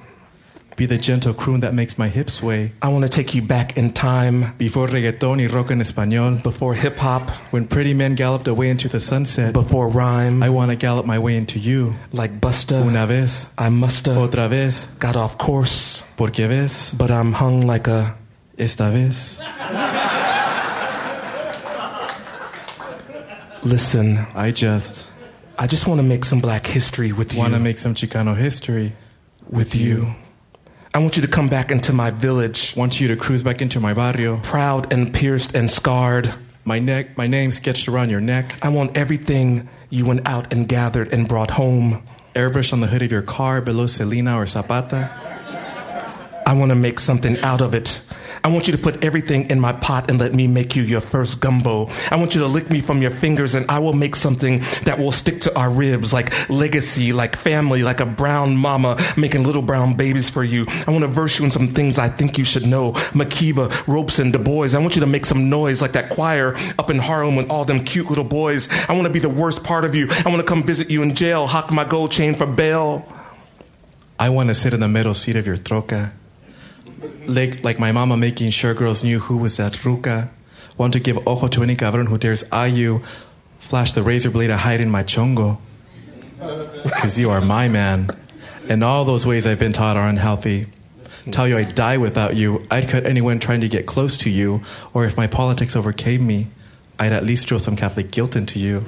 Be 0.76 0.86
the 0.86 0.98
gentle 0.98 1.34
croon 1.34 1.62
that 1.62 1.74
makes 1.74 1.98
my 1.98 2.08
hips 2.08 2.34
sway. 2.34 2.72
I 2.82 2.90
want 2.90 3.04
to 3.04 3.10
take 3.10 3.34
you 3.36 3.42
back 3.42 3.78
in 3.78 3.94
time 3.94 4.56
Before 4.58 4.88
reggaeton 4.88 5.38
y 5.40 5.48
rock 5.48 5.72
en 5.72 5.80
español, 5.80 6.42
before 6.44 6.74
hip 6.74 6.98
hop, 6.98 7.30
when 7.52 7.68
pretty 7.68 7.94
men 7.94 8.16
galloped 8.16 8.48
away 8.48 8.70
into 8.70 8.88
the 8.88 9.00
sunset, 9.00 9.54
before 9.54 9.88
rhyme, 9.88 10.44
I 10.44 10.50
want 10.50 10.72
to 10.72 10.78
gallop 10.78 11.06
my 11.06 11.20
way 11.20 11.36
into 11.36 11.60
you. 11.60 11.94
like 12.12 12.40
Busta. 12.40 12.86
Una 12.86 13.06
vez, 13.06 13.48
I 13.58 13.70
musta 13.70 14.12
otra 14.12 14.50
vez, 14.50 14.88
got 15.00 15.16
off 15.16 15.38
course, 15.38 16.02
porque 16.18 16.48
ves, 16.48 16.94
but 16.98 17.12
I'm 17.12 17.34
hung 17.34 17.68
like 17.68 17.88
a. 17.88 18.16
esta 18.58 18.92
vez. 18.92 19.42
Listen, 23.64 24.26
I 24.36 24.52
just 24.52 25.08
I 25.58 25.68
just 25.68 25.88
want 25.88 26.00
to 26.00 26.04
make 26.04 26.26
some 26.26 26.40
black 26.42 26.66
history 26.66 27.12
with 27.12 27.34
you. 27.34 27.40
want 27.40 27.54
to 27.54 27.60
make 27.60 27.78
some 27.78 27.94
Chicano 27.94 28.36
history 28.36 28.94
with 29.50 29.76
you. 29.76 30.14
I 30.94 31.00
want 31.00 31.16
you 31.16 31.22
to 31.22 31.28
come 31.28 31.48
back 31.48 31.72
into 31.72 31.94
my 31.94 32.12
village, 32.12 32.74
Want 32.76 33.00
you 33.00 33.08
to 33.08 33.16
cruise 33.16 33.44
back 33.44 33.62
into 33.62 33.80
my 33.80 33.94
barrio. 33.94 34.38
proud 34.44 34.92
and 34.92 35.14
pierced 35.14 35.56
and 35.56 35.72
scarred. 35.72 36.34
My 36.66 36.80
neck, 36.80 37.18
my 37.18 37.28
name 37.28 37.52
sketched 37.52 37.88
around 37.88 38.10
your 38.10 38.22
neck. 38.22 38.58
I 38.62 38.70
want 38.70 38.98
everything 38.98 39.70
you 39.90 40.06
went 40.06 40.28
out 40.28 40.52
and 40.54 40.68
gathered 40.68 41.14
and 41.14 41.28
brought 41.28 41.52
home. 41.52 42.04
Airbrush 42.36 42.72
on 42.74 42.82
the 42.82 42.88
hood 42.88 43.02
of 43.02 43.12
your 43.12 43.22
car 43.22 43.62
below 43.62 43.88
Selena 43.88 44.36
or 44.38 44.46
Zapata. 44.46 45.10
I 46.46 46.54
want 46.54 46.70
to 46.70 46.76
make 46.76 47.00
something 47.00 47.38
out 47.40 47.62
of 47.62 47.74
it. 47.74 48.02
I 48.44 48.48
want 48.48 48.66
you 48.68 48.72
to 48.72 48.80
put 48.80 49.04
everything 49.04 49.50
in 49.52 49.60
my 49.60 49.72
pot 49.72 50.10
and 50.10 50.20
let 50.20 50.34
me 50.34 50.48
make 50.48 50.76
you 50.76 50.82
your 50.82 51.02
first 51.02 51.40
gumbo. 51.40 51.90
I 52.10 52.16
want 52.16 52.34
you 52.34 52.42
to 52.42 52.48
lick 52.48 52.72
me 52.72 52.82
from 52.82 53.02
your 53.02 53.12
fingers 53.12 53.54
and 53.54 53.70
I 53.70 53.78
will 53.78 53.94
make 53.94 54.16
something 54.16 54.64
that 54.84 54.98
will 54.98 55.12
stick 55.12 55.42
to 55.42 55.58
our 55.58 55.70
ribs 55.70 56.12
like 56.12 56.50
legacy, 56.50 57.14
like 57.14 57.36
family, 57.36 57.84
like 57.84 58.00
a 58.00 58.06
brown 58.06 58.58
mama 58.58 58.98
making 59.16 59.44
little 59.44 59.62
brown 59.62 59.94
babies 59.94 60.30
for 60.30 60.44
you. 60.44 60.66
I 60.88 60.92
want 60.92 61.04
to 61.04 61.08
verse 61.08 61.38
you 61.38 61.46
in 61.46 61.52
some 61.52 61.68
things 61.68 62.00
I 62.00 62.10
think 62.10 62.40
you 62.40 62.46
should 62.46 62.66
know. 62.66 62.94
Makeba, 63.14 63.86
Robeson, 63.86 64.32
Du 64.32 64.40
Bois. 64.40 64.74
I 64.74 64.80
want 64.80 64.96
you 64.96 65.02
to 65.02 65.08
make 65.08 65.26
some 65.26 65.50
noise 65.50 65.82
like 65.82 65.92
that 65.92 66.10
choir 66.10 66.56
up 66.80 66.90
in 66.90 66.98
Harlem 66.98 67.36
with 67.36 67.50
all 67.52 67.64
them 67.64 67.84
cute 67.84 68.10
little 68.10 68.24
boys. 68.24 68.68
I 68.90 68.94
want 68.94 69.04
to 69.04 69.14
be 69.14 69.20
the 69.20 69.30
worst 69.30 69.64
part 69.64 69.86
of 69.86 69.94
you. 69.94 70.08
I 70.10 70.30
want 70.30 70.38
to 70.38 70.48
come 70.48 70.64
visit 70.64 70.90
you 70.90 71.04
in 71.04 71.14
jail, 71.14 71.46
hock 71.46 71.72
my 71.72 71.84
gold 71.84 72.12
chain 72.12 72.34
for 72.34 72.48
bail. 72.48 73.08
I 74.20 74.30
want 74.30 74.50
to 74.50 74.56
sit 74.56 74.74
in 74.74 74.80
the 74.80 74.88
middle 74.88 75.14
seat 75.14 75.36
of 75.36 75.46
your 75.46 75.58
troca. 75.58 76.14
Like, 77.26 77.64
like 77.64 77.80
my 77.80 77.92
mama 77.92 78.18
making 78.18 78.52
sure 78.52 78.74
girls 78.74 79.04
knew 79.04 79.20
who 79.20 79.38
was 79.38 79.58
that 79.58 79.74
ruca. 79.74 80.30
Want 80.78 80.94
to 80.94 81.00
give 81.00 81.28
ojo 81.28 81.48
to 81.50 81.64
any 81.64 81.76
cabron 81.76 82.08
who 82.08 82.18
dares 82.18 82.44
you. 82.70 83.02
Flash 83.60 83.92
the 83.92 84.04
razor 84.04 84.32
blade 84.32 84.50
I 84.50 84.58
hide 84.58 84.82
in 84.82 84.90
my 84.90 85.04
chongo. 85.04 85.60
Because 86.84 87.20
you 87.20 87.30
are 87.30 87.42
my 87.42 87.68
man. 87.68 88.10
And 88.68 88.84
all 88.84 89.06
those 89.06 89.26
ways 89.26 89.46
I've 89.46 89.60
been 89.60 89.74
taught 89.74 89.98
are 89.98 90.08
unhealthy. 90.08 90.68
Tell 91.30 91.48
you 91.48 91.58
I'd 91.58 91.76
die 91.76 91.98
without 91.98 92.36
you. 92.36 92.66
I'd 92.72 92.90
cut 92.90 93.06
anyone 93.06 93.40
trying 93.40 93.62
to 93.62 93.70
get 93.70 93.86
close 93.86 94.18
to 94.18 94.30
you. 94.30 94.62
Or 94.94 95.06
if 95.06 95.16
my 95.16 95.28
politics 95.28 95.76
overcame 95.76 96.26
me, 96.26 96.48
I'd 96.98 97.14
at 97.14 97.24
least 97.24 97.48
throw 97.48 97.58
some 97.58 97.76
Catholic 97.76 98.12
guilt 98.12 98.36
into 98.36 98.60
you. 98.60 98.86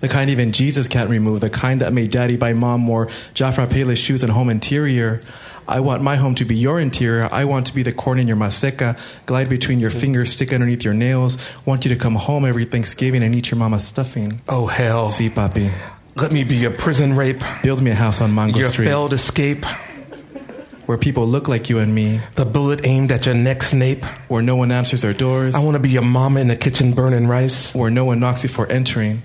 The 0.00 0.08
kind 0.08 0.28
even 0.28 0.52
Jesus 0.52 0.86
can't 0.86 1.08
remove, 1.08 1.40
the 1.40 1.48
kind 1.48 1.80
that 1.80 1.92
made 1.92 2.10
daddy 2.10 2.36
buy 2.36 2.52
mom 2.52 2.80
more 2.82 3.06
Jafra 3.34 3.66
Payless 3.66 3.96
shoes 3.96 4.22
and 4.22 4.32
home 4.32 4.50
interior. 4.50 5.20
I 5.66 5.80
want 5.80 6.02
my 6.02 6.16
home 6.16 6.34
to 6.36 6.44
be 6.44 6.54
your 6.56 6.78
interior. 6.80 7.28
I 7.32 7.44
want 7.44 7.66
to 7.68 7.74
be 7.74 7.82
the 7.82 7.92
corn 7.92 8.18
in 8.18 8.28
your 8.28 8.36
maseca, 8.36 8.98
glide 9.26 9.48
between 9.48 9.80
your 9.80 9.90
fingers, 9.90 10.32
stick 10.32 10.52
underneath 10.52 10.84
your 10.84 10.94
nails. 10.94 11.38
Want 11.64 11.84
you 11.84 11.88
to 11.94 11.96
come 11.96 12.14
home 12.16 12.44
every 12.44 12.64
Thanksgiving 12.64 13.22
and 13.22 13.34
eat 13.34 13.50
your 13.50 13.58
mama's 13.58 13.84
stuffing. 13.84 14.40
Oh, 14.48 14.66
hell. 14.66 15.08
See, 15.08 15.30
papi. 15.30 15.72
Let 16.16 16.30
me 16.30 16.44
be 16.44 16.56
your 16.56 16.70
prison 16.70 17.16
rape, 17.16 17.42
Build 17.62 17.82
me 17.82 17.90
a 17.90 17.94
house 17.94 18.20
on 18.20 18.32
Mango 18.34 18.58
your 18.58 18.68
Street 18.68 18.86
failed 18.86 19.12
escape, 19.12 19.64
where 20.86 20.96
people 20.96 21.26
look 21.26 21.48
like 21.48 21.68
you 21.68 21.78
and 21.78 21.92
me, 21.92 22.20
the 22.36 22.44
bullet 22.44 22.86
aimed 22.86 23.10
at 23.10 23.26
your 23.26 23.34
neck 23.34 23.64
snape. 23.64 24.04
where 24.28 24.42
no 24.42 24.54
one 24.54 24.70
answers 24.70 25.02
their 25.02 25.12
doors, 25.14 25.56
I 25.56 25.58
want 25.60 25.74
to 25.74 25.80
be 25.80 25.88
your 25.88 26.02
mama 26.04 26.40
in 26.40 26.46
the 26.46 26.56
kitchen 26.56 26.92
burning 26.92 27.26
rice, 27.26 27.74
where 27.74 27.90
no 27.90 28.04
one 28.04 28.20
knocks 28.20 28.42
before 28.42 28.70
entering, 28.70 29.22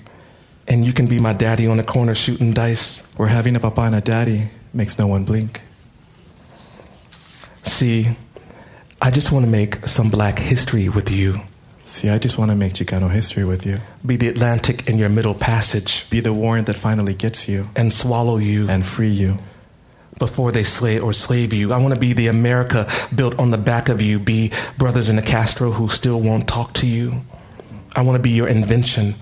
and 0.68 0.84
you 0.84 0.94
can 0.94 1.06
be 1.06 1.20
my 1.20 1.34
daddy 1.34 1.68
on 1.68 1.78
the 1.78 1.84
corner 1.84 2.16
shooting 2.16 2.54
dice. 2.54 3.00
where 3.18 3.28
having 3.28 3.56
a 3.56 3.60
papa 3.60 3.82
and 3.82 3.94
a 3.94 4.02
daddy 4.02 4.50
makes 4.74 4.98
no 4.98 5.06
one 5.06 5.26
blink. 5.26 5.62
See, 7.70 8.18
I 9.00 9.12
just 9.12 9.32
want 9.32 9.46
to 9.46 9.52
make 9.52 9.88
some 9.88 10.10
black 10.10 10.40
history 10.40 10.90
with 10.90 11.10
you. 11.12 11.40
See, 11.86 12.10
I 12.10 12.18
just 12.18 12.38
want 12.38 12.50
to 12.50 12.56
make 12.56 12.74
Chicano 12.74 13.10
history 13.10 13.46
with 13.46 13.66
you. 13.66 13.80
Be 14.06 14.18
the 14.18 14.28
Atlantic 14.28 14.90
in 14.90 14.98
your 14.98 15.08
middle 15.10 15.34
passage 15.36 16.10
Be 16.10 16.20
the 16.20 16.34
warrant 16.34 16.68
that 16.68 16.76
finally 16.76 17.14
gets 17.14 17.48
you 17.48 17.70
and 17.76 17.94
swallow 17.94 18.38
you 18.38 18.68
and 18.70 18.86
free 18.86 19.10
you. 19.10 19.38
before 20.18 20.52
they 20.52 20.64
slay 20.64 21.00
or 21.00 21.14
slave 21.14 21.54
you. 21.54 21.72
I 21.72 21.78
want 21.78 21.94
to 21.94 22.00
be 22.00 22.12
the 22.12 22.28
America 22.28 22.92
built 23.16 23.38
on 23.40 23.52
the 23.52 23.58
back 23.58 23.88
of 23.88 24.02
you. 24.02 24.20
Be 24.20 24.52
brothers 24.78 25.08
in 25.08 25.16
the 25.16 25.22
Castro 25.22 25.72
who 25.72 25.88
still 25.88 26.20
won't 26.20 26.48
talk 26.48 26.74
to 26.74 26.88
you. 26.88 27.22
I 27.96 28.02
want 28.02 28.18
to 28.18 28.22
be 28.22 28.32
your 28.32 28.48
invention. 28.48 29.16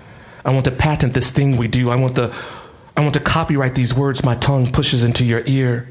I 0.43 0.51
want 0.53 0.65
to 0.65 0.71
patent 0.71 1.13
this 1.13 1.29
thing 1.31 1.57
we 1.57 1.67
do. 1.67 1.89
I 1.91 1.97
want 1.97 2.15
the 2.15 2.33
I 2.95 3.01
want 3.01 3.13
to 3.13 3.19
copyright 3.19 3.75
these 3.75 3.93
words 3.93 4.23
my 4.23 4.35
tongue 4.35 4.71
pushes 4.71 5.03
into 5.03 5.23
your 5.23 5.43
ear. 5.45 5.87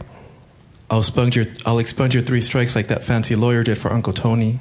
I'll 0.91 1.01
expunge 1.01 1.37
your 1.37 1.47
I'll 1.65 1.79
expunge 1.79 2.15
your 2.15 2.23
three 2.23 2.41
strikes 2.41 2.77
like 2.77 2.87
that 2.89 3.05
fancy 3.05 3.35
lawyer 3.35 3.65
did 3.65 3.79
for 3.79 3.93
Uncle 3.93 4.13
Tony. 4.13 4.61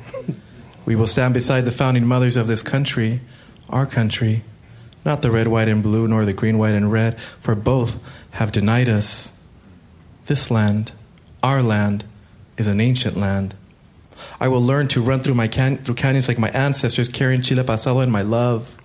We 0.86 0.96
will 0.96 1.08
stand 1.08 1.34
beside 1.34 1.66
the 1.66 1.72
founding 1.72 2.06
mothers 2.06 2.38
of 2.38 2.48
this 2.48 2.62
country, 2.62 3.22
our 3.70 3.86
country, 3.86 4.44
not 5.04 5.22
the 5.22 5.32
red, 5.32 5.48
white, 5.48 5.68
and 5.68 5.82
blue, 5.82 6.08
nor 6.08 6.26
the 6.26 6.34
green, 6.34 6.58
white, 6.58 6.76
and 6.76 6.92
red, 6.92 7.20
for 7.20 7.56
both 7.56 7.98
have 8.32 8.52
denied 8.52 8.88
us. 8.90 9.32
This 10.26 10.52
land, 10.52 10.92
our 11.42 11.62
land, 11.62 12.06
is 12.58 12.68
an 12.68 12.80
ancient 12.80 13.18
land. 13.18 13.56
I 14.40 14.48
will 14.48 14.62
learn 14.62 14.88
to 14.90 15.02
run 15.02 15.20
through 15.20 15.34
my 15.34 15.48
can- 15.48 15.78
through 15.78 15.96
canyons 15.96 16.28
like 16.28 16.40
my 16.40 16.50
ancestors, 16.50 17.08
carrying 17.08 17.42
Chile 17.42 17.64
pasado 17.64 18.02
in 18.02 18.12
my 18.12 18.22
love, 18.22 18.78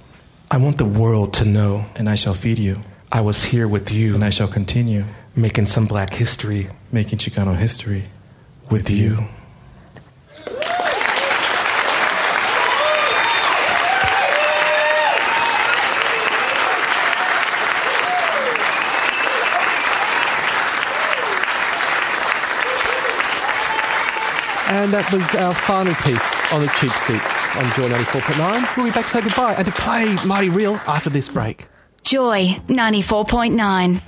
I 0.51 0.57
want 0.57 0.79
the 0.79 0.85
world 0.85 1.33
to 1.35 1.45
know 1.45 1.87
and 1.97 2.09
I 2.09 2.17
shall 2.17 2.35
feed 2.35 2.59
you, 2.59 2.83
I 3.13 3.21
was 3.21 3.45
here 3.45 3.69
with 3.69 3.91
you, 3.91 4.15
and 4.15 4.25
I 4.25 4.31
shall 4.31 4.49
continue 4.49 5.05
making 5.41 5.67
some 5.67 5.87
black 5.87 6.13
history 6.15 6.69
making 6.93 7.19
Chicano 7.19 7.57
history. 7.57 8.05
with 8.71 8.89
you. 8.89 9.19
And 24.73 24.93
that 24.93 25.11
was 25.13 25.35
our 25.35 25.53
final 25.53 25.95
piece 25.97 26.53
on 26.53 26.61
the 26.61 26.69
cheap 26.79 26.93
seats 26.93 27.57
on 27.57 27.65
Joy 27.75 27.89
94.9. 27.89 28.77
We'll 28.77 28.87
be 28.87 28.93
back 28.93 29.07
to 29.07 29.11
say 29.11 29.21
goodbye 29.21 29.55
and 29.55 29.67
to 29.67 29.73
play 29.73 30.17
Mighty 30.25 30.49
Real 30.49 30.75
after 30.87 31.11
this 31.11 31.29
break. 31.29 31.67
Joy 32.05 32.57
94.9. 32.69 34.01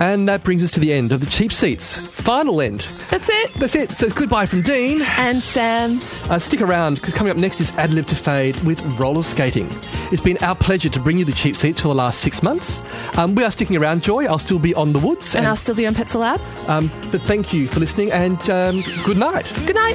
And 0.00 0.28
that 0.28 0.42
brings 0.44 0.62
us 0.62 0.70
to 0.72 0.80
the 0.80 0.92
end 0.92 1.12
of 1.12 1.20
the 1.20 1.26
cheap 1.26 1.52
seats. 1.52 1.96
Final 1.96 2.60
end. 2.60 2.80
That's 3.10 3.28
it. 3.28 3.54
That's 3.54 3.74
it. 3.74 3.92
So 3.92 4.06
it's 4.06 4.14
goodbye 4.14 4.46
from 4.46 4.62
Dene. 4.62 5.02
And 5.02 5.42
Sam. 5.42 6.00
Uh, 6.28 6.38
stick 6.38 6.60
around 6.60 6.96
because 6.96 7.14
coming 7.14 7.30
up 7.30 7.36
next 7.36 7.60
is 7.60 7.70
Ad 7.72 7.90
Lib 7.90 8.06
to 8.06 8.14
Fade 8.16 8.56
with 8.62 8.80
roller 8.98 9.22
skating. 9.22 9.68
It's 10.10 10.22
been 10.22 10.36
our 10.38 10.54
pleasure 10.56 10.88
to 10.88 11.00
bring 11.00 11.18
you 11.18 11.24
the 11.24 11.32
cheap 11.32 11.54
seats 11.56 11.80
for 11.80 11.88
the 11.88 11.94
last 11.94 12.20
six 12.20 12.42
months. 12.42 12.82
Um, 13.16 13.34
we 13.34 13.44
are 13.44 13.50
sticking 13.50 13.76
around, 13.76 14.02
Joy. 14.02 14.26
I'll 14.26 14.38
still 14.38 14.58
be 14.58 14.74
on 14.74 14.92
the 14.92 14.98
woods. 14.98 15.34
And 15.34 15.46
I'll 15.46 15.56
still 15.56 15.74
be 15.74 15.86
on 15.86 15.94
Pizza 15.94 16.18
Lab. 16.18 16.40
um, 16.68 16.88
but 17.10 17.20
thank 17.22 17.52
you 17.52 17.66
for 17.66 17.80
listening 17.80 18.10
and 18.10 18.38
um, 18.50 18.82
good 19.04 19.16
night. 19.16 19.50
Good 19.66 19.76
night. 19.76 19.94